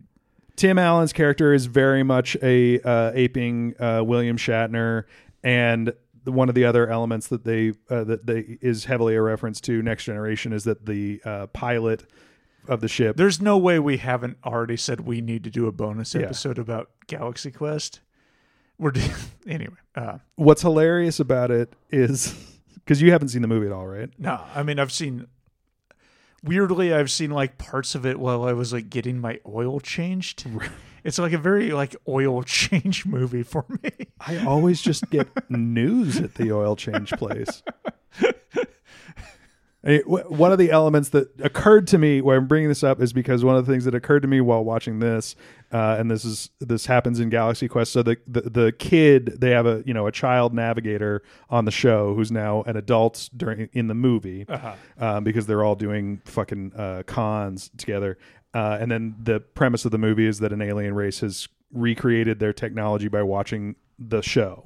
Tim 0.56 0.78
Allen's 0.80 1.12
character 1.14 1.54
is 1.54 1.66
very 1.66 2.04
much 2.04 2.38
a 2.42 2.80
uh, 2.82 3.12
aping 3.14 3.76
uh, 3.80 4.04
William 4.06 4.38
Shatner, 4.38 5.04
and 5.44 5.94
one 6.26 6.50
of 6.50 6.56
the 6.56 6.66
other 6.66 6.88
elements 6.90 7.28
that 7.28 7.44
they 7.44 7.74
uh, 7.90 8.04
that 8.06 8.26
they 8.26 8.58
is 8.62 8.86
heavily 8.86 9.16
a 9.16 9.22
reference 9.22 9.60
to 9.62 9.82
Next 9.82 10.06
Generation 10.06 10.54
is 10.54 10.64
that 10.66 10.86
the 10.86 11.22
uh, 11.26 11.48
pilot 11.48 12.06
of 12.68 12.82
the 12.82 12.88
ship. 12.88 13.16
There's 13.18 13.40
no 13.40 13.58
way 13.58 13.78
we 13.80 13.98
haven't 13.98 14.38
already 14.44 14.76
said 14.78 15.02
we 15.02 15.22
need 15.22 15.44
to 15.44 15.50
do 15.52 15.68
a 15.68 15.72
bonus 15.72 16.16
Yeah. 16.16 16.24
episode 16.24 16.58
about 16.58 16.90
Galaxy 17.08 17.52
Quest. 17.52 18.00
We're 18.78 18.92
anyway. 19.48 19.76
Uh, 19.96 20.18
What's 20.36 20.62
hilarious 20.64 21.20
about 21.20 21.52
it 21.52 21.74
is 21.92 22.34
because 22.74 23.02
you 23.02 23.12
haven't 23.12 23.28
seen 23.30 23.42
the 23.44 23.48
movie 23.48 23.68
at 23.68 23.72
all, 23.72 23.88
right? 23.88 24.10
no, 24.18 24.42
I 24.56 24.64
mean 24.64 24.80
I've 24.80 24.92
seen. 24.92 25.28
Weirdly, 26.44 26.94
I've 26.94 27.10
seen 27.10 27.32
like 27.32 27.58
parts 27.58 27.96
of 27.96 28.06
it 28.06 28.20
while 28.20 28.44
I 28.44 28.54
was 28.54 28.72
like 28.72 28.90
getting 28.90 29.20
my 29.20 29.40
oil 29.48 29.80
changed. 29.80 30.46
It's 31.06 31.20
like 31.20 31.34
a 31.34 31.38
very 31.38 31.72
like 31.72 31.96
oil 32.08 32.44
change 32.46 33.06
movie 33.06 33.44
for 33.44 33.64
me. 33.82 33.92
I 34.20 34.44
always 34.46 34.82
just 34.82 35.10
get 35.12 35.28
news 35.50 36.18
at 36.18 36.34
the 36.34 36.52
oil 36.52 36.76
change 36.76 37.12
place. 37.12 37.64
One 40.08 40.52
of 40.52 40.58
the 40.58 40.72
elements 40.72 41.10
that 41.10 41.30
occurred 41.42 41.86
to 41.90 42.00
me 42.00 42.20
when 42.20 42.38
I'm 42.38 42.48
bringing 42.48 42.70
this 42.70 42.84
up 42.84 43.00
is 43.00 43.14
because 43.14 43.44
one 43.44 43.56
of 43.56 43.68
the 43.68 43.72
things 43.72 43.86
that 43.86 43.94
occurred 43.94 44.24
to 44.24 44.28
me 44.28 44.42
while 44.42 44.64
watching 44.66 44.98
this, 44.98 45.36
uh, 45.72 45.98
and 46.00 46.10
this 46.10 46.26
is 46.26 46.50
this 46.60 46.88
happens 46.88 47.20
in 47.20 47.30
Galaxy 47.30 47.68
Quest. 47.68 47.92
So 47.92 48.02
the, 48.02 48.18
the 48.26 48.42
the 48.42 48.72
kid 48.72 49.40
they 49.40 49.52
have 49.52 49.68
a 49.68 49.84
you 49.86 49.94
know 49.94 50.08
a 50.08 50.12
child 50.12 50.56
navigator 50.56 51.22
on 51.52 51.66
the 51.66 51.72
show 51.72 52.16
who's 52.16 52.32
now 52.32 52.64
an 52.64 52.78
adult 52.78 53.30
during 53.38 53.70
in 53.74 53.86
the 53.86 53.94
movie 53.94 54.48
um, 54.98 55.24
because 55.24 55.46
they're 55.46 55.64
all 55.64 55.76
doing 55.76 56.20
fucking 56.26 56.74
uh, 56.76 57.04
cons 57.06 57.70
together. 57.78 58.18
Uh, 58.56 58.78
and 58.80 58.90
then 58.90 59.16
the 59.22 59.40
premise 59.42 59.84
of 59.86 59.92
the 59.92 59.98
movie 59.98 60.26
is 60.26 60.40
that 60.40 60.52
an 60.54 60.62
alien 60.62 60.96
race 60.96 61.20
has 61.20 61.48
recreated 61.74 62.40
their 62.40 62.54
technology 62.54 63.08
by 63.10 63.22
watching 63.22 63.76
the 64.00 64.22
show. 64.22 64.66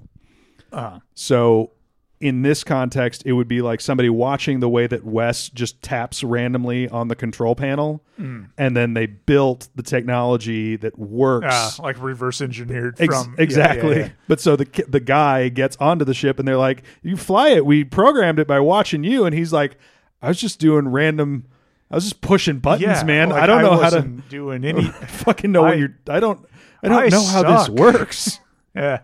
Uh, 0.72 1.00
So 1.16 1.72
in 2.22 2.42
this 2.42 2.64
context, 2.66 3.24
it 3.26 3.32
would 3.32 3.48
be 3.48 3.62
like 3.62 3.80
somebody 3.82 4.10
watching 4.10 4.60
the 4.60 4.68
way 4.70 4.86
that 4.88 5.06
Wes 5.06 5.48
just 5.50 5.82
taps 5.82 6.22
randomly 6.24 6.88
on 6.90 7.08
the 7.08 7.16
control 7.16 7.56
panel, 7.56 8.04
and 8.18 8.76
then 8.76 8.94
they 8.94 9.06
built 9.06 9.70
the 9.76 9.82
technology 9.84 10.76
that 10.76 11.00
works. 11.00 11.48
uh, 11.80 11.82
like 11.82 12.00
reverse 12.02 12.42
engineered 12.42 13.00
Ex- 13.00 13.24
from 13.24 13.34
yeah, 13.38 13.42
exactly. 13.44 13.92
yeah, 13.96 14.06
yeah. 14.08 14.10
But 14.28 14.42
so 14.42 14.56
the 14.58 14.68
the 14.88 15.00
guy 15.00 15.48
gets 15.50 15.78
onto 15.78 16.04
the 16.06 16.14
ship, 16.14 16.38
and 16.40 16.48
they're 16.48 16.58
like, 16.58 16.84
"You 17.02 17.16
fly 17.16 17.50
it. 17.50 17.66
We 17.66 17.86
programmed 17.86 18.38
it 18.40 18.48
by 18.48 18.60
watching 18.60 19.04
you." 19.06 19.26
And 19.26 19.34
he's 19.34 19.54
like, 19.54 19.78
"I 20.22 20.28
was 20.28 20.40
just 20.40 20.60
doing 20.60 20.90
random." 20.90 21.46
I 21.92 21.96
was 21.96 22.04
just 22.04 22.22
pushing 22.22 22.60
buttons, 22.60 22.84
yeah, 22.84 23.04
man. 23.04 23.30
like, 23.30 23.42
I 23.42 23.46
don't 23.48 23.64
know 23.64 23.78
how 23.78 23.90
to 23.90 24.02
doing 24.02 24.64
any. 24.64 24.84
fucking 25.08 25.52
know 25.52 25.64
I- 25.66 25.70
what 25.70 25.80
you're. 25.80 25.98
I 26.08 26.20
don't. 26.20 26.46
I 26.84 26.88
don't 26.88 27.04
I 27.04 27.08
know 27.08 27.24
how 27.26 27.44
this 27.58 27.70
works. 27.70 28.40
yeah, 28.76 29.00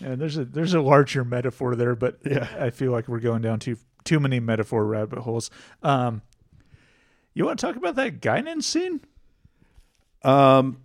yeah. 0.00 0.14
There's 0.14 0.36
a 0.36 0.44
there's 0.44 0.74
a 0.74 0.80
larger 0.80 1.24
metaphor 1.24 1.74
there, 1.74 1.94
but 1.96 2.18
Yeah. 2.24 2.46
I 2.60 2.70
feel 2.70 2.92
like 2.92 3.08
we're 3.08 3.18
going 3.20 3.42
down 3.42 3.58
too 3.60 3.76
too 4.04 4.20
many 4.20 4.40
metaphor 4.40 4.84
rabbit 4.84 5.18
holes. 5.20 5.50
Um, 5.82 6.22
you 7.34 7.44
want 7.46 7.58
to 7.58 7.66
talk 7.66 7.76
about 7.76 7.94
that 7.96 8.20
Guinan 8.20 8.62
scene? 8.62 9.00
Um, 10.22 10.78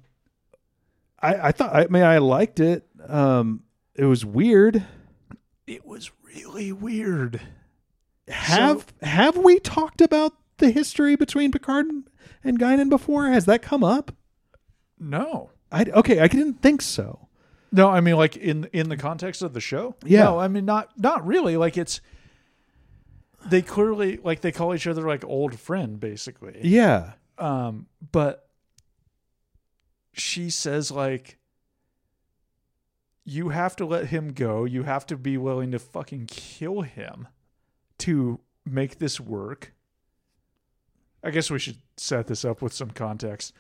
I 1.20 1.50
I 1.50 1.52
thought. 1.52 1.76
I 1.76 1.88
mean, 1.88 2.04
I 2.04 2.18
liked 2.20 2.60
it. 2.60 2.88
Um, 3.08 3.64
it 3.96 4.06
was 4.06 4.24
weird. 4.26 4.84
It 5.68 5.86
was 5.86 6.10
really 6.24 6.72
weird. 6.72 7.42
Have 8.30 8.86
Have 9.02 9.38
we 9.38 9.60
talked 9.60 10.02
about 10.02 10.34
the 10.58 10.72
history 10.72 11.16
between 11.16 11.52
Picard 11.52 11.88
and, 12.44 12.60
Guinan 12.60 12.90
before? 12.90 13.28
Has 13.28 13.46
that 13.46 13.62
come 13.62 13.84
up? 13.84 14.12
No, 15.00 15.52
I 15.72 15.84
okay. 15.84 16.20
I 16.20 16.28
didn't 16.28 16.62
think 16.62 16.82
so. 16.82 17.28
no. 17.72 17.90
I 17.90 18.02
mean, 18.02 18.16
like 18.16 18.36
in 18.36 18.66
in 18.74 18.90
the 18.90 18.98
context 18.98 19.42
of 19.42 19.54
the 19.54 19.62
show. 19.62 19.96
Yeah. 20.04 20.24
No, 20.26 20.40
I 20.40 20.48
mean 20.48 20.66
not 20.66 20.98
not 20.98 21.26
really. 21.26 21.56
Like 21.58 21.78
it's 21.78 22.02
they 23.46 23.62
clearly 23.62 24.18
like 24.24 24.42
they 24.42 24.52
call 24.52 24.74
each 24.74 24.88
other 24.88 25.04
like 25.08 25.24
old 25.24 25.60
friend 25.60 26.00
basically. 26.00 26.60
Yeah. 26.64 27.14
Um, 27.38 27.88
but 28.12 28.48
she 30.14 30.50
says 30.50 30.92
like 30.92 31.38
you 33.24 33.50
have 33.50 33.76
to 33.76 33.86
let 33.86 34.08
him 34.08 34.34
go. 34.34 34.64
You 34.64 34.84
have 34.84 35.06
to 35.08 35.18
be 35.18 35.38
willing 35.38 35.72
to 35.72 35.80
fucking 35.80 36.28
kill 36.28 36.82
him 36.82 37.28
to 38.00 38.40
make 38.66 39.00
this 39.00 39.20
work. 39.20 39.74
I 41.24 41.32
guess 41.32 41.50
we 41.50 41.60
should 41.60 41.78
set 41.98 42.28
this 42.28 42.46
up 42.46 42.62
with 42.62 42.74
some 42.74 42.92
context. 42.92 43.54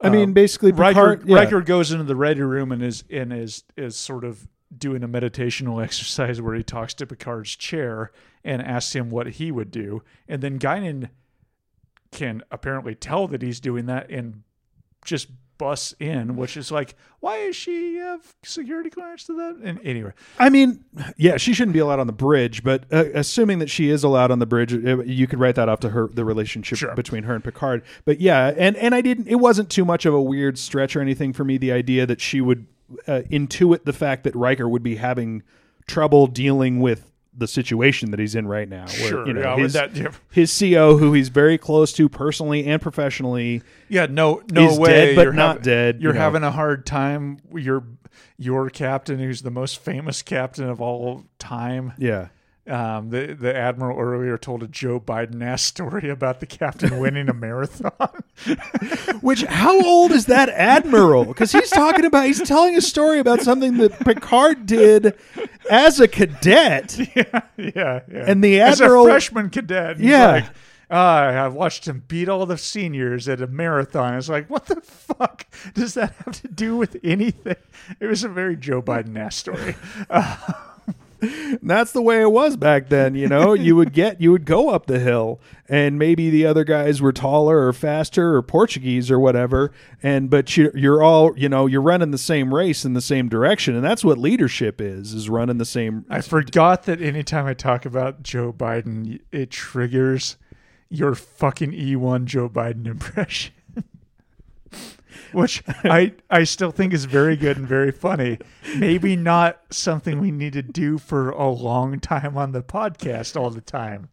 I 0.00 0.10
mean, 0.10 0.30
Um, 0.30 0.32
basically, 0.32 0.72
Riker, 0.72 1.16
Picard. 1.16 1.28
yeah. 1.28 1.36
Riker 1.36 1.60
goes 1.62 1.92
into 1.92 2.04
the 2.04 2.16
ready 2.16 2.42
room 2.42 2.72
and 2.72 2.82
is 2.82 3.04
and 3.10 3.32
is 3.32 3.64
is 3.76 3.96
sort 3.96 4.24
of 4.24 4.46
doing 4.76 5.02
a 5.02 5.08
meditational 5.08 5.82
exercise 5.84 6.40
where 6.42 6.54
he 6.54 6.62
talks 6.62 6.94
to 6.94 7.06
Picard's 7.06 7.56
chair 7.56 8.10
and 8.42 8.60
asks 8.60 8.94
him 8.94 9.08
what 9.08 9.26
he 9.28 9.50
would 9.50 9.70
do, 9.70 10.02
and 10.28 10.42
then 10.42 10.58
Guinan 10.58 11.08
can 12.10 12.42
apparently 12.50 12.94
tell 12.94 13.26
that 13.28 13.42
he's 13.42 13.60
doing 13.60 13.86
that 13.86 14.08
and 14.10 14.42
just 15.04 15.28
busts 15.64 15.94
in, 15.98 16.36
which 16.36 16.58
is 16.58 16.70
like, 16.70 16.94
why 17.20 17.38
is 17.38 17.56
she 17.56 17.96
have 17.96 18.20
security 18.42 18.90
clearance 18.90 19.24
to 19.24 19.32
that? 19.32 19.56
And 19.64 19.80
anyway, 19.82 20.12
I 20.38 20.50
mean, 20.50 20.84
yeah, 21.16 21.38
she 21.38 21.54
shouldn't 21.54 21.72
be 21.72 21.78
allowed 21.78 22.00
on 22.00 22.06
the 22.06 22.12
bridge, 22.12 22.62
but 22.62 22.84
uh, 22.92 23.06
assuming 23.14 23.60
that 23.60 23.70
she 23.70 23.88
is 23.88 24.04
allowed 24.04 24.30
on 24.30 24.40
the 24.40 24.46
bridge, 24.46 24.74
uh, 24.74 25.02
you 25.04 25.26
could 25.26 25.40
write 25.40 25.54
that 25.54 25.70
off 25.70 25.80
to 25.80 25.88
her 25.88 26.08
the 26.08 26.22
relationship 26.22 26.76
Sure. 26.76 26.94
between 26.94 27.22
her 27.22 27.34
and 27.34 27.42
Picard. 27.42 27.82
But 28.04 28.20
yeah, 28.20 28.52
and 28.58 28.76
and 28.76 28.94
I 28.94 29.00
didn't. 29.00 29.26
It 29.26 29.36
wasn't 29.36 29.70
too 29.70 29.86
much 29.86 30.04
of 30.04 30.12
a 30.12 30.20
weird 30.20 30.58
stretch 30.58 30.94
or 30.96 31.00
anything 31.00 31.32
for 31.32 31.44
me. 31.44 31.56
The 31.56 31.72
idea 31.72 32.04
that 32.04 32.20
she 32.20 32.42
would 32.42 32.66
uh, 33.08 33.22
intuit 33.30 33.84
the 33.84 33.94
fact 33.94 34.24
that 34.24 34.34
Riker 34.36 34.68
would 34.68 34.82
be 34.82 34.96
having 34.96 35.42
trouble 35.86 36.26
dealing 36.26 36.80
with 36.80 37.10
the 37.36 37.46
situation 37.48 38.10
that 38.10 38.20
he's 38.20 38.34
in 38.34 38.46
right 38.46 38.68
now. 38.68 38.86
Where, 38.86 39.08
sure, 39.08 39.26
you 39.26 39.32
know, 39.32 39.40
yeah, 39.40 39.56
his, 39.56 39.72
that, 39.72 39.96
yeah, 39.96 40.12
his 40.30 40.56
CO, 40.58 40.96
who 40.96 41.12
he's 41.12 41.28
very 41.28 41.58
close 41.58 41.92
to 41.94 42.08
personally 42.08 42.66
and 42.66 42.80
professionally, 42.80 43.62
yeah, 43.88 44.06
no, 44.06 44.42
no 44.50 44.78
way, 44.78 44.90
dead 44.90 45.16
but 45.16 45.22
you're 45.22 45.32
not 45.32 45.56
hav- 45.56 45.64
dead. 45.64 46.00
You're 46.00 46.12
you 46.12 46.18
know. 46.18 46.20
having 46.20 46.42
a 46.42 46.50
hard 46.50 46.86
time. 46.86 47.38
Your 47.54 47.84
your 48.36 48.70
captain, 48.70 49.18
who's 49.18 49.42
the 49.42 49.50
most 49.50 49.78
famous 49.78 50.22
captain 50.22 50.68
of 50.68 50.80
all 50.80 51.24
time, 51.38 51.92
yeah. 51.98 52.28
Um, 52.66 53.10
the 53.10 53.36
the 53.38 53.54
admiral 53.54 53.98
earlier 54.00 54.38
told 54.38 54.62
a 54.62 54.66
Joe 54.68 54.98
Biden 54.98 55.42
ass 55.42 55.62
story 55.74 56.08
about 56.08 56.40
the 56.40 56.46
captain 56.46 56.98
winning 56.98 57.28
a 57.28 57.34
marathon. 57.34 57.92
Which 59.20 59.42
how 59.42 59.84
old 59.84 60.12
is 60.12 60.26
that 60.26 60.48
admiral? 60.48 61.26
Because 61.26 61.52
he's 61.52 61.68
talking 61.68 62.06
about 62.06 62.24
he's 62.24 62.40
telling 62.42 62.74
a 62.74 62.80
story 62.80 63.18
about 63.18 63.42
something 63.42 63.76
that 63.78 64.00
Picard 64.00 64.64
did 64.64 65.14
as 65.70 66.00
a 66.00 66.08
cadet. 66.08 66.98
yeah, 67.14 67.40
yeah, 67.58 68.00
yeah. 68.10 68.24
And 68.26 68.42
the 68.42 68.60
As 68.62 68.80
admiral- 68.80 69.06
a 69.06 69.10
freshman 69.10 69.50
cadet, 69.50 69.98
Yeah. 70.00 70.26
like, 70.30 70.44
"Ah, 70.90 71.44
I've 71.44 71.54
watched 71.54 71.86
him 71.86 72.02
beat 72.08 72.30
all 72.30 72.46
the 72.46 72.56
seniors 72.56 73.28
at 73.28 73.42
a 73.42 73.46
marathon. 73.46 74.14
It's 74.14 74.30
like, 74.30 74.48
what 74.48 74.64
the 74.66 74.80
fuck 74.80 75.46
does 75.74 75.92
that 75.94 76.14
have 76.24 76.40
to 76.40 76.48
do 76.48 76.76
with 76.78 76.96
anything? 77.04 77.56
It 78.00 78.06
was 78.06 78.24
a 78.24 78.28
very 78.30 78.56
Joe 78.56 78.80
Biden 78.80 79.18
ass 79.18 79.36
story. 79.36 79.76
And 80.08 80.36
that's 81.62 81.92
the 81.92 82.02
way 82.02 82.20
it 82.20 82.30
was 82.30 82.56
back 82.56 82.88
then. 82.88 83.14
You 83.14 83.28
know, 83.28 83.52
you 83.52 83.76
would 83.76 83.92
get 83.92 84.20
you 84.20 84.32
would 84.32 84.44
go 84.44 84.70
up 84.70 84.86
the 84.86 84.98
hill, 84.98 85.40
and 85.68 85.98
maybe 85.98 86.30
the 86.30 86.46
other 86.46 86.64
guys 86.64 87.00
were 87.00 87.12
taller 87.12 87.66
or 87.66 87.72
faster 87.72 88.34
or 88.34 88.42
Portuguese 88.42 89.10
or 89.10 89.18
whatever. 89.18 89.72
And 90.02 90.30
but 90.30 90.56
you, 90.56 90.70
you're 90.74 91.02
all 91.02 91.36
you 91.38 91.48
know 91.48 91.66
you're 91.66 91.82
running 91.82 92.10
the 92.10 92.18
same 92.18 92.54
race 92.54 92.84
in 92.84 92.94
the 92.94 93.00
same 93.00 93.28
direction, 93.28 93.74
and 93.74 93.84
that's 93.84 94.04
what 94.04 94.18
leadership 94.18 94.80
is: 94.80 95.12
is 95.12 95.28
running 95.28 95.58
the 95.58 95.64
same. 95.64 96.04
I 96.08 96.20
forgot 96.20 96.84
that 96.84 97.00
anytime 97.00 97.46
I 97.46 97.54
talk 97.54 97.84
about 97.84 98.22
Joe 98.22 98.52
Biden, 98.52 99.20
it 99.32 99.50
triggers 99.50 100.36
your 100.88 101.14
fucking 101.14 101.72
E1 101.72 102.24
Joe 102.26 102.48
Biden 102.48 102.86
impression. 102.94 103.54
Which 105.32 105.62
I, 105.84 106.12
I 106.30 106.44
still 106.44 106.70
think 106.70 106.92
is 106.92 107.04
very 107.06 107.36
good 107.36 107.56
and 107.56 107.66
very 107.66 107.90
funny. 107.92 108.38
Maybe 108.76 109.16
not 109.16 109.60
something 109.70 110.20
we 110.20 110.30
need 110.30 110.52
to 110.54 110.62
do 110.62 110.98
for 110.98 111.30
a 111.30 111.48
long 111.48 112.00
time 112.00 112.36
on 112.36 112.52
the 112.52 112.62
podcast 112.62 113.38
all 113.40 113.50
the 113.50 113.60
time. 113.60 114.08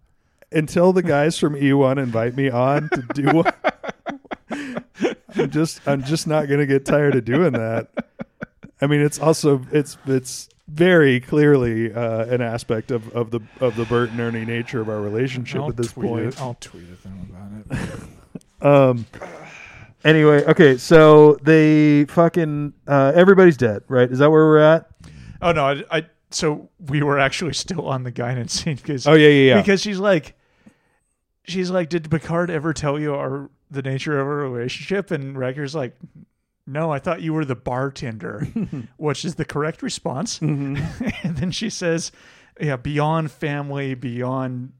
until 0.51 0.91
the 0.93 1.03
guys 1.03 1.37
from 1.37 1.55
E1 1.55 1.97
invite 1.97 2.35
me 2.35 2.49
on 2.49 2.89
to 2.89 3.01
do 3.13 3.25
one. 3.37 3.53
I'm 5.35 5.49
just 5.49 5.87
I'm 5.87 6.03
just 6.03 6.27
not 6.27 6.47
going 6.47 6.59
to 6.59 6.65
get 6.65 6.85
tired 6.85 7.15
of 7.15 7.23
doing 7.25 7.53
that. 7.53 7.87
I 8.81 8.87
mean, 8.87 8.99
it's 9.01 9.19
also 9.19 9.61
it's 9.71 9.97
it's 10.05 10.49
very 10.67 11.19
clearly 11.21 11.93
uh, 11.93 12.25
an 12.25 12.41
aspect 12.41 12.91
of, 12.91 13.09
of 13.15 13.31
the 13.31 13.39
of 13.59 13.75
the 13.75 13.85
Bert 13.85 14.09
and 14.09 14.19
Ernie 14.19 14.43
nature 14.45 14.81
of 14.81 14.89
our 14.89 14.99
relationship 14.99 15.61
at 15.61 15.77
this 15.77 15.93
point. 15.93 16.27
It. 16.27 16.41
I'll 16.41 16.57
tweet 16.59 16.89
at 16.91 17.03
them 17.03 17.29
about 17.29 17.79
it. 17.79 18.65
Um. 18.65 19.05
Anyway, 20.03 20.43
okay, 20.45 20.77
so 20.77 21.35
they 21.43 22.05
fucking 22.05 22.73
uh, 22.87 23.11
everybody's 23.15 23.57
dead, 23.57 23.83
right? 23.87 24.09
Is 24.11 24.19
that 24.19 24.31
where 24.31 24.45
we're 24.45 24.57
at? 24.59 24.89
Oh 25.41 25.51
no, 25.51 25.65
I, 25.65 25.83
I 25.91 26.05
so 26.31 26.69
we 26.79 27.03
were 27.03 27.19
actually 27.19 27.53
still 27.53 27.87
on 27.87 28.03
the 28.03 28.11
Guinan 28.11 28.49
scene 28.49 28.75
because 28.77 29.05
Oh 29.07 29.13
yeah, 29.13 29.27
yeah, 29.27 29.55
yeah. 29.55 29.61
because 29.61 29.81
she's 29.81 29.99
like 29.99 30.35
she's 31.43 31.69
like 31.71 31.89
did 31.89 32.09
picard 32.09 32.49
ever 32.49 32.73
tell 32.73 32.99
you 32.99 33.13
our 33.15 33.49
the 33.69 33.81
nature 33.81 34.19
of 34.19 34.27
our 34.27 34.35
relationship 34.35 35.11
and 35.11 35.37
Riker's 35.37 35.73
like 35.73 35.97
no 36.67 36.91
i 36.91 36.99
thought 36.99 37.21
you 37.21 37.33
were 37.33 37.43
the 37.43 37.55
bartender 37.55 38.47
which 38.97 39.25
is 39.25 39.35
the 39.35 39.43
correct 39.45 39.81
response 39.81 40.37
Mm-hmm. 40.39 41.07
and 41.27 41.37
then 41.37 41.49
she 41.51 41.69
says 41.71 42.11
yeah 42.59 42.75
beyond 42.75 43.31
family 43.31 43.95
beyond 43.95 44.73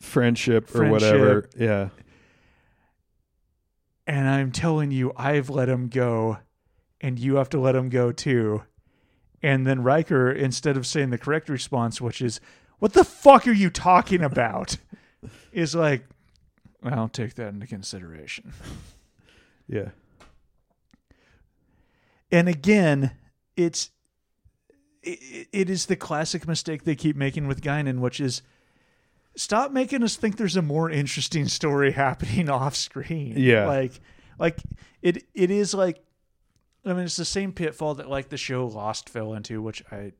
Friendship 0.00 0.74
or 0.74 0.88
whatever. 0.88 1.48
Yeah. 1.56 1.90
And 4.12 4.28
i'm 4.28 4.52
telling 4.52 4.90
you 4.90 5.12
i've 5.16 5.48
let 5.50 5.68
him 5.68 5.88
go 5.88 6.38
and 7.00 7.18
you 7.18 7.36
have 7.36 7.48
to 7.48 7.60
let 7.60 7.74
him 7.74 7.88
go 7.88 8.12
too 8.12 8.62
and 9.42 9.66
then 9.66 9.82
Riker, 9.82 10.30
instead 10.30 10.76
of 10.76 10.86
saying 10.86 11.10
the 11.10 11.18
correct 11.18 11.48
response, 11.48 12.00
which 12.00 12.22
is, 12.22 12.40
What 12.78 12.92
the 12.92 13.04
fuck 13.04 13.48
are 13.48 13.52
you 13.52 13.70
talking 13.70 14.22
about? 14.22 14.76
is 15.52 15.74
like, 15.74 16.04
I'll 16.84 17.08
take 17.08 17.34
that 17.34 17.48
into 17.48 17.66
consideration. 17.66 18.52
Yeah. 19.66 19.90
And 22.30 22.48
again, 22.48 23.12
it's 23.56 23.90
it, 25.02 25.48
it 25.52 25.70
is 25.70 25.86
the 25.86 25.96
classic 25.96 26.46
mistake 26.46 26.84
they 26.84 26.94
keep 26.94 27.16
making 27.16 27.46
with 27.46 27.60
Guinan, 27.60 27.98
which 27.98 28.20
is 28.20 28.42
stop 29.36 29.72
making 29.72 30.02
us 30.02 30.16
think 30.16 30.36
there's 30.36 30.56
a 30.56 30.62
more 30.62 30.90
interesting 30.90 31.48
story 31.48 31.92
happening 31.92 32.48
off 32.48 32.76
screen. 32.76 33.34
Yeah. 33.36 33.66
Like 33.66 34.00
like 34.38 34.58
it 35.00 35.24
it 35.34 35.50
is 35.50 35.74
like 35.74 36.02
I 36.84 36.92
mean 36.92 37.04
it's 37.04 37.16
the 37.16 37.24
same 37.24 37.52
pitfall 37.52 37.94
that 37.96 38.08
like 38.08 38.28
the 38.28 38.36
show 38.36 38.66
Lost 38.66 39.08
fell 39.08 39.34
into, 39.34 39.62
which 39.62 39.82
I 39.90 40.12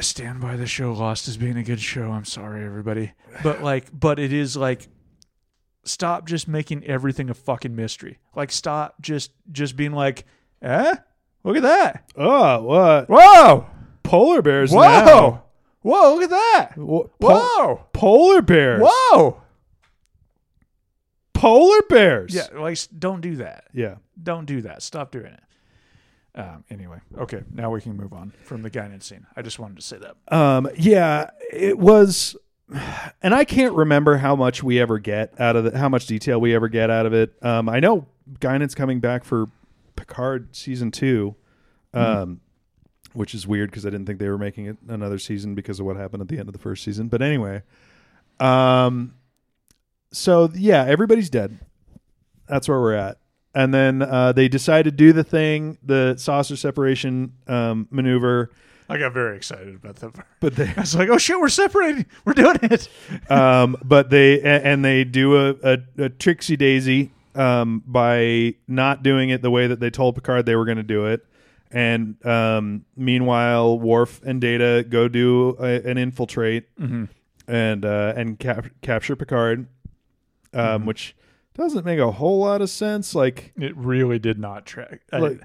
stand 0.00 0.40
by 0.40 0.56
the 0.56 0.66
show 0.66 0.92
Lost 0.92 1.28
as 1.28 1.36
being 1.36 1.56
a 1.56 1.62
good 1.62 1.80
show. 1.80 2.10
I'm 2.10 2.24
sorry 2.24 2.64
everybody. 2.64 3.12
But 3.42 3.62
like 3.62 3.86
but 3.98 4.18
it 4.18 4.32
is 4.32 4.56
like 4.56 4.88
stop 5.84 6.26
just 6.26 6.48
making 6.48 6.84
everything 6.84 7.30
a 7.30 7.34
fucking 7.34 7.74
mystery. 7.74 8.18
Like 8.34 8.52
stop 8.52 9.00
just 9.00 9.32
just 9.50 9.76
being 9.76 9.92
like, 9.92 10.24
eh? 10.62 10.94
Look 11.44 11.56
at 11.56 11.62
that. 11.62 12.10
Oh, 12.16 12.62
what? 12.62 13.06
Whoa. 13.08 13.66
Polar 14.02 14.42
bears 14.42 14.72
Whoa. 14.72 14.82
now. 14.82 15.44
Whoa, 15.82 16.14
look 16.14 16.24
at 16.24 16.30
that. 16.30 16.72
Whoa. 16.76 17.84
polar 17.92 18.42
bears. 18.42 18.82
Whoa. 18.84 19.42
Polar 21.32 21.82
bears. 21.88 22.34
Yeah, 22.34 22.46
like 22.58 22.78
don't 22.98 23.20
do 23.20 23.36
that. 23.36 23.64
Yeah. 23.72 23.96
Don't 24.20 24.44
do 24.46 24.62
that. 24.62 24.82
Stop 24.82 25.12
doing 25.12 25.32
it. 25.32 25.40
Um, 26.34 26.64
anyway, 26.70 26.98
okay, 27.16 27.42
now 27.52 27.70
we 27.70 27.80
can 27.80 27.96
move 27.96 28.12
on 28.12 28.32
from 28.44 28.62
the 28.62 28.70
Guinan 28.70 29.02
scene. 29.02 29.26
I 29.36 29.42
just 29.42 29.58
wanted 29.58 29.76
to 29.76 29.82
say 29.82 29.98
that. 29.98 30.34
Um, 30.34 30.68
yeah, 30.76 31.30
it 31.52 31.78
was 31.78 32.36
and 33.22 33.34
I 33.34 33.44
can't 33.44 33.74
remember 33.74 34.18
how 34.18 34.36
much 34.36 34.62
we 34.62 34.80
ever 34.80 34.98
get 34.98 35.38
out 35.40 35.56
of 35.56 35.66
it, 35.66 35.74
how 35.74 35.88
much 35.88 36.06
detail 36.06 36.40
we 36.40 36.54
ever 36.54 36.68
get 36.68 36.90
out 36.90 37.06
of 37.06 37.14
it. 37.14 37.34
Um, 37.42 37.68
I 37.68 37.80
know 37.80 38.06
Guinan's 38.40 38.74
coming 38.74 39.00
back 39.00 39.24
for 39.24 39.46
Picard 39.96 40.54
season 40.54 40.90
two, 40.90 41.34
um, 41.94 42.40
which 43.18 43.34
is 43.34 43.46
weird 43.48 43.70
because 43.70 43.84
I 43.84 43.90
didn't 43.90 44.06
think 44.06 44.20
they 44.20 44.28
were 44.28 44.38
making 44.38 44.66
it 44.66 44.76
another 44.88 45.18
season 45.18 45.56
because 45.56 45.80
of 45.80 45.86
what 45.86 45.96
happened 45.96 46.22
at 46.22 46.28
the 46.28 46.38
end 46.38 46.48
of 46.48 46.52
the 46.52 46.58
first 46.58 46.84
season. 46.84 47.08
But 47.08 47.20
anyway, 47.20 47.62
um, 48.38 49.14
so 50.12 50.50
yeah, 50.54 50.84
everybody's 50.84 51.28
dead. 51.28 51.58
That's 52.46 52.68
where 52.68 52.80
we're 52.80 52.94
at. 52.94 53.18
And 53.54 53.74
then 53.74 54.02
uh, 54.02 54.32
they 54.32 54.46
decide 54.46 54.84
to 54.84 54.92
do 54.92 55.12
the 55.12 55.24
thing, 55.24 55.78
the 55.82 56.14
saucer 56.16 56.54
separation 56.54 57.32
um, 57.48 57.88
maneuver. 57.90 58.52
I 58.88 58.98
got 58.98 59.12
very 59.12 59.36
excited 59.36 59.74
about 59.74 59.96
that. 59.96 60.14
part. 60.14 60.28
But 60.38 60.54
they 60.54 60.68
I 60.76 60.80
was 60.80 60.94
like, 60.94 61.08
"Oh 61.08 61.18
shit, 61.18 61.40
we're 61.40 61.48
separating. 61.48 62.06
We're 62.24 62.34
doing 62.34 62.58
it." 62.62 62.88
um, 63.30 63.76
but 63.84 64.10
they 64.10 64.40
and 64.42 64.84
they 64.84 65.02
do 65.02 65.36
a, 65.36 65.56
a, 65.64 65.78
a 66.04 66.08
tricksy 66.08 66.56
daisy 66.56 67.10
um, 67.34 67.82
by 67.84 68.54
not 68.68 69.02
doing 69.02 69.30
it 69.30 69.42
the 69.42 69.50
way 69.50 69.66
that 69.66 69.80
they 69.80 69.90
told 69.90 70.14
Picard 70.14 70.46
they 70.46 70.54
were 70.54 70.64
going 70.64 70.78
to 70.78 70.84
do 70.84 71.06
it. 71.06 71.26
And 71.70 72.24
um, 72.26 72.84
meanwhile, 72.96 73.78
Worf 73.78 74.22
and 74.24 74.40
Data 74.40 74.84
go 74.88 75.06
do 75.08 75.56
a, 75.60 75.82
an 75.88 75.98
infiltrate 75.98 76.68
and 76.78 77.84
uh, 77.84 78.14
and 78.16 78.38
cap- 78.38 78.66
capture 78.82 79.16
Picard, 79.16 79.66
um, 80.54 80.86
which 80.86 81.14
doesn't 81.54 81.84
make 81.84 81.98
a 81.98 82.12
whole 82.12 82.38
lot 82.40 82.62
of 82.62 82.70
sense. 82.70 83.14
Like, 83.14 83.52
It 83.58 83.76
really 83.76 84.18
did 84.18 84.38
not 84.38 84.64
track 84.64 85.00
like 85.12 85.40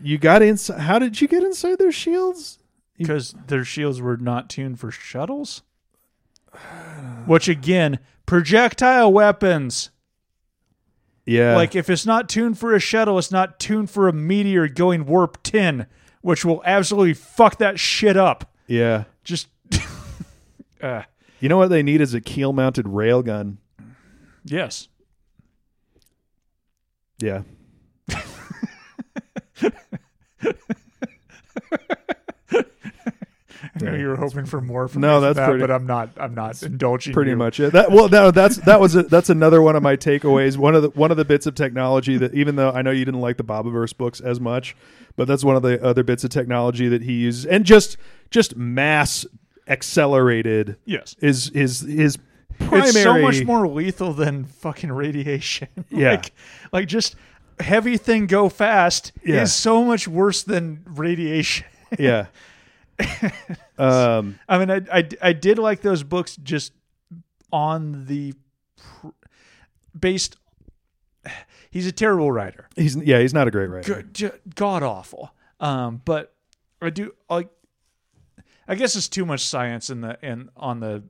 you 0.00 0.18
got 0.18 0.42
inside. 0.42 0.80
How 0.80 0.98
did 0.98 1.20
you 1.20 1.28
get 1.28 1.42
inside 1.44 1.78
their 1.78 1.92
shields? 1.92 2.58
because 2.96 3.32
their 3.46 3.64
shields 3.64 4.00
were 4.00 4.16
not 4.16 4.50
tuned 4.50 4.80
for 4.80 4.90
shuttles. 4.90 5.62
Which 7.26 7.48
again, 7.48 7.98
projectile 8.26 9.12
weapons. 9.12 9.90
Yeah, 11.28 11.56
Like 11.56 11.76
if 11.76 11.90
it's 11.90 12.06
not 12.06 12.28
tuned 12.28 12.58
for 12.58 12.74
a 12.74 12.80
shuttle, 12.80 13.18
it's 13.18 13.30
not 13.30 13.60
tuned 13.60 13.90
for 13.90 14.08
a 14.08 14.12
meteor 14.14 14.66
going 14.66 15.04
warp 15.04 15.42
10, 15.42 15.86
which 16.22 16.42
will 16.44 16.62
absolutely 16.64 17.12
fuck 17.14 17.58
that 17.58 17.78
shit 17.78 18.16
up. 18.16 18.50
yeah. 18.66 19.04
Just 19.24 19.48
uh, 20.82 21.02
You 21.40 21.50
know 21.50 21.58
what 21.58 21.68
they 21.68 21.82
need 21.82 22.00
is 22.00 22.14
a 22.14 22.20
keel 22.22 22.54
mounted 22.54 22.86
railgun. 22.86 23.58
yes. 24.44 24.88
Yeah. 27.20 27.42
I 33.80 33.90
know 33.90 33.94
you 33.96 34.08
were 34.08 34.16
hoping 34.16 34.44
for 34.46 34.60
more 34.60 34.88
from 34.88 35.02
No, 35.02 35.20
that's 35.20 35.36
that, 35.36 35.46
pretty- 35.46 35.60
but 35.60 35.70
I'm 35.70 35.86
not 35.86 36.10
I'm 36.18 36.34
not 36.34 36.62
indulging 36.62 37.12
pretty 37.12 37.30
you. 37.32 37.36
much 37.36 37.60
it. 37.60 37.72
That 37.72 37.90
well, 37.90 38.08
no, 38.08 38.30
that's 38.30 38.56
that 38.58 38.80
was 38.80 38.94
a, 38.96 39.02
that's 39.04 39.30
another 39.30 39.60
one 39.62 39.76
of 39.76 39.82
my 39.82 39.96
takeaways. 39.96 40.56
One 40.56 40.74
of 40.74 40.82
the 40.82 40.90
one 40.90 41.10
of 41.10 41.16
the 41.16 41.24
bits 41.24 41.46
of 41.46 41.54
technology 41.54 42.16
that 42.18 42.34
even 42.34 42.56
though 42.56 42.70
I 42.70 42.82
know 42.82 42.90
you 42.90 43.04
didn't 43.04 43.20
like 43.20 43.36
the 43.36 43.44
Bobiverse 43.44 43.96
books 43.96 44.20
as 44.20 44.40
much, 44.40 44.76
but 45.16 45.26
that's 45.28 45.44
one 45.44 45.56
of 45.56 45.62
the 45.62 45.82
other 45.84 46.02
bits 46.02 46.24
of 46.24 46.30
technology 46.30 46.88
that 46.88 47.02
he 47.02 47.12
uses, 47.14 47.46
and 47.46 47.64
just 47.64 47.96
just 48.30 48.56
mass 48.56 49.24
accelerated 49.82 50.76
Yes. 50.84 51.14
is 51.20 51.50
is 51.50 51.80
his 51.80 52.18
primary. 52.58 52.88
It's 52.88 53.02
so 53.02 53.18
much 53.20 53.44
more 53.44 53.68
lethal 53.68 54.12
than 54.12 54.44
fucking 54.44 54.90
radiation. 54.92 55.68
Yeah. 55.90 56.10
like, 56.12 56.32
like 56.72 56.88
just 56.88 57.14
heavy 57.60 57.96
thing 57.96 58.26
go 58.26 58.48
fast 58.48 59.12
Yeah. 59.24 59.42
is 59.42 59.52
so 59.54 59.84
much 59.84 60.06
worse 60.08 60.42
than 60.42 60.80
radiation. 60.86 61.66
Yeah. 61.98 62.26
um. 63.78 64.38
I 64.48 64.58
mean, 64.58 64.70
I, 64.70 64.80
I, 64.98 65.08
I 65.22 65.32
did 65.32 65.58
like 65.58 65.80
those 65.82 66.02
books 66.02 66.36
just 66.42 66.72
on 67.52 68.06
the 68.06 68.34
pr- 68.76 69.08
based. 69.98 70.36
He's 71.70 71.86
a 71.86 71.92
terrible 71.92 72.32
writer, 72.32 72.68
He's 72.76 72.96
yeah. 72.96 73.18
He's 73.20 73.34
not 73.34 73.46
a 73.46 73.50
great 73.50 73.66
writer. 73.68 74.02
good, 74.02 74.40
god 74.54 74.82
awful. 74.82 75.30
Um, 75.60 76.00
but 76.04 76.34
I 76.80 76.90
do 76.90 77.14
like. 77.28 77.48
I 78.66 78.74
guess 78.74 78.96
it's 78.96 79.08
too 79.08 79.24
much 79.26 79.40
science 79.44 79.90
in 79.90 80.00
the 80.00 80.18
in 80.22 80.48
on 80.56 80.80
the 80.80 81.04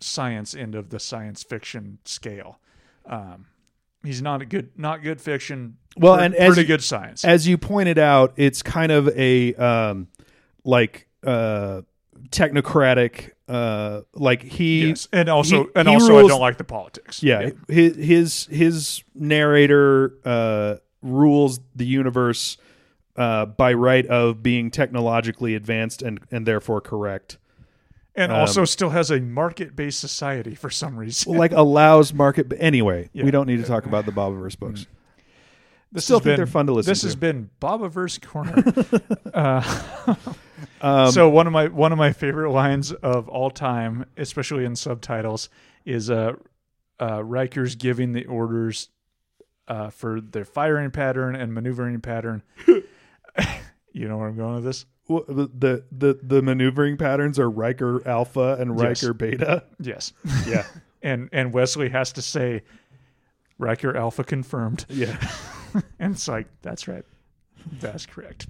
science 0.00 0.54
end 0.54 0.74
of 0.74 0.90
the 0.90 0.98
science 1.00 1.42
fiction 1.42 1.98
scale. 2.04 2.58
Um, 3.06 3.46
he's 4.04 4.22
not 4.22 4.42
a 4.42 4.44
good, 4.46 4.70
not 4.76 5.02
good 5.02 5.20
fiction. 5.20 5.76
Well, 5.96 6.14
and 6.14 6.34
as 6.34 6.48
pretty 6.54 6.62
you- 6.62 6.66
good 6.68 6.82
science. 6.82 7.24
as 7.24 7.46
you 7.48 7.58
pointed 7.58 7.98
out, 7.98 8.34
it's 8.36 8.62
kind 8.62 8.92
of 8.92 9.08
a 9.16 9.54
um, 9.54 10.08
like 10.64 11.06
uh, 11.24 11.82
technocratic. 12.28 13.30
Uh, 13.48 14.02
like 14.14 14.42
he, 14.42 14.88
yes, 14.88 15.08
and 15.12 15.28
also, 15.28 15.64
he- 15.64 15.70
and 15.76 15.86
he 15.88 15.94
also, 15.94 16.18
I 16.24 16.28
don't 16.28 16.40
like 16.40 16.56
the 16.58 16.64
politics. 16.64 17.22
yeah, 17.22 17.50
his 17.68 17.96
his 17.96 18.46
his 18.46 19.04
narrator 19.14 20.14
uh, 20.24 20.76
rules 21.02 21.60
the 21.74 21.84
universe 21.84 22.56
uh, 23.16 23.44
by 23.46 23.74
right 23.74 24.06
of 24.06 24.42
being 24.42 24.70
technologically 24.70 25.54
advanced 25.54 26.00
and 26.00 26.20
and 26.30 26.46
therefore 26.46 26.80
correct. 26.80 27.36
and 28.14 28.32
Um, 28.32 28.38
also 28.38 28.64
still 28.64 28.90
has 28.90 29.10
a 29.10 29.20
market-based 29.20 30.00
society 30.00 30.54
for 30.54 30.70
some 30.70 30.96
reason. 30.96 31.36
like 31.36 31.52
allows 31.52 32.14
market. 32.14 32.48
But 32.48 32.58
anyway, 32.60 33.10
Yeah. 33.12 33.24
we 33.24 33.30
don't 33.30 33.46
need 33.46 33.58
to 33.58 33.64
talk 33.66 33.84
about 33.84 34.06
the 34.06 34.12
Bobiverse 34.12 34.58
books. 34.58 34.86
This 35.90 36.04
Still 36.04 36.20
has 36.20 36.24
think 36.24 36.30
been- 36.32 36.36
they're 36.38 36.46
fun 36.46 36.66
to 36.68 36.72
listen 36.72 36.90
This 36.90 37.00
to. 37.02 37.06
has 37.08 37.16
been 37.16 37.50
Bobiverse 37.60 38.22
Corner. 38.26 38.54
uh, 39.34 40.14
Um, 40.80 41.10
so 41.12 41.28
one 41.28 41.46
of 41.46 41.52
my 41.52 41.68
one 41.68 41.92
of 41.92 41.98
my 41.98 42.12
favorite 42.12 42.50
lines 42.50 42.92
of 42.92 43.28
all 43.28 43.50
time, 43.50 44.06
especially 44.16 44.64
in 44.64 44.76
subtitles, 44.76 45.48
is 45.84 46.10
uh, 46.10 46.32
uh, 47.00 47.22
Riker's 47.24 47.74
giving 47.74 48.12
the 48.12 48.24
orders 48.26 48.88
uh, 49.68 49.90
for 49.90 50.20
their 50.20 50.44
firing 50.44 50.90
pattern 50.90 51.34
and 51.36 51.52
maneuvering 51.54 52.00
pattern. 52.00 52.42
you 52.66 54.08
know 54.08 54.18
where 54.18 54.28
I'm 54.28 54.36
going 54.36 54.56
with 54.56 54.64
this? 54.64 54.86
w- 55.08 55.24
the, 55.54 55.84
the 55.92 56.18
the 56.22 56.42
maneuvering 56.42 56.96
patterns 56.96 57.38
are 57.38 57.50
Riker 57.50 58.06
Alpha 58.06 58.56
and 58.58 58.78
Yes. 58.78 59.02
Riker 59.02 59.14
Beta. 59.14 59.64
Yes, 59.80 60.12
Yeah, 60.46 60.64
and 61.02 61.28
and 61.32 61.52
Wesley 61.52 61.88
has 61.90 62.12
to 62.12 62.22
say, 62.22 62.62
Riker 63.58 63.96
Alpha 63.96 64.24
confirmed, 64.24 64.86
yeah. 64.88 65.16
and 65.98 66.14
it's 66.14 66.28
like 66.28 66.46
that's 66.62 66.86
right, 66.88 67.04
that's 67.80 68.06
correct. 68.06 68.46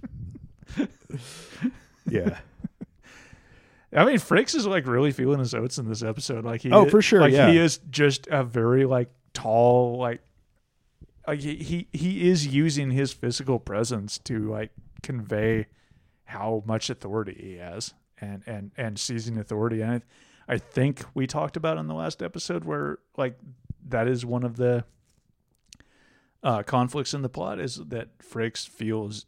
Yeah. 2.09 2.39
I 3.95 4.05
mean, 4.07 4.17
Frakes 4.17 4.55
is 4.55 4.67
like 4.67 4.87
really 4.87 5.13
feeling 5.13 5.39
his 5.39 5.55
oats 5.55 5.77
in 5.79 5.87
this 5.89 6.03
episode. 6.03 6.45
Like 6.45 6.63
he, 6.63 6.73
Oh, 6.73 6.89
for 6.89 7.03
sure, 7.03 7.21
Like 7.21 7.33
yeah. 7.33 7.51
he 7.51 7.59
is 7.59 7.79
just 7.91 8.27
a 8.29 8.43
very 8.43 8.87
like 8.87 9.11
tall, 9.35 9.99
like, 9.99 10.21
like 11.27 11.41
he, 11.41 11.57
he 11.57 11.89
he 11.93 12.29
is 12.29 12.47
using 12.47 12.91
his 12.91 13.13
physical 13.13 13.59
presence 13.61 14.19
to 14.21 14.51
like 14.51 14.71
convey 15.03 15.67
how 16.25 16.63
much 16.67 16.89
authority 16.91 17.37
he 17.39 17.55
has 17.57 17.93
and 18.21 18.43
and 18.47 18.73
and 18.77 18.99
seizing 18.99 19.37
authority. 19.39 19.83
And 19.83 20.03
I, 20.49 20.55
I 20.55 20.59
think 20.59 21.05
we 21.15 21.27
talked 21.27 21.57
about 21.57 21.77
in 21.79 21.87
the 21.87 21.95
last 21.95 22.23
episode 22.23 22.65
where 22.65 22.99
like 23.17 23.39
that 23.89 24.09
is 24.09 24.25
one 24.25 24.43
of 24.43 24.57
the 24.57 24.85
uh, 26.43 26.63
conflicts 26.65 27.15
in 27.15 27.23
the 27.23 27.29
plot 27.29 27.61
is 27.61 27.77
that 27.77 28.19
Frakes 28.19 28.67
feels 28.69 29.27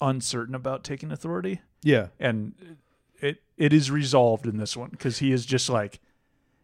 uncertain 0.00 0.54
about 0.54 0.84
taking 0.84 1.10
authority 1.12 1.60
Yeah. 1.82 2.08
and 2.20 2.54
it 3.20 3.42
it 3.56 3.72
is 3.72 3.90
resolved 3.90 4.46
in 4.46 4.56
this 4.58 4.76
one 4.76 4.90
because 4.90 5.18
he 5.18 5.32
is 5.32 5.44
just 5.44 5.68
like, 5.68 5.98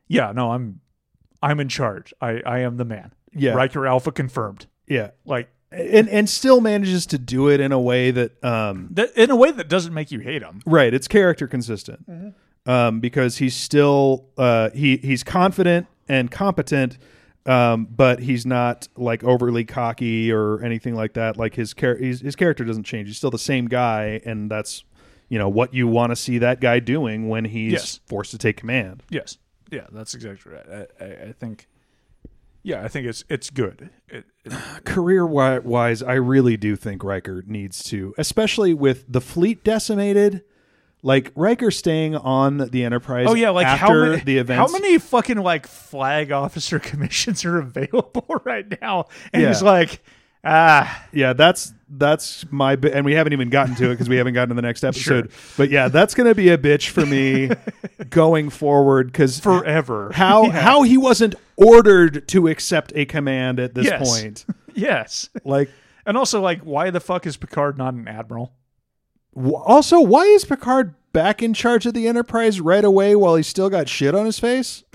yeah, 0.08 0.30
no, 0.32 0.52
I'm 0.52 0.80
I'm 1.42 1.58
in 1.60 1.68
charge. 1.68 2.14
I 2.20 2.40
I 2.46 2.58
am 2.60 2.76
the 2.76 2.84
man. 2.84 3.12
Yeah. 3.34 3.52
Riker 3.54 3.86
Alpha 3.86 4.12
confirmed. 4.12 4.66
Yeah. 4.86 5.10
Like 5.24 5.48
And 5.72 6.08
and 6.08 6.30
still 6.30 6.60
manages 6.60 7.06
to 7.06 7.18
do 7.18 7.48
it 7.48 7.58
in 7.60 7.72
a 7.72 7.80
way 7.80 8.12
that 8.12 8.42
um 8.44 8.88
that 8.92 9.10
in 9.16 9.30
a 9.30 9.36
way 9.36 9.50
that 9.50 9.68
doesn't 9.68 9.92
make 9.92 10.12
you 10.12 10.20
hate 10.20 10.42
him. 10.42 10.60
right, 10.64 10.94
it's 10.94 11.08
character 11.08 11.48
consistent. 11.48 12.34
Um 12.66 13.00
because 13.00 13.38
he's 13.38 13.56
still 13.56 14.26
uh 14.38 14.70
he 14.70 14.98
he's 14.98 15.24
confident 15.24 15.88
and 16.08 16.30
competent 16.30 16.98
um 17.46 17.86
but 17.86 18.20
he's 18.20 18.46
not 18.46 18.88
like 18.96 19.22
overly 19.24 19.64
cocky 19.64 20.32
or 20.32 20.62
anything 20.62 20.94
like 20.94 21.12
that. 21.14 21.36
Like 21.36 21.54
his 21.54 21.74
char- 21.74 21.96
his, 21.96 22.20
his 22.20 22.36
character 22.36 22.64
doesn't 22.64 22.84
change. 22.84 23.08
He's 23.08 23.16
still 23.16 23.30
the 23.30 23.38
same 23.38 23.66
guy 23.66 24.20
and 24.24 24.50
that's 24.50 24.84
you 25.28 25.38
know 25.38 25.48
what 25.48 25.74
you 25.74 25.86
want 25.88 26.10
to 26.10 26.16
see 26.16 26.38
that 26.38 26.60
guy 26.60 26.78
doing 26.80 27.28
when 27.28 27.44
he's 27.46 27.72
Yes. 27.72 28.00
forced 28.06 28.30
to 28.32 28.38
take 28.38 28.56
command. 28.56 29.02
Yes. 29.10 29.38
Yeah, 29.70 29.86
that's 29.92 30.14
exactly 30.14 30.52
right. 30.52 30.86
I, 31.00 31.04
I, 31.04 31.08
I 31.28 31.32
think. 31.32 31.66
Yeah, 32.62 32.82
I 32.82 32.88
think 32.88 33.06
it's 33.06 33.24
it's 33.28 33.50
good. 33.50 33.90
It, 34.08 34.24
it, 34.44 34.52
Career 34.84 35.26
wise, 35.26 36.02
I 36.02 36.14
really 36.14 36.56
do 36.56 36.76
think 36.76 37.04
Riker 37.04 37.42
needs 37.46 37.82
to, 37.84 38.14
especially 38.16 38.72
with 38.72 39.04
the 39.06 39.20
fleet 39.20 39.64
decimated. 39.64 40.44
Like 41.06 41.32
Riker 41.34 41.70
staying 41.70 42.16
on 42.16 42.56
the 42.70 42.82
Enterprise. 42.82 43.26
oh 43.28 43.34
yeah, 43.34 43.50
like 43.50 43.66
after 43.66 43.84
how 44.06 44.10
many 44.12 44.22
the 44.24 44.38
events. 44.38 44.72
how 44.72 44.78
many 44.78 44.98
fucking 44.98 45.36
like 45.36 45.66
flag 45.66 46.32
officer 46.32 46.78
commissions 46.90 47.44
are 47.44 47.58
available 47.58 48.24
right 48.44 48.66
now? 48.80 49.04
And 49.32 49.42
Yeah. 49.42 49.48
he's 49.48 49.62
like, 49.62 50.02
ah, 50.44 51.04
Yeah, 51.12 51.34
that's 51.34 51.74
that's 51.90 52.50
my 52.50 52.76
bi- 52.76 52.88
and 52.88 53.04
we 53.04 53.12
haven't 53.14 53.34
even 53.34 53.50
gotten 53.50 53.74
to 53.76 53.84
it 53.90 53.90
because 53.90 54.08
we 54.08 54.16
haven't 54.16 54.32
gotten 54.32 54.48
to 54.48 54.54
the 54.54 54.62
next 54.62 54.82
episode. 54.90 55.30
But 55.58 55.68
yeah, 55.70 55.88
that's 55.88 56.14
gonna 56.14 56.34
be 56.34 56.48
a 56.48 56.56
bitch 56.56 56.88
for 56.88 57.04
me 57.04 57.50
going 58.08 58.48
forward 58.48 59.08
because 59.12 59.38
Forever. 59.40 60.10
how 60.14 60.44
Yeah. 60.46 60.52
how 60.52 60.82
he 60.84 60.96
wasn't 60.96 61.34
ordered 61.56 62.26
to 62.28 62.48
accept 62.48 62.92
a 62.96 63.04
command 63.04 63.60
at 63.60 63.74
this 63.74 63.84
Yes. 63.84 64.08
point. 64.22 64.46
Yes. 64.74 65.28
Like, 65.44 65.68
And 66.06 66.16
also, 66.16 66.40
like, 66.40 66.62
why 66.62 66.88
the 66.90 67.00
fuck 67.00 67.26
is 67.26 67.36
Picard 67.36 67.76
not 67.78 67.92
an 67.94 68.08
admiral? 68.08 68.52
Also, 69.36 70.00
why 70.00 70.24
is 70.24 70.44
Picard 70.44 70.94
back 71.12 71.42
in 71.42 71.54
charge 71.54 71.86
of 71.86 71.94
the 71.94 72.06
Enterprise 72.06 72.60
right 72.60 72.84
away 72.84 73.14
while 73.16 73.36
he's 73.36 73.46
still 73.46 73.70
got 73.70 73.88
shit 73.88 74.14
on 74.14 74.26
his 74.26 74.38
face? 74.38 74.84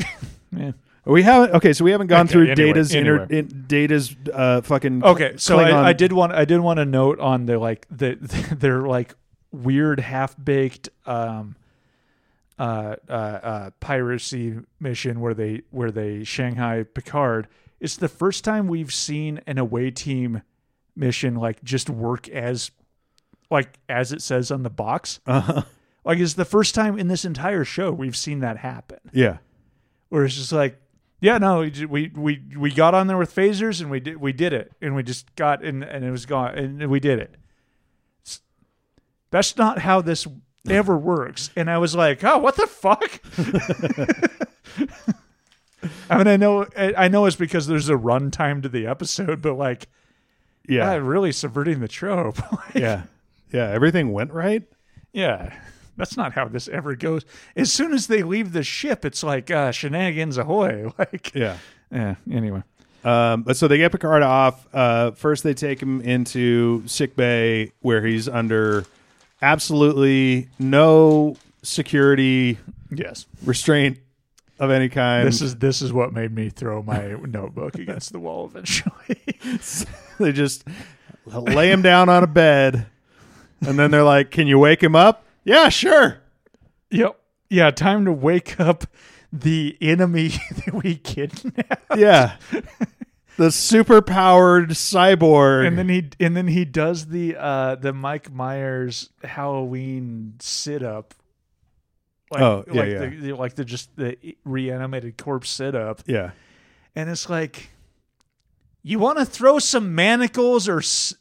Yeah. 0.52 0.72
We 1.06 1.24
haven't. 1.24 1.54
Okay, 1.54 1.74
so 1.74 1.86
we 1.86 1.92
haven't 1.92 2.08
gone 2.08 2.22
Okay, 2.22 2.32
through 2.32 2.42
anyway, 2.50 2.56
Data's 2.56 2.94
inner, 2.94 3.22
anyway. 3.22 3.40
in, 3.40 3.66
Data's 3.68 4.16
uh, 4.34 4.62
fucking. 4.62 5.04
Okay, 5.04 5.34
so 5.38 5.60
I, 5.60 5.90
I 5.90 5.94
did 5.94 6.12
want 6.12 6.34
I 6.34 6.46
did 6.46 6.60
want 6.60 6.78
to 6.78 6.86
note 6.86 7.20
on 7.20 7.46
the 7.46 7.58
like 7.58 7.88
the 7.90 8.16
their 8.58 8.82
like 8.82 9.16
weird 9.52 10.00
half 10.00 10.36
baked 10.44 10.90
um 11.06 11.56
uh, 12.60 12.96
uh 13.08 13.12
uh 13.12 13.70
piracy 13.80 14.58
mission 14.80 15.20
where 15.20 15.34
they 15.34 15.62
where 15.72 15.92
they 15.92 16.24
Shanghai 16.24 16.84
Picard. 16.84 17.48
It's 17.80 17.96
the 17.96 18.10
first 18.10 18.44
time 18.44 18.68
we've 18.68 18.94
seen 18.94 19.42
an 19.48 19.58
away 19.58 19.92
team 19.92 20.42
mission 20.96 21.36
like 21.36 21.64
just 21.64 21.90
work 21.90 22.28
as 22.30 22.72
like 23.50 23.80
as 23.88 24.12
it 24.12 24.22
says 24.22 24.52
on 24.52 24.64
the 24.64 24.70
box. 24.70 25.20
Uh-huh. 25.26 25.64
Like 26.06 26.20
it's 26.20 26.34
the 26.36 26.46
first 26.46 26.74
time 26.76 26.98
in 26.98 27.08
this 27.08 27.26
entire 27.26 27.64
show 27.66 27.92
we've 27.92 28.16
seen 28.18 28.40
that 28.40 28.58
happen. 28.58 29.00
Yeah. 29.14 29.38
Where 30.10 30.26
it's 30.26 30.36
just 30.36 30.52
like, 30.52 30.80
yeah, 31.22 31.38
no, 31.38 31.60
we 31.60 31.86
we 31.86 32.12
we, 32.16 32.42
we 32.58 32.72
got 32.72 32.94
on 32.94 33.08
there 33.08 33.18
with 33.18 33.36
phasers 33.36 33.82
and 33.82 33.90
we 33.92 34.00
did 34.00 34.18
we 34.18 34.32
did 34.34 34.54
it 34.54 34.72
and 34.82 34.96
we 34.96 35.04
just 35.04 35.36
got 35.36 35.64
and 35.64 35.84
and 35.84 36.04
it 36.06 36.12
was 36.12 36.26
gone 36.26 36.58
and 36.58 36.90
we 36.90 37.00
did 37.00 37.20
it. 37.20 37.36
It's- 38.24 38.42
That's 39.30 39.58
not 39.58 39.80
how 39.80 40.02
this 40.02 40.26
ever 40.70 40.98
works. 41.14 41.50
And 41.56 41.70
I 41.70 41.78
was 41.78 41.94
like, 41.96 42.24
oh, 42.24 42.38
what 42.38 42.56
the 42.56 42.68
fuck? 42.68 43.20
I 46.10 46.18
mean, 46.18 46.28
I 46.28 46.38
know 46.38 46.66
I 46.78 46.94
I 46.98 47.08
know 47.08 47.26
it's 47.26 47.36
because 47.36 47.68
there's 47.68 47.90
a 47.90 47.94
runtime 47.96 48.62
to 48.64 48.70
the 48.70 48.88
episode, 48.88 49.42
but 49.42 49.56
like, 49.56 49.88
yeah, 50.68 50.94
Yeah. 50.94 50.98
really 50.98 51.32
subverting 51.32 51.80
the 51.80 51.88
trope. 51.88 52.40
Like, 52.52 52.76
Yeah. 52.76 53.04
Yeah. 53.52 53.70
Everything 53.70 54.12
went 54.12 54.32
right. 54.32 54.64
yeah. 55.14 55.54
That's 55.98 56.16
not 56.16 56.32
how 56.32 56.48
this 56.48 56.70
ever 56.70 56.96
goes. 56.96 57.26
As 57.58 57.74
soon 57.74 57.92
as 57.92 58.08
they 58.08 58.24
leave 58.24 58.54
the 58.54 58.64
ship, 58.64 59.04
it's 59.04 59.22
like 59.22 59.52
uh, 59.52 59.72
shenanigans 59.72 60.38
ahoy! 60.38 60.90
Like, 60.98 61.36
Yeah. 61.36 61.58
yeah. 61.92 62.16
Anyway, 62.32 62.64
Um, 63.04 63.44
but 63.44 63.58
so 63.58 63.68
they 63.68 63.78
get 63.78 63.92
Picard 63.92 64.24
off. 64.24 64.66
Uh, 64.74 65.12
first, 65.12 65.44
they 65.44 65.54
take 65.54 65.82
him 65.82 66.00
into 66.00 66.84
sick 66.88 67.18
bay 67.18 67.74
where 67.82 68.06
he's 68.06 68.30
under 68.30 68.86
absolutely 69.42 70.48
no 70.58 71.36
security 71.64 72.58
yes. 72.92 73.26
restraint 73.44 73.98
of 74.58 74.72
any 74.72 74.88
kind. 74.90 75.28
This 75.28 75.42
is 75.42 75.58
this 75.58 75.82
is 75.82 75.92
what 75.92 76.14
made 76.14 76.34
me 76.34 76.50
throw 76.50 76.82
my 76.82 77.08
notebook 77.26 77.76
against 77.76 78.12
the 78.14 78.20
wall 78.20 78.46
eventually. 78.46 79.18
they 80.20 80.32
just 80.32 80.64
lay 81.26 81.72
him 81.72 81.82
down 81.82 82.08
on 82.10 82.24
a 82.24 82.28
bed, 82.28 82.86
and 83.62 83.78
then 83.80 83.92
they're 83.92 84.04
like, 84.04 84.32
"Can 84.32 84.48
you 84.48 84.60
wake 84.60 84.82
him 84.84 84.96
up?" 84.96 85.26
Yeah, 85.44 85.70
sure. 85.70 86.20
yep. 86.92 87.20
Yeah. 87.50 87.72
Time 87.72 88.06
to 88.06 88.12
wake 88.14 88.60
up 88.60 88.86
the 89.34 89.78
enemy 89.82 90.30
that 90.66 90.74
we 90.84 90.96
kidnapped. 90.96 91.98
Yeah, 91.98 92.36
the 93.38 93.52
super 93.52 94.02
powered 94.02 94.70
cyborg. 94.72 95.68
And 95.68 95.78
then 95.78 95.90
he 95.90 96.10
and 96.20 96.36
then 96.38 96.48
he 96.48 96.66
does 96.66 97.08
the 97.08 97.36
uh 97.38 97.76
the 97.76 97.94
Mike 97.94 98.32
Myers 98.32 99.10
Halloween 99.24 100.36
sit 100.40 100.84
up. 100.84 101.14
Like, 102.32 102.42
Oh, 102.44 102.64
yeah, 102.72 102.82
like 102.82 102.90
yeah. 102.92 103.00
the 103.00 103.10
the- 103.16 103.36
like 103.36 103.56
the 103.56 103.66
just 103.66 103.96
the 103.96 104.16
reanimated 104.46 105.18
corpse 105.18 105.50
sit 105.50 105.74
up, 105.74 106.02
yeah, 106.06 106.32
and 106.96 107.10
it's 107.10 107.28
like, 107.28 107.72
you 108.84 109.00
want 109.00 109.18
to 109.18 109.26
throw 109.26 109.58
some 109.58 109.96
manacles 109.96 110.70
or 110.70 110.78
s- 110.78 111.16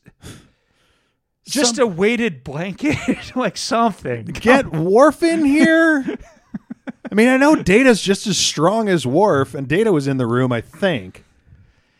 just 1.49 1.76
Some- 1.76 1.84
a 1.84 1.86
weighted 1.86 2.44
blanket, 2.44 2.96
like 3.36 3.57
something. 3.57 4.26
get 4.26 4.70
Worf 4.72 5.22
in 5.22 5.44
here. 5.44 6.05
I 7.11 7.14
mean, 7.14 7.28
I 7.28 7.36
know 7.36 7.57
Data's 7.57 8.03
just 8.03 8.26
as 8.26 8.36
strong 8.36 8.88
as 8.88 9.07
Worf, 9.07 9.55
and 9.55 9.66
Data 9.68 9.92
was 9.92 10.07
in 10.07 10.18
the 10.18 10.26
room, 10.26 10.53
I 10.53 10.61
think. 10.61 11.24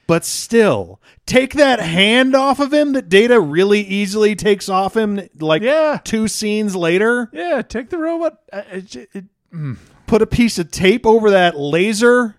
But 0.07 0.25
still, 0.25 1.01
take 1.27 1.53
that 1.55 1.81
hand 1.81 2.35
off 2.35 2.61
of 2.61 2.73
him 2.73 2.93
that 2.95 3.09
Data 3.11 3.39
really 3.41 3.81
easily 3.81 4.35
takes 4.35 4.69
off 4.71 4.97
him, 4.97 5.21
like 5.39 5.61
Yeah. 5.63 5.99
two 6.03 6.29
scenes 6.29 6.75
later. 6.75 7.29
Yeah, 7.33 7.61
take 7.63 7.91
the 7.91 7.99
robot. 7.99 8.39
uh, 8.53 8.63
It, 8.73 8.97
it, 8.97 9.09
it, 9.53 9.77
Put 10.07 10.23
a 10.23 10.27
piece 10.27 10.59
of 10.59 10.71
tape 10.71 11.05
over 11.05 11.31
that 11.31 11.59
laser. 11.59 12.37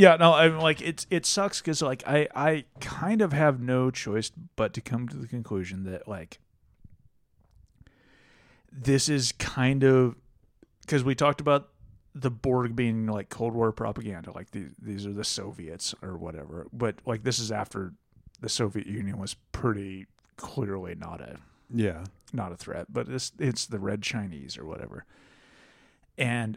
Yeah, 0.00 0.16
no, 0.16 0.32
I'm 0.32 0.58
like 0.60 0.80
it's 0.80 1.06
it 1.10 1.26
sucks 1.26 1.60
because 1.60 1.82
like 1.82 2.02
I 2.06 2.26
I 2.34 2.64
kind 2.80 3.20
of 3.20 3.34
have 3.34 3.60
no 3.60 3.90
choice 3.90 4.32
but 4.56 4.72
to 4.72 4.80
come 4.80 5.06
to 5.08 5.16
the 5.18 5.28
conclusion 5.28 5.84
that 5.84 6.08
like 6.08 6.38
this 8.72 9.10
is 9.10 9.32
kind 9.32 9.84
of 9.84 10.14
because 10.80 11.04
we 11.04 11.14
talked 11.14 11.42
about 11.42 11.68
the 12.14 12.30
Borg 12.30 12.74
being 12.74 13.08
like 13.08 13.28
Cold 13.28 13.52
War 13.52 13.72
propaganda, 13.72 14.32
like 14.32 14.52
these 14.52 14.70
these 14.80 15.04
are 15.06 15.12
the 15.12 15.22
Soviets 15.22 15.94
or 16.00 16.16
whatever, 16.16 16.66
but 16.72 16.96
like 17.04 17.22
this 17.22 17.38
is 17.38 17.52
after 17.52 17.92
the 18.40 18.48
Soviet 18.48 18.86
Union 18.86 19.18
was 19.18 19.34
pretty 19.52 20.06
clearly 20.38 20.94
not 20.94 21.20
a 21.20 21.36
Yeah. 21.68 22.04
not 22.32 22.52
a 22.52 22.56
threat, 22.56 22.86
but 22.90 23.06
it's 23.06 23.32
it's 23.38 23.66
the 23.66 23.78
red 23.78 24.00
Chinese 24.00 24.56
or 24.56 24.64
whatever. 24.64 25.04
And 26.16 26.56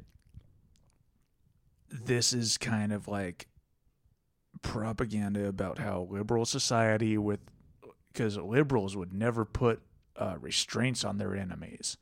this 1.94 2.34
is 2.34 2.58
kind 2.58 2.92
of 2.92 3.08
like 3.08 3.48
propaganda 4.62 5.48
about 5.48 5.78
how 5.78 6.08
liberal 6.10 6.46
society 6.46 7.18
with 7.18 7.40
because 8.12 8.38
liberals 8.38 8.96
would 8.96 9.14
never 9.14 9.46
put 9.46 9.82
uh, 10.16 10.36
restraints 10.40 11.04
on 11.04 11.18
their 11.18 11.36
enemies, 11.36 11.98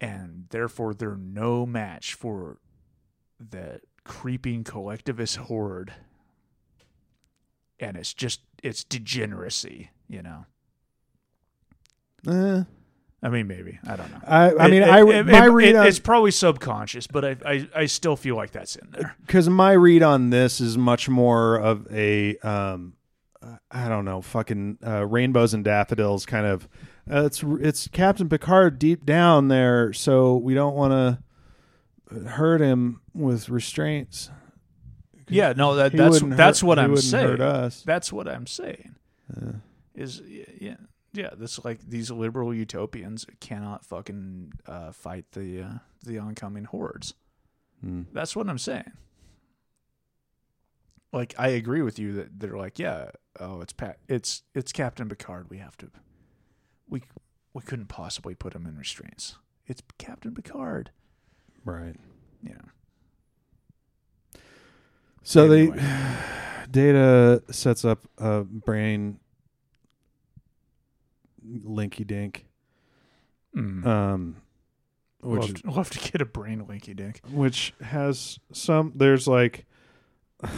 and 0.00 0.46
therefore 0.50 0.94
they're 0.94 1.16
no 1.16 1.66
match 1.66 2.14
for 2.14 2.58
the 3.38 3.80
creeping 4.04 4.64
collectivist 4.64 5.36
horde. 5.36 5.92
And 7.80 7.96
it's 7.96 8.14
just 8.14 8.40
it's 8.62 8.84
degeneracy, 8.84 9.90
you 10.08 10.22
know. 10.22 10.46
Eh. 12.26 12.64
I 13.24 13.30
mean, 13.30 13.46
maybe 13.48 13.78
I 13.86 13.96
don't 13.96 14.10
know. 14.12 14.18
I, 14.26 14.50
I 14.50 14.66
It- 14.66 14.70
mean, 14.70 14.82
it- 14.82 14.88
I 14.88 15.00
it- 15.18 15.26
my 15.26 15.44
read 15.46 15.74
on 15.74 15.86
it's 15.86 15.98
probably 15.98 16.30
subconscious, 16.30 17.06
but 17.06 17.24
I, 17.24 17.36
I 17.46 17.68
I 17.74 17.86
still 17.86 18.16
feel 18.16 18.36
like 18.36 18.50
that's 18.52 18.76
in 18.76 18.88
there. 18.92 19.16
because 19.26 19.48
my 19.48 19.72
read 19.72 20.02
on 20.02 20.28
this 20.30 20.60
is 20.60 20.76
much 20.78 21.08
more 21.08 21.56
of 21.56 21.86
a 21.90 22.36
um 22.38 22.92
i 23.70 23.88
don't 23.88 24.06
know 24.06 24.22
fucking 24.22 24.78
uh, 24.86 25.04
rainbows 25.06 25.52
and 25.52 25.64
daffodils 25.64 26.24
kind 26.24 26.46
of 26.46 26.66
uh, 27.12 27.24
it's 27.26 27.42
it's 27.60 27.88
captain 27.88 28.26
picard 28.28 28.78
deep 28.78 29.04
down 29.04 29.48
there 29.48 29.92
so 29.92 30.36
we 30.36 30.54
don't 30.54 30.74
want 30.74 30.92
to 30.92 32.28
hurt 32.30 32.60
him 32.62 33.00
with 33.14 33.48
restraints 33.50 34.30
Yeah, 35.28 35.52
no, 35.56 35.74
that 35.76 35.92
that's 35.92 36.20
that's 36.22 36.60
hurt- 36.60 36.66
what 36.66 36.78
I'm 36.78 36.96
saying. 36.96 37.26
hurt 37.28 37.40
us 37.42 37.82
That's 37.86 38.12
what 38.12 38.28
I'm 38.28 38.46
saying. 38.46 38.94
Is 39.94 40.20
yeah, 40.60 40.76
yeah. 41.14 41.30
this 41.36 41.64
like 41.64 41.80
these 41.88 42.10
liberal 42.10 42.52
utopians 42.52 43.24
cannot 43.40 43.84
fucking 43.84 44.52
uh, 44.66 44.92
fight 44.92 45.24
the 45.32 45.62
uh, 45.62 45.72
the 46.04 46.18
oncoming 46.18 46.64
hordes. 46.64 47.14
Hmm. 47.80 48.02
That's 48.12 48.36
what 48.36 48.48
I'm 48.48 48.58
saying. 48.58 48.92
Like 51.12 51.34
I 51.38 51.48
agree 51.48 51.82
with 51.82 51.98
you 51.98 52.12
that 52.14 52.40
they're 52.40 52.56
like, 52.56 52.78
yeah, 52.78 53.10
oh, 53.38 53.60
it's 53.60 53.72
Pat, 53.72 53.98
it's 54.08 54.42
it's 54.54 54.72
Captain 54.72 55.08
Picard. 55.08 55.48
We 55.48 55.58
have 55.58 55.76
to, 55.78 55.90
we 56.88 57.02
we 57.52 57.62
couldn't 57.62 57.86
possibly 57.86 58.34
put 58.34 58.52
him 58.54 58.66
in 58.66 58.76
restraints. 58.76 59.36
It's 59.66 59.82
Captain 59.96 60.34
Picard. 60.34 60.90
right 61.64 61.96
Yeah. 62.42 62.52
so 65.22 65.50
Anyway. 65.50 65.78
they 65.78 66.66
data 66.70 67.42
sets 67.50 67.84
up 67.84 68.06
a 68.18 68.42
brain 68.42 69.20
linky 71.46 72.06
dink 72.06 72.46
Mm. 73.56 73.86
um 73.86 74.36
which 75.20 75.40
love, 75.42 75.54
to, 75.62 75.70
love 75.70 75.90
to 75.90 76.10
get 76.10 76.20
a 76.20 76.24
brain 76.24 76.64
linky 76.66 76.94
dink. 76.96 77.20
which 77.30 77.72
has 77.80 78.38
some 78.52 78.92
there's 78.96 79.28
like 79.28 79.64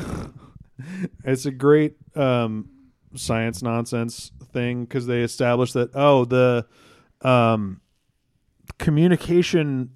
it's 1.24 1.44
a 1.44 1.50
great 1.50 1.96
um 2.16 2.70
science 3.14 3.62
nonsense 3.62 4.32
thing 4.52 4.84
because 4.84 5.06
they 5.06 5.20
establish 5.22 5.72
that 5.72 5.90
oh 5.94 6.24
the 6.24 6.66
um 7.22 7.80
communication 8.78 9.90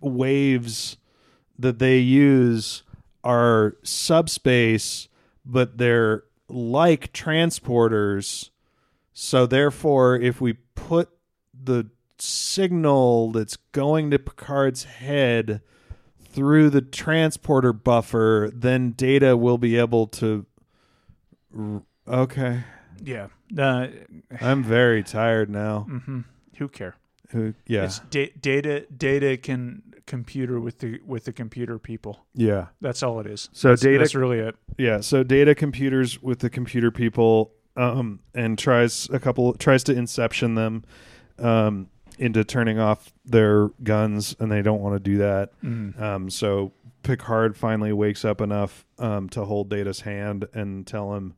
waves 0.00 0.96
that 1.58 1.78
they 1.78 1.98
use 1.98 2.82
are 3.22 3.76
subspace 3.82 5.08
but 5.46 5.78
they're 5.78 6.24
like 6.48 7.12
transporters. 7.12 8.50
So 9.14 9.46
therefore, 9.46 10.16
if 10.16 10.40
we 10.40 10.54
put 10.74 11.08
the 11.52 11.86
signal 12.18 13.30
that's 13.32 13.56
going 13.72 14.10
to 14.10 14.18
Picard's 14.18 14.84
head 14.84 15.60
through 16.20 16.70
the 16.70 16.80
transporter 16.82 17.72
buffer, 17.72 18.50
then 18.52 18.90
Data 18.92 19.36
will 19.36 19.58
be 19.58 19.76
able 19.76 20.06
to. 20.08 20.46
r- 21.56 21.82
Okay, 22.06 22.64
Yeah. 23.02 23.28
Uh, 23.56 23.86
I'm 24.40 24.62
very 24.62 25.02
tired 25.02 25.48
now. 25.48 25.86
who 26.58 26.68
care? 26.68 26.96
Who- 27.30 27.54
Yeah, 27.66 27.84
It's 27.84 28.00
da- 28.10 28.32
data. 28.40 28.84
Data 28.94 29.36
can 29.38 29.82
computer 30.06 30.60
with 30.60 30.80
the 30.80 31.00
with 31.06 31.24
the 31.24 31.32
computer 31.32 31.78
people. 31.78 32.26
yeah. 32.34 32.66
That's 32.82 33.02
all 33.02 33.20
it 33.20 33.26
is. 33.26 33.48
So 33.52 33.68
that's, 33.70 33.80
data- 33.80 34.00
That's 34.00 34.14
really 34.14 34.38
it. 34.38 34.54
Yeah, 34.76 35.00
so 35.00 35.22
data 35.22 35.54
computers 35.54 36.22
with 36.22 36.40
the 36.40 36.50
computer 36.50 36.90
people 36.90 37.52
um, 37.76 38.20
and 38.34 38.58
tries 38.58 39.08
a 39.10 39.18
couple 39.18 39.52
tries 39.54 39.84
to 39.84 39.92
inception 39.92 40.54
them 40.54 40.84
um, 41.38 41.88
into 42.18 42.44
turning 42.44 42.78
off 42.78 43.12
their 43.24 43.68
guns, 43.82 44.36
and 44.38 44.50
they 44.50 44.62
don't 44.62 44.80
want 44.80 44.94
to 44.94 45.00
do 45.00 45.18
that. 45.18 45.50
Mm. 45.62 46.00
Um, 46.00 46.30
so 46.30 46.72
Picard 47.02 47.56
finally 47.56 47.92
wakes 47.92 48.24
up 48.24 48.40
enough 48.40 48.86
um, 48.98 49.28
to 49.30 49.44
hold 49.44 49.68
Data's 49.68 50.00
hand 50.02 50.46
and 50.54 50.86
tell 50.86 51.14
him 51.14 51.34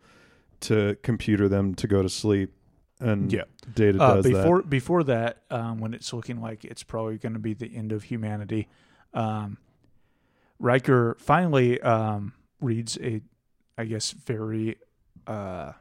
to 0.61 0.97
computer 1.03 1.49
them 1.49 1.75
to 1.75 1.87
go 1.87 2.03
to 2.03 2.09
sleep, 2.09 2.53
and 3.01 3.33
Yeah. 3.33 3.45
Data 3.75 4.03
Uh, 4.03 4.15
does 4.17 4.25
before 4.27 4.63
before 4.63 5.05
that, 5.05 5.43
um, 5.51 5.81
when 5.81 5.93
it's 5.93 6.13
looking 6.13 6.41
like 6.41 6.65
it's 6.65 6.83
probably 6.83 7.19
going 7.19 7.33
to 7.35 7.39
be 7.39 7.53
the 7.55 7.75
end 7.75 7.93
of 7.93 8.05
humanity, 8.05 8.69
um, 9.13 9.59
Riker 10.59 11.17
finally 11.19 11.81
um, 11.81 12.33
reads 12.61 12.97
a, 13.03 13.21
I 13.77 13.85
guess, 13.85 14.13
very 14.13 14.77
uh, 15.27 15.73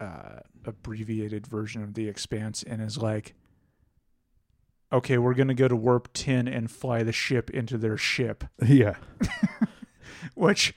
uh, 0.00 0.40
abbreviated 0.64 1.46
version 1.46 1.82
of 1.82 1.94
the 1.94 2.08
Expanse 2.08 2.62
and 2.62 2.80
is 2.82 2.98
like, 2.98 3.34
"Okay, 4.92 5.18
we're 5.18 5.34
going 5.34 5.48
to 5.48 5.54
go 5.54 5.68
to 5.68 5.76
warp 5.76 6.08
ten 6.12 6.46
and 6.48 6.70
fly 6.70 7.02
the 7.02 7.12
ship 7.12 7.50
into 7.50 7.76
their 7.78 7.96
ship." 7.96 8.44
Yeah, 8.66 8.96
Which, 10.34 10.74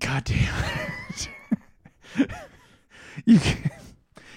God 0.00 0.24
damn 0.24 0.64
it. 1.10 1.28
you 3.24 3.40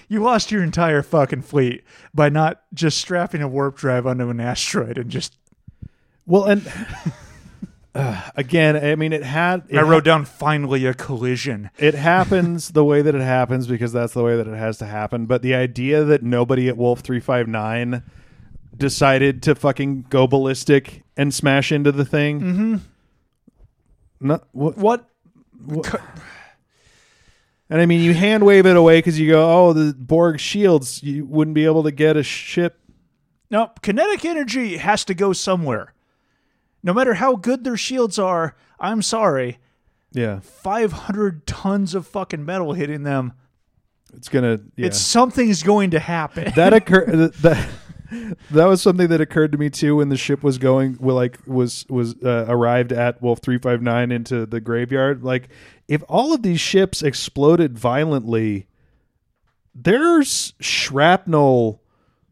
you 0.08 0.22
lost 0.22 0.50
your 0.50 0.62
entire 0.62 1.02
fucking 1.02 1.42
fleet 1.42 1.84
by 2.12 2.28
not 2.28 2.62
just 2.74 2.98
strapping 2.98 3.42
a 3.42 3.48
warp 3.48 3.76
drive 3.76 4.06
onto 4.06 4.28
an 4.28 4.40
asteroid 4.40 4.98
and 4.98 5.10
just. 5.10 5.38
well, 6.26 6.44
and 6.44 6.70
uh, 7.94 8.28
again, 8.36 8.76
I 8.76 8.94
mean, 8.96 9.12
it 9.12 9.22
had. 9.22 9.64
It 9.68 9.78
I 9.78 9.82
wrote 9.82 10.04
down 10.04 10.24
finally 10.24 10.86
a 10.86 10.94
collision. 10.94 11.70
it 11.78 11.94
happens 11.94 12.70
the 12.70 12.84
way 12.84 13.02
that 13.02 13.14
it 13.14 13.20
happens 13.22 13.66
because 13.66 13.92
that's 13.92 14.12
the 14.14 14.22
way 14.22 14.36
that 14.36 14.46
it 14.46 14.56
has 14.56 14.78
to 14.78 14.86
happen. 14.86 15.26
But 15.26 15.42
the 15.42 15.54
idea 15.54 16.04
that 16.04 16.22
nobody 16.22 16.68
at 16.68 16.76
Wolf 16.76 17.00
three 17.00 17.20
five 17.20 17.48
nine 17.48 18.02
decided 18.76 19.42
to 19.42 19.54
fucking 19.54 20.06
go 20.08 20.26
ballistic 20.26 21.02
and 21.16 21.34
smash 21.34 21.70
into 21.72 21.92
the 21.92 22.04
thing. 22.04 22.40
Mm-hmm. 22.40 22.76
No, 24.20 24.40
what, 24.52 24.76
What? 24.76 25.08
what 25.64 26.00
and 27.68 27.80
I 27.80 27.86
mean, 27.86 28.00
you 28.00 28.14
hand 28.14 28.44
wave 28.44 28.66
it 28.66 28.76
away 28.76 28.98
because 28.98 29.18
you 29.18 29.30
go, 29.30 29.48
"Oh, 29.68 29.72
the 29.72 29.94
Borg 29.94 30.40
shields. 30.40 31.02
You 31.02 31.24
wouldn't 31.24 31.54
be 31.54 31.64
able 31.64 31.84
to 31.84 31.92
get 31.92 32.16
a 32.16 32.22
ship." 32.22 32.80
No, 33.50 33.70
kinetic 33.82 34.24
energy 34.24 34.76
has 34.76 35.04
to 35.06 35.14
go 35.14 35.32
somewhere. 35.32 35.92
No 36.82 36.92
matter 36.92 37.14
how 37.14 37.36
good 37.36 37.64
their 37.64 37.76
shields 37.76 38.18
are, 38.18 38.56
I'm 38.78 39.02
sorry. 39.02 39.58
Yeah, 40.12 40.40
500 40.40 41.46
tons 41.46 41.94
of 41.94 42.06
fucking 42.06 42.44
metal 42.44 42.72
hitting 42.72 43.04
them. 43.04 43.32
it's 44.14 44.28
gonna. 44.28 44.60
Yeah. 44.76 44.86
It's 44.86 44.98
something's 44.98 45.62
going 45.62 45.90
to 45.90 46.00
happen. 46.00 46.52
that 46.56 46.72
occurred 46.72 47.32
that 47.42 47.68
that 48.50 48.64
was 48.64 48.82
something 48.82 49.08
that 49.08 49.20
occurred 49.20 49.52
to 49.52 49.58
me 49.58 49.70
too 49.70 49.96
when 49.96 50.08
the 50.08 50.16
ship 50.16 50.42
was 50.42 50.58
going 50.58 50.96
like 51.00 51.38
was 51.46 51.86
was 51.88 52.16
uh, 52.22 52.44
arrived 52.48 52.92
at 52.92 53.22
wolf 53.22 53.40
359 53.40 54.10
into 54.10 54.46
the 54.46 54.60
graveyard 54.60 55.22
like 55.22 55.48
if 55.88 56.02
all 56.08 56.32
of 56.32 56.42
these 56.42 56.60
ships 56.60 57.02
exploded 57.02 57.78
violently 57.78 58.66
there's 59.74 60.54
shrapnel 60.60 61.79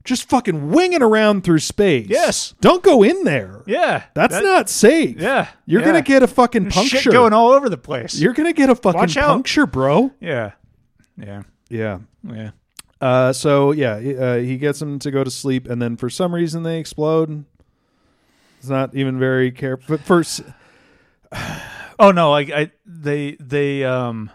just 0.08 0.28
fucking 0.28 0.70
winging 0.70 1.02
around 1.02 1.44
through 1.44 1.58
space 1.60 2.06
Yes. 2.08 2.54
don't 2.60 2.82
go 2.82 3.02
in 3.02 3.24
there 3.24 3.62
yeah. 3.66 4.04
that's 4.14 4.34
that- 4.34 4.42
not 4.42 4.68
safe 4.68 5.16
Yeah. 5.20 5.48
you're 5.66 5.80
yeah. 5.82 5.86
gonna 5.86 6.02
get 6.02 6.22
a 6.22 6.26
fucking 6.26 6.64
There's 6.64 6.74
puncture 6.74 6.96
shit 6.98 7.12
going 7.12 7.32
all 7.32 7.50
over 7.52 7.68
the 7.68 7.78
place. 7.78 8.18
you're 8.18 8.32
gonna 8.34 8.52
get 8.52 8.70
a 8.70 8.74
fucking 8.74 9.08
puncture 9.08 9.66
bro 9.66 10.10
yeah. 10.20 10.52
Yeah. 11.16 11.42
yeah 11.68 11.98
Yeah. 12.24 12.50
Uh, 13.00 13.32
so 13.32 13.70
yeah, 13.70 14.00
he- 14.00 14.16
uh, 14.18 14.36
he 14.38 14.56
gets 14.56 14.80
them 14.80 14.98
to 14.98 15.12
go 15.12 15.22
to 15.22 15.30
sleep, 15.30 15.68
and 15.68 15.80
then 15.80 15.96
for 15.96 16.10
some 16.10 16.34
reason 16.34 16.64
they 16.64 16.80
explode. 16.80 17.44
It's 18.58 18.68
not 18.68 18.92
even 18.96 19.20
very 19.20 19.52
careful. 19.52 19.84
But 19.96 20.00
first, 20.04 20.40
Oh 22.00 22.10
no, 22.10 22.30
like 22.32 22.50
I 22.50 22.70
they 22.84 23.36
they 23.40 23.84
um 23.84 24.30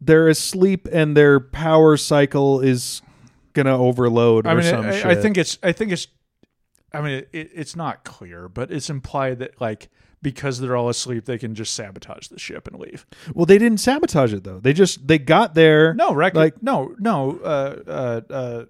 they're 0.00 0.28
asleep, 0.28 0.86
and 0.92 1.16
their 1.16 1.40
power 1.40 1.96
cycle 1.96 2.60
is 2.60 3.00
gonna 3.56 3.76
overload. 3.76 4.46
I 4.46 4.52
or 4.52 4.56
mean 4.56 4.64
some 4.64 4.86
I, 4.86 4.92
shit. 4.92 5.06
I 5.06 5.14
think 5.16 5.36
it's 5.36 5.58
I 5.62 5.72
think 5.72 5.90
it's 5.90 6.06
I 6.92 7.00
mean 7.00 7.24
it, 7.32 7.50
it's 7.52 7.74
not 7.74 8.04
clear, 8.04 8.48
but 8.48 8.70
it's 8.70 8.88
implied 8.88 9.40
that 9.40 9.60
like 9.60 9.88
because 10.22 10.60
they're 10.60 10.76
all 10.76 10.88
asleep 10.88 11.24
they 11.24 11.38
can 11.38 11.54
just 11.54 11.74
sabotage 11.74 12.28
the 12.28 12.38
ship 12.38 12.68
and 12.68 12.78
leave. 12.78 13.06
Well, 13.34 13.46
they 13.46 13.58
didn't 13.58 13.78
sabotage 13.78 14.32
it 14.32 14.44
though. 14.44 14.60
They 14.60 14.72
just 14.72 15.06
they 15.08 15.18
got 15.18 15.54
there. 15.54 15.94
No, 15.94 16.14
right? 16.14 16.34
Like- 16.34 16.62
no, 16.62 16.94
no. 16.98 17.38
Uh, 17.42 17.82
uh, 17.86 18.20
uh, 18.30 18.64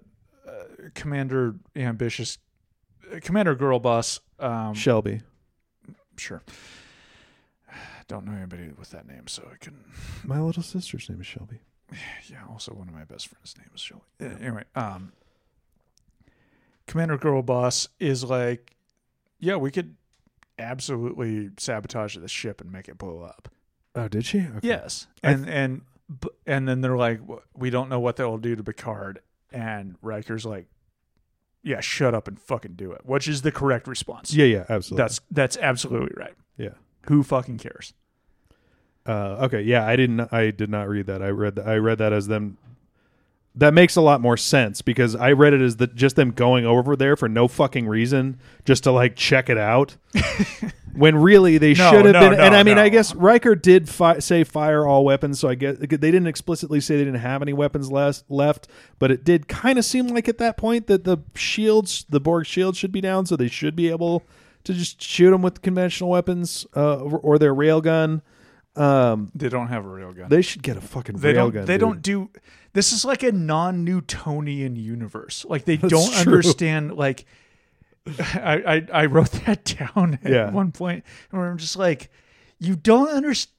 uh, 0.49 0.63
Commander 0.95 1.55
ambitious, 1.75 2.37
Commander 3.21 3.53
girl 3.55 3.79
boss. 3.79 4.19
Um, 4.39 4.73
Shelby. 4.73 5.21
sure. 6.17 6.41
Don't 8.07 8.25
know 8.25 8.33
anybody 8.33 8.69
with 8.77 8.91
that 8.91 9.05
name, 9.05 9.27
so 9.27 9.47
I 9.51 9.57
couldn't. 9.57 9.85
My 10.23 10.39
little 10.39 10.63
sister's 10.63 11.09
name 11.09 11.19
is 11.19 11.27
Shelby. 11.27 11.59
Yeah, 12.29 12.39
also 12.49 12.73
one 12.73 12.87
of 12.89 12.93
my 12.93 13.05
best 13.05 13.27
friends' 13.29 13.55
name 13.57 13.69
is 13.73 13.79
Shelly. 13.81 14.01
Uh, 14.21 14.25
Anyway, 14.41 14.63
um, 14.75 15.13
Commander 16.85 17.17
Girl 17.17 17.41
Boss 17.41 17.87
is 17.99 18.23
like, 18.23 18.75
yeah, 19.39 19.55
we 19.55 19.71
could 19.71 19.95
absolutely 20.59 21.49
sabotage 21.57 22.17
the 22.17 22.27
ship 22.27 22.61
and 22.61 22.71
make 22.71 22.87
it 22.87 22.97
blow 22.97 23.21
up. 23.21 23.49
Oh, 23.95 24.07
did 24.07 24.25
she? 24.25 24.39
Okay. 24.39 24.59
Yes, 24.67 25.07
and 25.23 25.47
and 25.49 25.81
and 26.45 26.67
then 26.67 26.81
they're 26.81 26.97
like, 26.97 27.19
we 27.55 27.69
don't 27.69 27.89
know 27.89 27.99
what 27.99 28.15
that 28.17 28.27
will 28.27 28.37
do 28.37 28.55
to 28.55 28.63
Picard, 28.63 29.19
and 29.51 29.95
Riker's 30.01 30.45
like, 30.45 30.67
yeah, 31.63 31.79
shut 31.81 32.13
up 32.13 32.27
and 32.27 32.39
fucking 32.39 32.73
do 32.75 32.91
it, 32.91 33.05
which 33.05 33.27
is 33.27 33.41
the 33.41 33.51
correct 33.51 33.87
response. 33.87 34.33
Yeah, 34.33 34.45
yeah, 34.45 34.65
absolutely. 34.69 35.03
that's 35.03 35.21
that's 35.31 35.57
absolutely 35.57 36.13
right. 36.15 36.35
yeah. 36.57 36.69
Who 37.07 37.23
fucking 37.23 37.57
cares? 37.57 37.93
Uh, 39.07 39.45
okay, 39.45 39.61
yeah, 39.61 39.85
I 39.87 39.95
didn't. 39.95 40.31
I 40.33 40.51
did 40.51 40.69
not 40.69 40.89
read 40.89 41.07
that. 41.07 41.21
I 41.21 41.29
read. 41.29 41.55
That, 41.55 41.67
I 41.67 41.75
read 41.77 41.97
that 41.99 42.13
as 42.13 42.27
them. 42.27 42.57
That 43.55 43.73
makes 43.73 43.95
a 43.95 44.01
lot 44.01 44.21
more 44.21 44.37
sense 44.37 44.83
because 44.83 45.15
I 45.15 45.31
read 45.31 45.53
it 45.53 45.61
as 45.61 45.77
that 45.77 45.95
just 45.95 46.15
them 46.15 46.29
going 46.31 46.65
over 46.65 46.95
there 46.95 47.15
for 47.15 47.27
no 47.27 47.47
fucking 47.47 47.87
reason, 47.87 48.39
just 48.65 48.83
to 48.83 48.91
like 48.91 49.15
check 49.15 49.49
it 49.49 49.57
out. 49.57 49.95
when 50.93 51.15
really 51.15 51.57
they 51.57 51.73
No, 51.73 51.91
should 51.91 52.05
have 52.05 52.13
no, 52.13 52.19
been. 52.29 52.37
no, 52.37 52.43
and 52.43 52.55
I 52.55 52.63
mean, 52.63 52.75
no. 52.75 52.83
I 52.83 52.89
guess 52.89 53.15
Riker 53.15 53.55
did 53.55 53.87
fi- 53.89 54.19
say 54.19 54.43
fire 54.43 54.85
all 54.85 55.05
weapons, 55.05 55.39
so 55.39 55.47
I 55.47 55.55
guess 55.55 55.77
they 55.77 55.87
didn't 55.87 56.27
explicitly 56.27 56.79
say 56.81 56.97
they 56.97 57.05
didn't 57.05 57.19
have 57.21 57.41
any 57.41 57.53
weapons 57.53 57.91
less, 57.91 58.23
left, 58.29 58.67
but 58.99 59.09
it 59.11 59.23
did 59.23 59.47
kind 59.47 59.79
of 59.79 59.85
seem 59.85 60.07
like 60.07 60.27
at 60.27 60.37
that 60.39 60.57
point 60.57 60.87
that 60.87 61.03
the 61.03 61.17
shields, 61.35 62.05
the 62.09 62.19
Borg 62.19 62.45
shields, 62.45 62.77
should 62.77 62.91
be 62.91 63.01
down, 63.01 63.25
so 63.25 63.35
they 63.35 63.47
should 63.47 63.75
be 63.75 63.89
able 63.89 64.23
to 64.65 64.73
just 64.73 65.01
shoot 65.01 65.31
them 65.31 65.41
with 65.41 65.61
conventional 65.61 66.09
weapons 66.11 66.65
uh, 66.75 66.97
or, 66.97 67.19
or 67.19 67.39
their 67.39 67.55
railgun. 67.55 68.21
Um, 68.77 69.31
They 69.35 69.49
don't 69.49 69.67
have 69.67 69.85
a 69.85 69.89
real 69.89 70.13
gun. 70.13 70.29
they 70.29 70.41
should 70.41 70.61
get 70.63 70.77
a 70.77 70.81
fucking 70.81 71.17
they 71.17 71.33
railgun. 71.33 71.65
they 71.65 71.73
dude. 71.75 71.79
don't 71.81 72.01
do 72.01 72.29
this 72.73 72.91
is 72.93 73.03
like 73.03 73.23
a 73.23 73.31
non-newtonian 73.31 74.75
universe 74.75 75.45
like 75.49 75.65
they 75.65 75.77
That's 75.77 75.91
don't 75.91 76.11
true. 76.11 76.19
understand 76.33 76.95
like 76.95 77.25
I, 78.33 78.85
I 78.93 79.01
i 79.01 79.05
wrote 79.05 79.31
that 79.45 79.63
down 79.65 80.19
at 80.23 80.31
Yeah. 80.31 80.51
one 80.51 80.71
point 80.71 81.03
where 81.31 81.49
i'm 81.49 81.57
just 81.57 81.75
like 81.77 82.09
you 82.59 82.75
don't 82.75 83.09
understand 83.09 83.53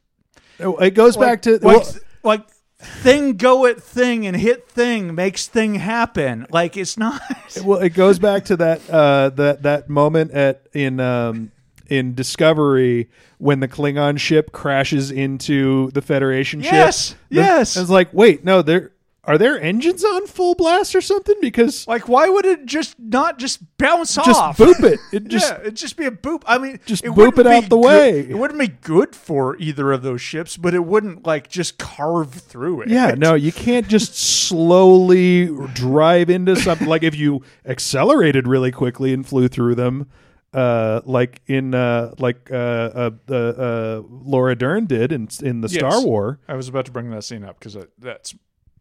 Oh, 0.60 0.76
It 0.78 0.94
goes 0.94 1.16
back 1.16 1.42
to 1.42 1.52
like, 1.52 1.62
well, 1.62 1.86
like 2.24 2.48
thing 2.80 3.36
go 3.36 3.64
at 3.66 3.80
thing 3.80 4.26
and 4.26 4.36
hit 4.36 4.68
thing 4.68 5.14
makes 5.14 5.46
thing 5.46 5.76
happen 5.76 6.46
like 6.50 6.76
it's 6.76 6.96
not 6.98 7.20
well, 7.64 7.78
it 7.80 7.90
goes 7.90 8.18
back 8.18 8.44
to 8.46 8.56
that 8.56 8.80
uh, 8.90 9.30
that 9.30 9.62
that 9.62 9.88
moment 9.88 10.32
at 10.32 10.66
in 10.72 10.98
um, 11.00 11.52
in 11.88 12.14
Discovery 12.14 13.08
when 13.38 13.60
the 13.60 13.68
Klingon 13.68 14.18
ship 14.18 14.52
crashes 14.52 15.10
into 15.10 15.90
the 15.92 16.02
Federation 16.02 16.60
Yes, 16.60 17.08
ship. 17.10 17.18
yes. 17.30 17.76
And 17.76 17.82
it's 17.82 17.90
like, 17.90 18.12
wait, 18.12 18.44
no, 18.44 18.62
they're 18.62 18.92
are 19.24 19.36
their 19.36 19.60
engines 19.60 20.02
on 20.02 20.26
full 20.26 20.54
blast 20.54 20.94
or 20.94 21.02
something? 21.02 21.34
Because 21.42 21.86
Like, 21.86 22.08
why 22.08 22.30
would 22.30 22.46
it 22.46 22.64
just 22.64 22.98
not 22.98 23.38
just 23.38 23.60
bounce 23.76 24.14
just 24.14 24.40
off? 24.40 24.56
boop 24.56 24.82
it. 24.82 24.98
It 25.12 25.28
just 25.28 25.50
yeah, 25.52 25.60
it'd 25.60 25.76
just 25.76 25.98
be 25.98 26.06
a 26.06 26.10
boop. 26.10 26.42
I 26.46 26.56
mean, 26.56 26.80
Just 26.86 27.04
it 27.04 27.10
boop 27.10 27.38
it 27.38 27.46
out 27.46 27.64
the 27.64 27.76
good- 27.76 27.84
way. 27.84 28.20
It 28.20 28.38
wouldn't 28.38 28.58
be 28.58 28.68
good 28.68 29.14
for 29.14 29.54
either 29.58 29.92
of 29.92 30.00
those 30.00 30.22
ships, 30.22 30.56
but 30.56 30.72
it 30.72 30.82
wouldn't 30.86 31.26
like 31.26 31.50
just 31.50 31.76
carve 31.76 32.32
through 32.32 32.82
it. 32.82 32.88
Yeah, 32.88 33.16
no, 33.18 33.34
you 33.34 33.52
can't 33.52 33.86
just 33.86 34.16
slowly 34.16 35.46
drive 35.74 36.30
into 36.30 36.56
something. 36.56 36.86
Like 36.88 37.02
if 37.02 37.14
you 37.14 37.42
accelerated 37.66 38.46
really 38.48 38.72
quickly 38.72 39.12
and 39.12 39.26
flew 39.26 39.48
through 39.48 39.74
them, 39.74 40.08
uh, 40.54 41.00
like 41.04 41.40
in 41.46 41.74
uh, 41.74 42.14
like 42.18 42.50
uh, 42.50 42.54
uh, 42.54 43.10
uh, 43.28 43.34
uh, 43.34 44.02
Laura 44.08 44.54
Dern 44.56 44.86
did 44.86 45.12
in 45.12 45.28
in 45.42 45.60
the 45.60 45.68
Yes. 45.68 45.78
Star 45.80 46.04
War. 46.04 46.40
I 46.48 46.54
was 46.54 46.68
about 46.68 46.86
to 46.86 46.92
bring 46.92 47.10
that 47.10 47.24
scene 47.24 47.44
up 47.44 47.58
because 47.58 47.76
that's 47.98 48.34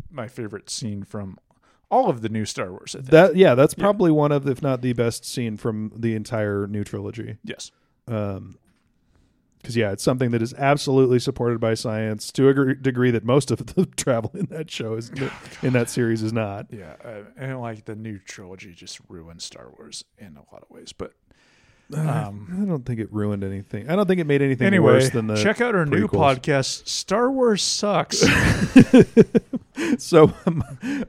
my 0.10 0.28
favorite 0.28 0.70
scene 0.70 1.04
from 1.04 1.38
all 1.90 2.10
of 2.10 2.22
the 2.22 2.30
new 2.30 2.46
Star 2.46 2.72
Wars. 2.72 2.96
That 3.00 3.36
yeah, 3.36 3.56
that's 3.56 3.74
probably 3.74 4.12
one 4.12 4.32
of, 4.32 4.48
if 4.48 4.62
not 4.62 4.82
the 4.82 4.94
best 4.94 5.26
scene 5.26 5.58
from 5.58 5.92
the 5.96 6.16
entire 6.16 6.68
new 6.68 6.84
trilogy. 6.84 7.38
yes. 7.44 7.72
Um, 8.08 8.58
because 9.58 9.76
yeah, 9.76 9.92
it's 9.92 10.04
something 10.04 10.32
that 10.32 10.42
is 10.42 10.54
absolutely 10.54 11.20
supported 11.20 11.60
by 11.60 11.74
science 11.74 12.32
to 12.34 12.48
a 12.48 12.54
gr- 12.54 12.72
degree 12.74 13.12
that 13.12 13.26
most 13.26 13.52
of 13.52 13.66
the 13.76 13.86
travel 13.98 14.32
in 14.34 14.46
that 14.46 14.72
show 14.72 14.94
is 14.94 15.12
in 15.62 15.74
that 15.74 15.90
series 15.90 16.24
is 16.24 16.32
not. 16.32 16.68
Yeah, 16.72 16.94
uh, 17.04 17.24
and 17.36 17.60
like 17.60 17.84
the 17.84 17.96
new 17.96 18.18
trilogy 18.20 18.74
just 18.74 19.00
ruined 19.10 19.42
Star 19.42 19.70
Wars 19.78 20.06
in 20.18 20.38
a 20.38 20.54
lot 20.54 20.64
of 20.64 20.70
ways. 20.70 20.94
But 20.94 21.12
um, 21.94 22.62
I 22.62 22.66
don't 22.66 22.86
think 22.86 23.00
it 23.00 23.12
ruined 23.14 23.44
anything. 23.44 23.90
I 23.90 23.96
don't 23.96 24.08
think 24.08 24.20
it 24.20 24.28
made 24.28 24.42
anything 24.42 24.68
anyway, 24.68 24.94
worse 24.94 25.10
than 25.10 25.28
the 25.28 25.36
check 25.36 25.62
out 25.62 25.76
our 25.76 25.86
new 25.86 26.08
podcast. 26.08 26.88
Star 26.88 27.32
Wars 27.32 27.64
sucks. 27.64 28.24
So 30.00 30.34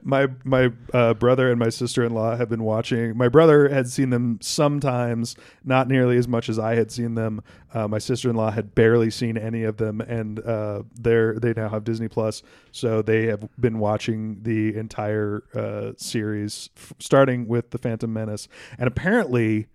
my 0.02 0.28
my 0.44 0.70
uh, 0.92 1.14
brother 1.14 1.50
and 1.50 1.58
my 1.58 1.70
sister 1.70 2.04
in 2.04 2.12
law 2.12 2.36
have 2.36 2.48
been 2.50 2.62
watching. 2.62 3.16
My 3.16 3.28
brother 3.28 3.68
had 3.68 3.88
seen 3.88 4.10
them 4.10 4.38
sometimes, 4.42 5.36
not 5.64 5.88
nearly 5.88 6.18
as 6.18 6.28
much 6.28 6.48
as 6.48 6.58
I 6.58 6.74
had 6.74 6.90
seen 6.92 7.14
them. 7.14 7.42
Uh, 7.72 7.88
my 7.88 7.98
sister 7.98 8.28
in 8.28 8.36
law 8.36 8.50
had 8.50 8.74
barely 8.74 9.10
seen 9.10 9.38
any 9.38 9.64
of 9.64 9.78
them, 9.78 10.00
and 10.02 10.40
uh, 10.40 10.82
they're 10.94 11.38
they 11.38 11.54
now 11.54 11.70
have 11.70 11.84
Disney 11.84 12.08
Plus, 12.08 12.42
so 12.70 13.00
they 13.00 13.26
have 13.26 13.48
been 13.58 13.78
watching 13.78 14.42
the 14.42 14.76
entire 14.76 15.42
uh, 15.54 15.92
series, 15.96 16.68
f- 16.76 16.92
starting 16.98 17.48
with 17.48 17.70
the 17.70 17.78
Phantom 17.78 18.12
Menace, 18.12 18.48
and 18.78 18.86
apparently. 18.86 19.66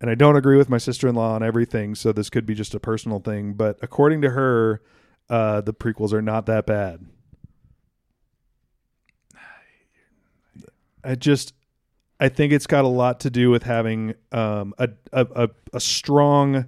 And 0.00 0.08
I 0.08 0.14
don't 0.14 0.36
agree 0.36 0.56
with 0.56 0.70
my 0.70 0.78
sister 0.78 1.08
in 1.08 1.14
law 1.14 1.34
on 1.34 1.42
everything, 1.42 1.94
so 1.94 2.10
this 2.10 2.30
could 2.30 2.46
be 2.46 2.54
just 2.54 2.74
a 2.74 2.80
personal 2.80 3.20
thing. 3.20 3.52
But 3.52 3.78
according 3.82 4.22
to 4.22 4.30
her, 4.30 4.80
uh, 5.28 5.60
the 5.60 5.74
prequels 5.74 6.12
are 6.12 6.22
not 6.22 6.46
that 6.46 6.66
bad. 6.66 7.06
I 11.04 11.14
just 11.14 11.54
I 12.18 12.28
think 12.28 12.52
it's 12.52 12.66
got 12.66 12.84
a 12.84 12.88
lot 12.88 13.20
to 13.20 13.30
do 13.30 13.50
with 13.50 13.62
having 13.62 14.14
um, 14.32 14.74
a, 14.78 14.90
a 15.12 15.26
a 15.34 15.48
a 15.74 15.80
strong 15.80 16.66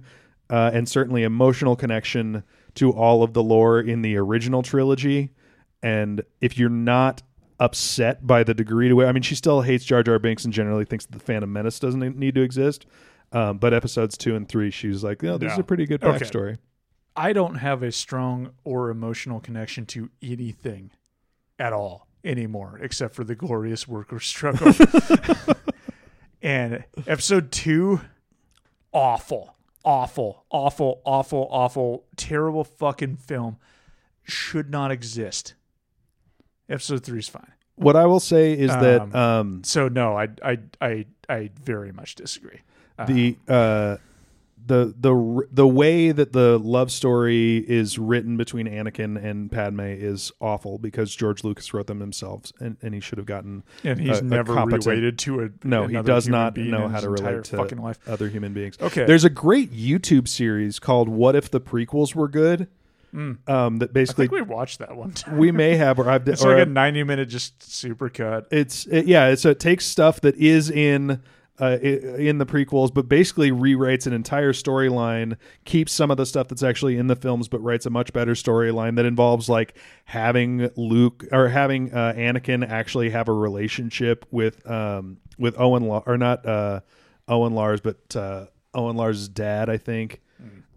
uh, 0.49 0.71
and 0.73 0.87
certainly 0.87 1.23
emotional 1.23 1.75
connection 1.75 2.43
to 2.75 2.91
all 2.91 3.21
of 3.21 3.33
the 3.33 3.43
lore 3.43 3.79
in 3.79 4.01
the 4.01 4.17
original 4.17 4.63
trilogy, 4.63 5.31
and 5.81 6.23
if 6.41 6.57
you're 6.57 6.69
not 6.69 7.21
upset 7.59 8.25
by 8.25 8.43
the 8.43 8.53
degree 8.53 8.89
to 8.89 8.95
which 8.95 9.07
I 9.07 9.11
mean, 9.11 9.21
she 9.21 9.35
still 9.35 9.61
hates 9.61 9.85
Jar 9.85 10.03
Jar 10.03 10.19
Binks 10.19 10.43
and 10.43 10.53
generally 10.53 10.85
thinks 10.85 11.05
that 11.05 11.13
the 11.13 11.23
Phantom 11.23 11.51
Menace 11.51 11.79
doesn't 11.79 12.17
need 12.17 12.35
to 12.35 12.41
exist. 12.41 12.85
Um, 13.33 13.57
but 13.57 13.73
episodes 13.73 14.17
two 14.17 14.35
and 14.35 14.47
three, 14.47 14.69
she 14.71 14.87
was 14.87 15.03
like, 15.03 15.21
"No, 15.23 15.37
this 15.37 15.51
is 15.53 15.59
a 15.59 15.63
pretty 15.63 15.85
good 15.85 16.03
Okay. 16.03 16.19
backstory." 16.25 16.57
I 17.15 17.33
don't 17.33 17.55
have 17.55 17.83
a 17.83 17.91
strong 17.91 18.51
or 18.63 18.89
emotional 18.89 19.39
connection 19.39 19.85
to 19.87 20.09
anything 20.21 20.91
at 21.59 21.73
all 21.73 22.07
anymore, 22.23 22.79
except 22.81 23.13
for 23.15 23.23
the 23.23 23.35
glorious 23.35 23.87
worker 23.87 24.19
struggle. 24.19 24.73
and 26.41 26.83
episode 27.07 27.51
two, 27.51 28.01
awful, 28.91 29.55
awful, 29.83 30.45
awful, 30.49 31.01
awful, 31.05 31.47
awful, 31.51 32.05
terrible 32.15 32.63
fucking 32.63 33.17
film. 33.17 33.57
Should 34.23 34.69
not 34.69 34.89
exist. 34.91 35.53
Episode 36.69 37.03
three 37.03 37.19
is 37.19 37.27
fine. 37.27 37.51
What 37.75 37.95
I 37.95 38.05
will 38.05 38.19
say 38.21 38.53
is 38.53 38.69
that 38.71 39.01
Um, 39.01 39.15
um, 39.15 39.63
So 39.63 39.87
no, 39.89 40.15
I 40.17 40.29
I 40.43 40.59
I 40.79 41.05
I 41.27 41.49
very 41.61 41.91
much 41.91 42.15
disagree. 42.15 42.61
The 43.07 43.37
uh 43.47 43.97
the 44.65 44.93
the 44.97 45.47
the 45.51 45.67
way 45.67 46.13
that 46.13 46.31
the 46.31 46.57
love 46.57 46.89
story 46.89 47.57
is 47.57 47.99
written 47.99 48.37
between 48.37 48.65
Anakin 48.65 49.21
and 49.21 49.51
Padme 49.51 49.81
is 49.81 50.31
awful 50.39 50.77
because 50.77 51.13
George 51.13 51.43
Lucas 51.43 51.73
wrote 51.73 51.87
them 51.87 51.99
himself 51.99 52.53
and, 52.61 52.77
and 52.81 52.93
he 52.93 53.01
should 53.01 53.17
have 53.17 53.27
gotten 53.27 53.63
and 53.83 53.99
he's 53.99 54.19
a- 54.19 54.21
a 54.21 54.23
never 54.23 54.53
competent- 54.53 54.85
related 54.85 55.19
to 55.19 55.41
a 55.43 55.49
no 55.65 55.87
he 55.87 56.01
does 56.01 56.29
not 56.29 56.55
know 56.55 56.87
how 56.87 57.01
to 57.01 57.09
relate 57.09 57.43
to 57.45 57.57
fucking 57.57 57.79
life. 57.81 57.99
other 58.07 58.29
human 58.29 58.53
beings 58.53 58.77
Okay. 58.81 59.03
there's 59.03 59.25
a 59.25 59.29
great 59.29 59.73
YouTube 59.73 60.29
series 60.29 60.79
called 60.79 61.09
What 61.09 61.35
If 61.35 61.51
the 61.51 61.59
Prequels 61.59 62.15
Were 62.15 62.29
Good 62.29 62.67
um 63.13 63.77
that. 63.79 63.89
I 63.89 63.91
basically 63.91 64.27
think 64.27 64.31
we 64.31 64.41
watched 64.55 64.79
that 64.79 64.95
one. 64.95 65.11
Time. 65.11 65.37
we 65.37 65.51
may 65.51 65.75
have 65.75 65.99
or 65.99 66.09
I've 66.09 66.25
It's 66.27 66.43
or 66.43 66.57
like 66.57 66.67
a 66.67 66.69
90 66.69 67.03
minute 67.03 67.27
just 67.27 67.61
super 67.69 68.07
cut. 68.09 68.47
it's 68.49 68.85
it, 68.87 69.07
yeah 69.07 69.35
so 69.35 69.49
it 69.49 69.59
takes 69.59 69.85
stuff 69.85 70.21
that 70.21 70.35
is 70.37 70.69
in 70.71 71.21
uh, 71.61 71.77
in 71.81 72.39
the 72.39 72.45
prequels 72.45 72.91
but 72.93 73.07
basically 73.07 73.51
rewrites 73.51 74.07
an 74.07 74.13
entire 74.13 74.53
storyline 74.53 75.37
keeps 75.65 75.91
some 75.91 76.09
of 76.09 76.17
the 76.17 76.25
stuff 76.25 76.47
that's 76.47 76.63
actually 76.63 76.97
in 76.97 77.07
the 77.07 77.15
films 77.15 77.47
but 77.47 77.59
writes 77.59 77.85
a 77.85 77.89
much 77.89 78.11
better 78.11 78.33
storyline 78.33 78.95
that 78.95 79.05
involves 79.05 79.47
like 79.49 79.77
having 80.05 80.69
luke 80.75 81.25
or 81.31 81.49
having 81.49 81.93
uh, 81.93 82.13
anakin 82.17 82.67
actually 82.67 83.11
have 83.11 83.27
a 83.27 83.33
relationship 83.33 84.25
with 84.31 84.67
um 84.69 85.17
with 85.37 85.55
owen 85.59 85.87
La- 85.87 86.03
or 86.05 86.17
not 86.17 86.43
uh 86.45 86.79
owen 87.27 87.53
lars 87.53 87.81
but 87.81 88.15
uh 88.15 88.45
owen 88.73 88.95
lars' 88.95 89.27
dad 89.27 89.69
i 89.69 89.77
think. 89.77 90.21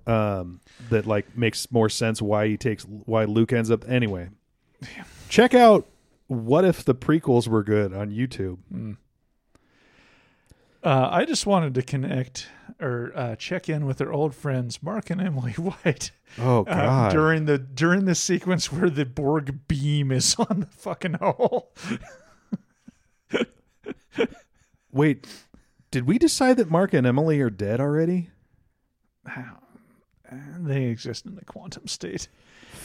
Um 0.06 0.60
that 0.90 1.04
like 1.06 1.36
makes 1.36 1.72
more 1.72 1.88
sense 1.88 2.22
why 2.22 2.46
he 2.46 2.56
takes 2.56 2.84
why 2.84 3.24
luke 3.24 3.52
ends 3.52 3.70
up 3.72 3.88
anyway. 3.88 4.28
Check 5.28 5.52
out 5.54 5.86
what 6.28 6.64
if 6.64 6.84
the 6.84 6.94
prequels 6.94 7.48
were 7.48 7.64
good 7.64 7.92
on 7.92 8.10
YouTube? 8.10 8.58
Uh, 10.86 11.08
I 11.10 11.24
just 11.24 11.46
wanted 11.46 11.74
to 11.74 11.82
connect 11.82 12.46
or 12.80 13.10
uh, 13.16 13.34
check 13.34 13.68
in 13.68 13.86
with 13.86 14.00
our 14.00 14.12
old 14.12 14.36
friends 14.36 14.80
Mark 14.84 15.10
and 15.10 15.20
Emily 15.20 15.52
White 15.54 16.12
Oh 16.38 16.64
uh, 16.64 17.10
during 17.10 17.46
the 17.46 17.58
during 17.58 18.04
the 18.04 18.14
sequence 18.14 18.70
where 18.70 18.88
the 18.88 19.04
Borg 19.04 19.66
beam 19.66 20.12
is 20.12 20.36
on 20.38 20.60
the 20.60 20.66
fucking 20.66 21.14
hole. 21.14 21.72
Wait, 24.92 25.26
did 25.90 26.06
we 26.06 26.18
decide 26.18 26.56
that 26.58 26.70
Mark 26.70 26.94
and 26.94 27.04
Emily 27.04 27.40
are 27.40 27.50
dead 27.50 27.80
already? 27.80 28.30
They 30.60 30.84
exist 30.84 31.26
in 31.26 31.34
the 31.34 31.44
quantum 31.44 31.88
state. 31.88 32.28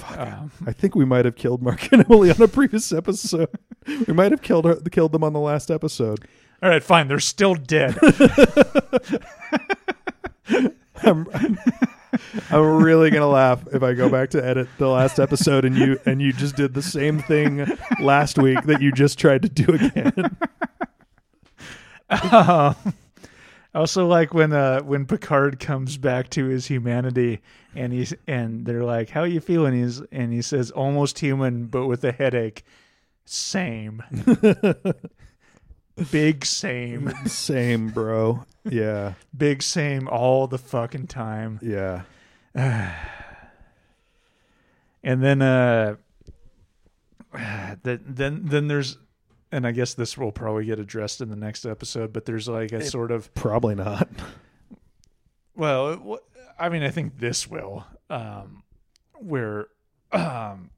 Um, 0.10 0.52
I 0.66 0.74
think 0.74 0.96
we 0.96 1.06
might 1.06 1.26
have 1.26 1.36
killed 1.36 1.62
Mark 1.62 1.92
and 1.92 2.04
Emily 2.06 2.32
on 2.32 2.42
a 2.42 2.48
previous 2.48 2.92
episode. 2.92 3.50
we 4.08 4.14
might 4.14 4.32
have 4.32 4.42
killed 4.42 4.66
her, 4.66 4.76
killed 4.90 5.12
them 5.12 5.24
on 5.24 5.34
the 5.34 5.40
last 5.40 5.70
episode. 5.70 6.26
All 6.62 6.70
right, 6.70 6.84
fine. 6.84 7.08
They're 7.08 7.20
still 7.20 7.56
dead. 7.56 7.98
I'm, 11.04 11.28
I'm, 12.52 12.84
really 12.84 13.10
gonna 13.10 13.28
laugh 13.28 13.66
if 13.74 13.82
I 13.82 13.94
go 13.94 14.10
back 14.10 14.30
to 14.32 14.46
edit 14.46 14.68
the 14.78 14.88
last 14.88 15.20
episode 15.20 15.66
and 15.66 15.76
you 15.76 16.00
and 16.06 16.22
you 16.22 16.32
just 16.32 16.56
did 16.56 16.76
the 16.76 16.84
same 16.84 17.20
thing 17.20 17.66
last 18.00 18.38
week 18.38 18.62
that 18.64 18.82
you 18.82 18.92
just 18.92 19.18
tried 19.18 19.42
to 19.42 19.50
do 19.50 19.74
again. 19.74 20.38
I 22.12 22.76
also 23.74 24.06
like 24.06 24.34
when 24.34 24.54
uh 24.54 24.82
when 24.82 25.08
Picard 25.08 25.60
comes 25.60 25.98
back 25.98 26.30
to 26.32 26.46
his 26.46 26.68
humanity 26.68 27.42
and 27.74 27.92
he's 27.92 28.14
and 28.28 28.66
they're 28.66 28.84
like, 28.84 29.10
"How 29.10 29.22
are 29.22 29.28
you 29.28 29.40
feeling?" 29.40 29.74
He's 29.74 30.02
and 30.12 30.32
he 30.32 30.42
says, 30.44 30.70
"Almost 30.72 31.18
human, 31.20 31.66
but 31.66 31.88
with 31.88 32.04
a 32.04 32.12
headache." 32.12 32.64
Same. 33.26 34.04
Big 36.12 36.46
same. 36.46 37.12
Same, 37.26 37.90
bro. 37.90 38.46
Yeah, 38.64 39.14
Big 39.36 39.62
same 39.62 40.08
all 40.08 40.48
the 40.48 40.58
fucking 40.58 41.08
time. 41.08 41.60
yeah. 41.62 42.04
And 45.04 45.24
then 45.24 45.42
uh 45.42 45.96
that 47.34 48.02
then 48.06 48.42
then 48.46 48.68
there's 48.68 48.98
and 49.52 49.66
I 49.66 49.72
guess 49.72 49.96
this 49.96 50.18
will 50.18 50.32
probably 50.32 50.66
get 50.66 50.80
addressed 50.80 51.22
in 51.22 51.30
the 51.30 51.36
next 51.36 51.66
episode, 51.66 52.14
but 52.14 52.26
there's 52.26 52.48
like 52.48 52.72
a 52.72 52.86
sort 52.86 53.12
of 53.12 53.34
Probably 53.34 53.76
not. 53.76 54.08
Well, 55.56 55.90
it 55.90 56.00
I 56.60 56.70
mean, 56.70 56.84
I 56.84 56.90
think 56.90 57.18
this 57.18 57.50
will, 57.50 57.86
um, 58.10 58.64
where 59.14 59.68
um, 60.12 60.70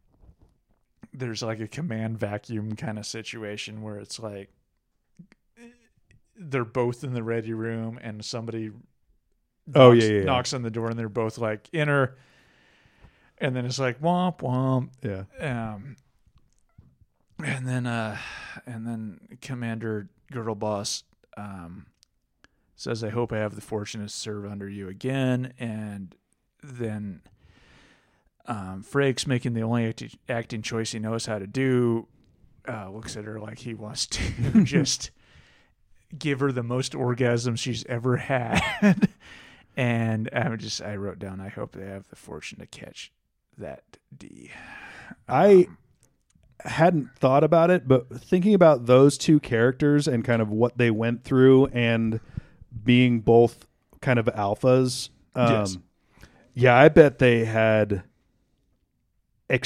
there's 1.14 1.44
like 1.44 1.60
a 1.60 1.68
command 1.68 2.18
vacuum 2.18 2.76
kind 2.76 2.98
of 2.98 3.06
situation 3.06 3.82
where 3.82 3.98
it's 3.98 4.18
like 4.20 4.50
they're 6.36 6.66
both 6.66 7.04
in 7.04 7.14
the 7.14 7.24
ready 7.24 7.54
room 7.54 8.00
and 8.02 8.24
somebody 8.24 8.72
Oh, 9.76 9.92
knocks, 9.94 10.04
yeah, 10.04 10.10
yeah, 10.12 10.18
yeah. 10.20 10.24
knocks 10.26 10.54
on 10.54 10.62
the 10.62 10.70
door 10.72 10.90
and 10.90 11.00
they're 11.00 11.08
both 11.08 11.38
like 11.38 11.70
inner, 11.72 12.18
and 13.38 13.56
then 13.56 13.66
it's 13.66 13.80
like 13.80 14.02
womp 14.02 14.40
womp. 14.40 14.90
Yeah. 15.02 15.24
Um, 15.40 15.96
and 17.44 17.68
then 17.68 17.86
uh 17.88 18.18
and 18.66 18.86
then 18.86 19.20
commander 19.42 20.08
girl 20.32 20.56
boss 20.56 21.04
um 21.36 21.88
says 22.76 23.04
i 23.04 23.10
hope 23.10 23.34
i 23.34 23.38
have 23.38 23.56
the 23.56 23.62
fortune 23.62 24.02
to 24.02 24.08
serve 24.08 24.46
under 24.46 24.70
you 24.70 24.88
again 24.88 25.52
and 25.60 26.16
then 26.62 27.22
um 28.46 28.84
Frakes 28.84 29.26
making 29.28 29.54
the 29.54 29.62
only 29.62 29.88
acti- 29.88 30.20
acting 30.30 30.62
choice 30.62 30.92
he 30.92 31.00
knows 31.00 31.26
how 31.26 31.40
to 31.40 31.48
do 31.48 32.08
uh 32.68 32.90
looks 32.90 33.18
at 33.18 33.26
her 33.26 33.40
like 33.40 33.60
he 33.60 33.74
wants 33.74 34.06
to 34.08 34.64
just 34.64 35.10
give 36.18 36.40
her 36.40 36.52
the 36.52 36.64
most 36.64 36.94
orgasms 36.94 37.60
she's 37.60 37.86
ever 37.86 38.18
had 38.18 39.10
and 39.78 40.30
i'm 40.34 40.58
just 40.58 40.82
i 40.82 40.96
wrote 40.96 41.20
down 41.20 41.40
i 41.42 41.50
hope 41.50 41.72
they 41.74 41.86
have 41.86 42.08
the 42.10 42.16
fortune 42.16 42.60
to 42.60 42.66
catch 42.68 43.12
that 43.58 43.84
d 44.18 44.52
I 45.28 45.68
hadn't 46.62 47.10
thought 47.20 47.44
about 47.44 47.70
it, 47.70 47.88
but 47.88 48.10
thinking 48.10 48.54
about 48.54 48.86
those 48.86 49.18
two 49.18 49.40
characters 49.40 50.08
and 50.08 50.24
kind 50.24 50.42
of 50.42 50.50
what 50.50 50.78
they 50.78 50.90
went 50.92 51.24
through 51.24 51.66
and 51.68 52.20
being 52.84 53.20
both 53.20 53.68
kind 54.02 54.18
of 54.18 54.26
alphas. 54.28 55.10
Um, 55.36 55.52
Yes. 55.52 55.78
Yeah, 56.56 56.76
I 56.78 56.88
bet 56.90 57.20
they 57.20 57.46
had 57.46 58.04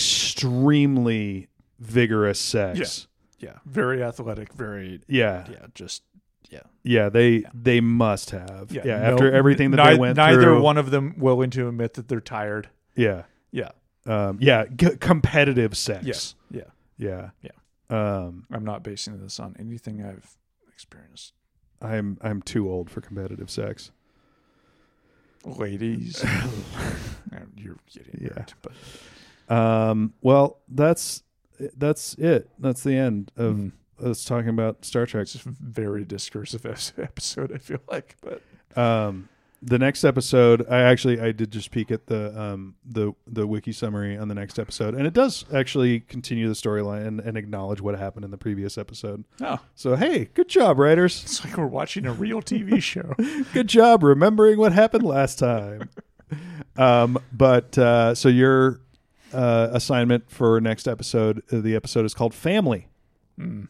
extremely 0.08 1.48
vigorous 1.80 2.40
sex. 2.40 3.08
yeah 3.40 3.60
very 3.66 4.02
athletic 4.02 4.52
very 4.54 5.00
Yeah. 5.08 5.46
Yeah. 5.48 5.54
yeah 5.62 5.68
just 5.76 6.02
yeah 6.50 6.62
Yeah, 6.84 7.10
they 7.10 7.44
they 7.54 7.82
must 7.82 8.30
have. 8.32 8.72
Yeah, 8.72 8.84
no- 8.84 8.94
after 9.14 9.32
everything 9.32 9.72
that 9.72 9.78
ni- 9.84 9.94
they 9.94 10.00
went 10.00 10.18
neither 10.18 10.42
through. 10.42 10.52
Neither 10.54 10.62
one 10.64 10.78
of 10.78 10.92
them 10.92 11.16
willing 11.18 11.50
to 11.52 11.68
admit 11.68 11.94
that 11.96 12.08
they're 12.08 12.22
tired 12.22 12.70
Yeah. 12.96 13.24
yeah 13.52 13.72
Um, 14.06 14.38
yeah, 14.42 14.66
g- 14.76 14.96
competitive 15.00 15.76
sex. 15.78 16.06
yes 16.06 16.36
yeah 16.52 16.62
Yeah. 16.98 17.30
Yeah. 17.42 17.52
Um, 17.90 18.46
i'm 18.52 18.66
not 18.66 18.84
basing 18.84 19.18
this 19.22 19.40
on 19.40 19.56
anything 19.60 20.04
i've 20.04 20.36
experienced 20.74 21.34
I'm 21.82 22.18
I'm 22.22 22.42
too 22.42 22.70
old 22.70 22.90
for 22.90 23.02
competitive 23.02 23.50
sex. 23.50 23.92
ladies 25.46 26.24
you're 27.56 27.78
getting 27.94 28.20
Yeah. 28.22 28.42
it 28.44 28.54
but 28.62 28.74
Um, 29.56 30.14
well, 30.22 30.60
that's 30.68 31.24
that's 31.78 32.14
it. 32.16 32.50
That's 32.60 32.84
the 32.84 32.96
end 32.96 33.32
of 33.38 33.56
Mm. 33.56 33.72
Us 34.04 34.26
talking 34.26 34.50
about 34.50 34.86
Star 34.86 35.06
Trek. 35.06 35.24
it's 35.24 35.36
a 35.36 35.40
very 35.46 36.06
discursive 36.06 36.66
episode 36.98 37.52
i 37.54 37.58
feel 37.58 37.80
like 37.90 38.16
but 38.22 38.42
Um, 38.80 39.30
the 39.64 39.80
next 39.80 40.04
episode, 40.04 40.68
I 40.70 40.82
actually 40.82 41.20
I 41.20 41.32
did 41.32 41.50
just 41.52 41.72
peek 41.72 41.90
at 41.90 42.06
the 42.06 42.40
um 42.40 42.76
the 42.86 43.14
the 43.26 43.48
wiki 43.48 43.72
summary 43.72 44.16
on 44.16 44.28
the 44.28 44.36
next 44.36 44.60
episode, 44.60 44.94
and 44.94 45.08
it 45.08 45.14
does 45.16 45.46
actually 45.52 46.02
continue 46.02 46.48
the 46.48 46.54
storyline 46.54 47.08
and, 47.08 47.20
and 47.22 47.36
acknowledge 47.38 47.82
what 47.82 47.98
happened 47.98 48.24
in 48.24 48.30
the 48.30 48.38
previous 48.38 48.78
episode. 48.78 49.24
oh 49.42 49.58
So 49.74 49.96
hey, 49.96 50.26
good 50.36 50.48
job, 50.48 50.78
writers. 50.78 51.24
it's 51.24 51.44
like 51.44 51.58
we're 51.58 51.66
watching 51.66 52.06
a 52.06 52.14
real 52.14 52.40
tv 52.44 52.80
show 52.92 53.16
good 53.52 53.68
job 53.68 54.04
remembering 54.04 54.60
what 54.60 54.74
happened 54.74 55.04
last 55.04 55.40
time. 55.40 55.90
um, 56.78 57.18
but 57.34 57.76
uh, 57.80 58.14
so 58.14 58.30
your 58.30 58.80
uh, 59.34 59.70
assignment 59.72 60.30
for 60.30 60.62
next 60.62 60.88
episode, 60.88 61.42
uh, 61.52 61.62
the 61.62 61.76
episode 61.76 62.06
is 62.06 62.14
called 62.14 62.36
Family, 62.36 62.90
Mm, 63.40 63.68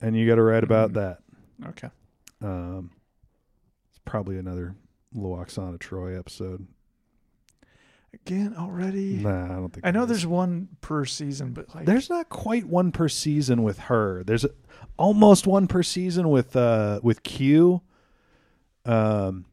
and 0.00 0.16
you 0.16 0.26
got 0.26 0.36
to 0.36 0.42
write 0.42 0.64
about 0.64 0.90
Mm. 0.90 0.94
that. 0.94 1.18
okay 1.68 1.88
Um, 2.42 2.90
it's 3.90 4.00
probably 4.04 4.38
another 4.38 4.74
Lwaxana 5.14 5.78
Troi 5.78 6.18
episode. 6.18 6.66
again 8.14 8.54
already 8.56 9.16
Nah, 9.16 9.44
I 9.44 9.48
don't 9.56 9.72
think. 9.72 9.86
i 9.86 9.90
know 9.90 10.06
there's 10.06 10.26
one 10.26 10.68
per 10.80 11.04
season 11.04 11.52
but 11.52 11.74
like 11.74 11.84
there's 11.86 12.08
not 12.08 12.28
quite 12.28 12.64
one 12.66 12.90
per 12.92 13.08
season 13.08 13.62
with 13.62 13.78
her. 13.80 14.22
There's 14.24 14.44
a, 14.44 14.50
almost 14.98 15.46
one 15.46 15.66
per 15.66 15.82
season 15.82 16.28
with 16.30 16.56
uh 16.56 17.00
with 17.02 17.22
Q. 17.22 17.82
Um, 18.84 19.44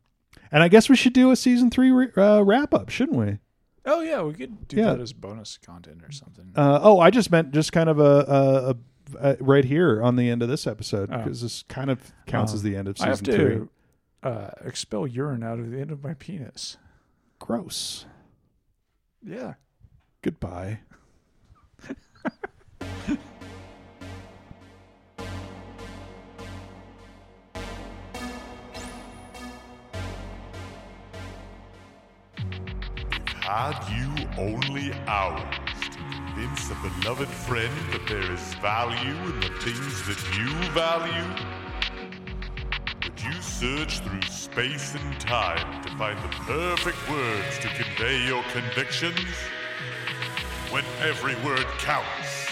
and 0.51 0.63
I 0.63 0.67
guess 0.69 0.87
we 0.87 0.95
should 0.95 1.11
do 1.13 1.31
a 1.31 1.35
season 1.35 1.69
three 1.69 1.91
re- 1.91 2.11
uh, 2.15 2.41
wrap 2.41 2.73
up, 2.73 2.89
shouldn't 2.89 3.17
we? 3.17 3.39
oh 3.87 4.01
yeah 4.01 4.21
we 4.23 4.33
could 4.33 4.67
do 4.67 4.77
Yeah. 4.77 4.93
that 4.93 4.99
as 5.01 5.13
bonus 5.13 5.57
content 5.57 6.01
or 6.03 6.11
something 6.11 6.51
Uh, 6.55 6.79
oh, 6.81 6.99
I 6.99 7.09
just 7.11 7.29
meant 7.31 7.51
just 7.51 7.71
kind 7.71 7.87
of 7.89 7.99
a, 7.99 8.03
a, 8.03 8.69
a, 8.71 8.75
a 9.19 9.37
right 9.39 9.65
here 9.65 10.01
on 10.01 10.15
the 10.15 10.29
end 10.29 10.41
of 10.41 10.49
this 10.49 10.65
episode 10.67 11.09
Oh. 11.11 11.17
because 11.17 11.41
this 11.41 11.63
kind 11.63 11.89
of 11.89 12.11
counts 12.25 12.51
Oh. 12.51 12.55
as 12.55 12.63
the 12.63 12.75
end 12.75 12.87
of 12.87 12.97
season 12.97 13.07
I 13.07 13.09
have 13.11 13.19
season 13.19 13.35
three. 13.35 13.55
to 13.55 13.69
uh, 14.23 14.49
expel 14.63 15.05
urine 15.07 15.43
out 15.43 15.59
of 15.59 15.69
the 15.71 15.79
end 15.79 15.91
of 15.91 16.03
my 16.03 16.13
penis. 16.15 16.77
Gross. 17.39 18.05
Yeah. 19.23 19.53
Goodbye. 20.21 20.79
Had 33.41 33.77
you 33.89 34.27
only 34.37 34.93
hours 35.07 35.55
to 35.55 35.64
convince 36.35 36.69
a 36.69 36.75
beloved 37.01 37.27
friend 37.27 37.73
that 37.91 38.05
there 38.07 38.31
is 38.31 38.53
value 38.55 39.15
in 39.31 39.39
the 39.39 39.49
things 39.61 40.05
that 40.05 40.21
you 40.37 40.49
value? 40.71 41.45
Would 43.03 43.21
you 43.21 43.41
search 43.41 43.99
through 43.99 44.21
space 44.23 44.95
and 44.95 45.19
time 45.19 45.83
to 45.83 45.89
find 45.97 46.17
the 46.19 46.35
perfect 46.43 47.09
words 47.09 47.59
to 47.59 47.67
convey 47.69 48.25
your 48.25 48.43
convictions? 48.51 49.19
When 50.71 50.83
every 51.01 51.35
word 51.35 51.65
counts, 51.79 52.49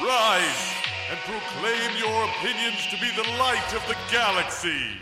rise 0.00 0.74
and 1.10 1.18
proclaim 1.20 1.96
your 1.98 2.24
opinions 2.24 2.86
to 2.90 2.98
be 3.00 3.10
the 3.14 3.28
light 3.38 3.72
of 3.74 3.86
the 3.86 3.96
galaxy! 4.10 4.98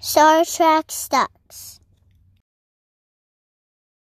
Star 0.00 0.44
Trek 0.44 0.86
stuff. 0.88 1.33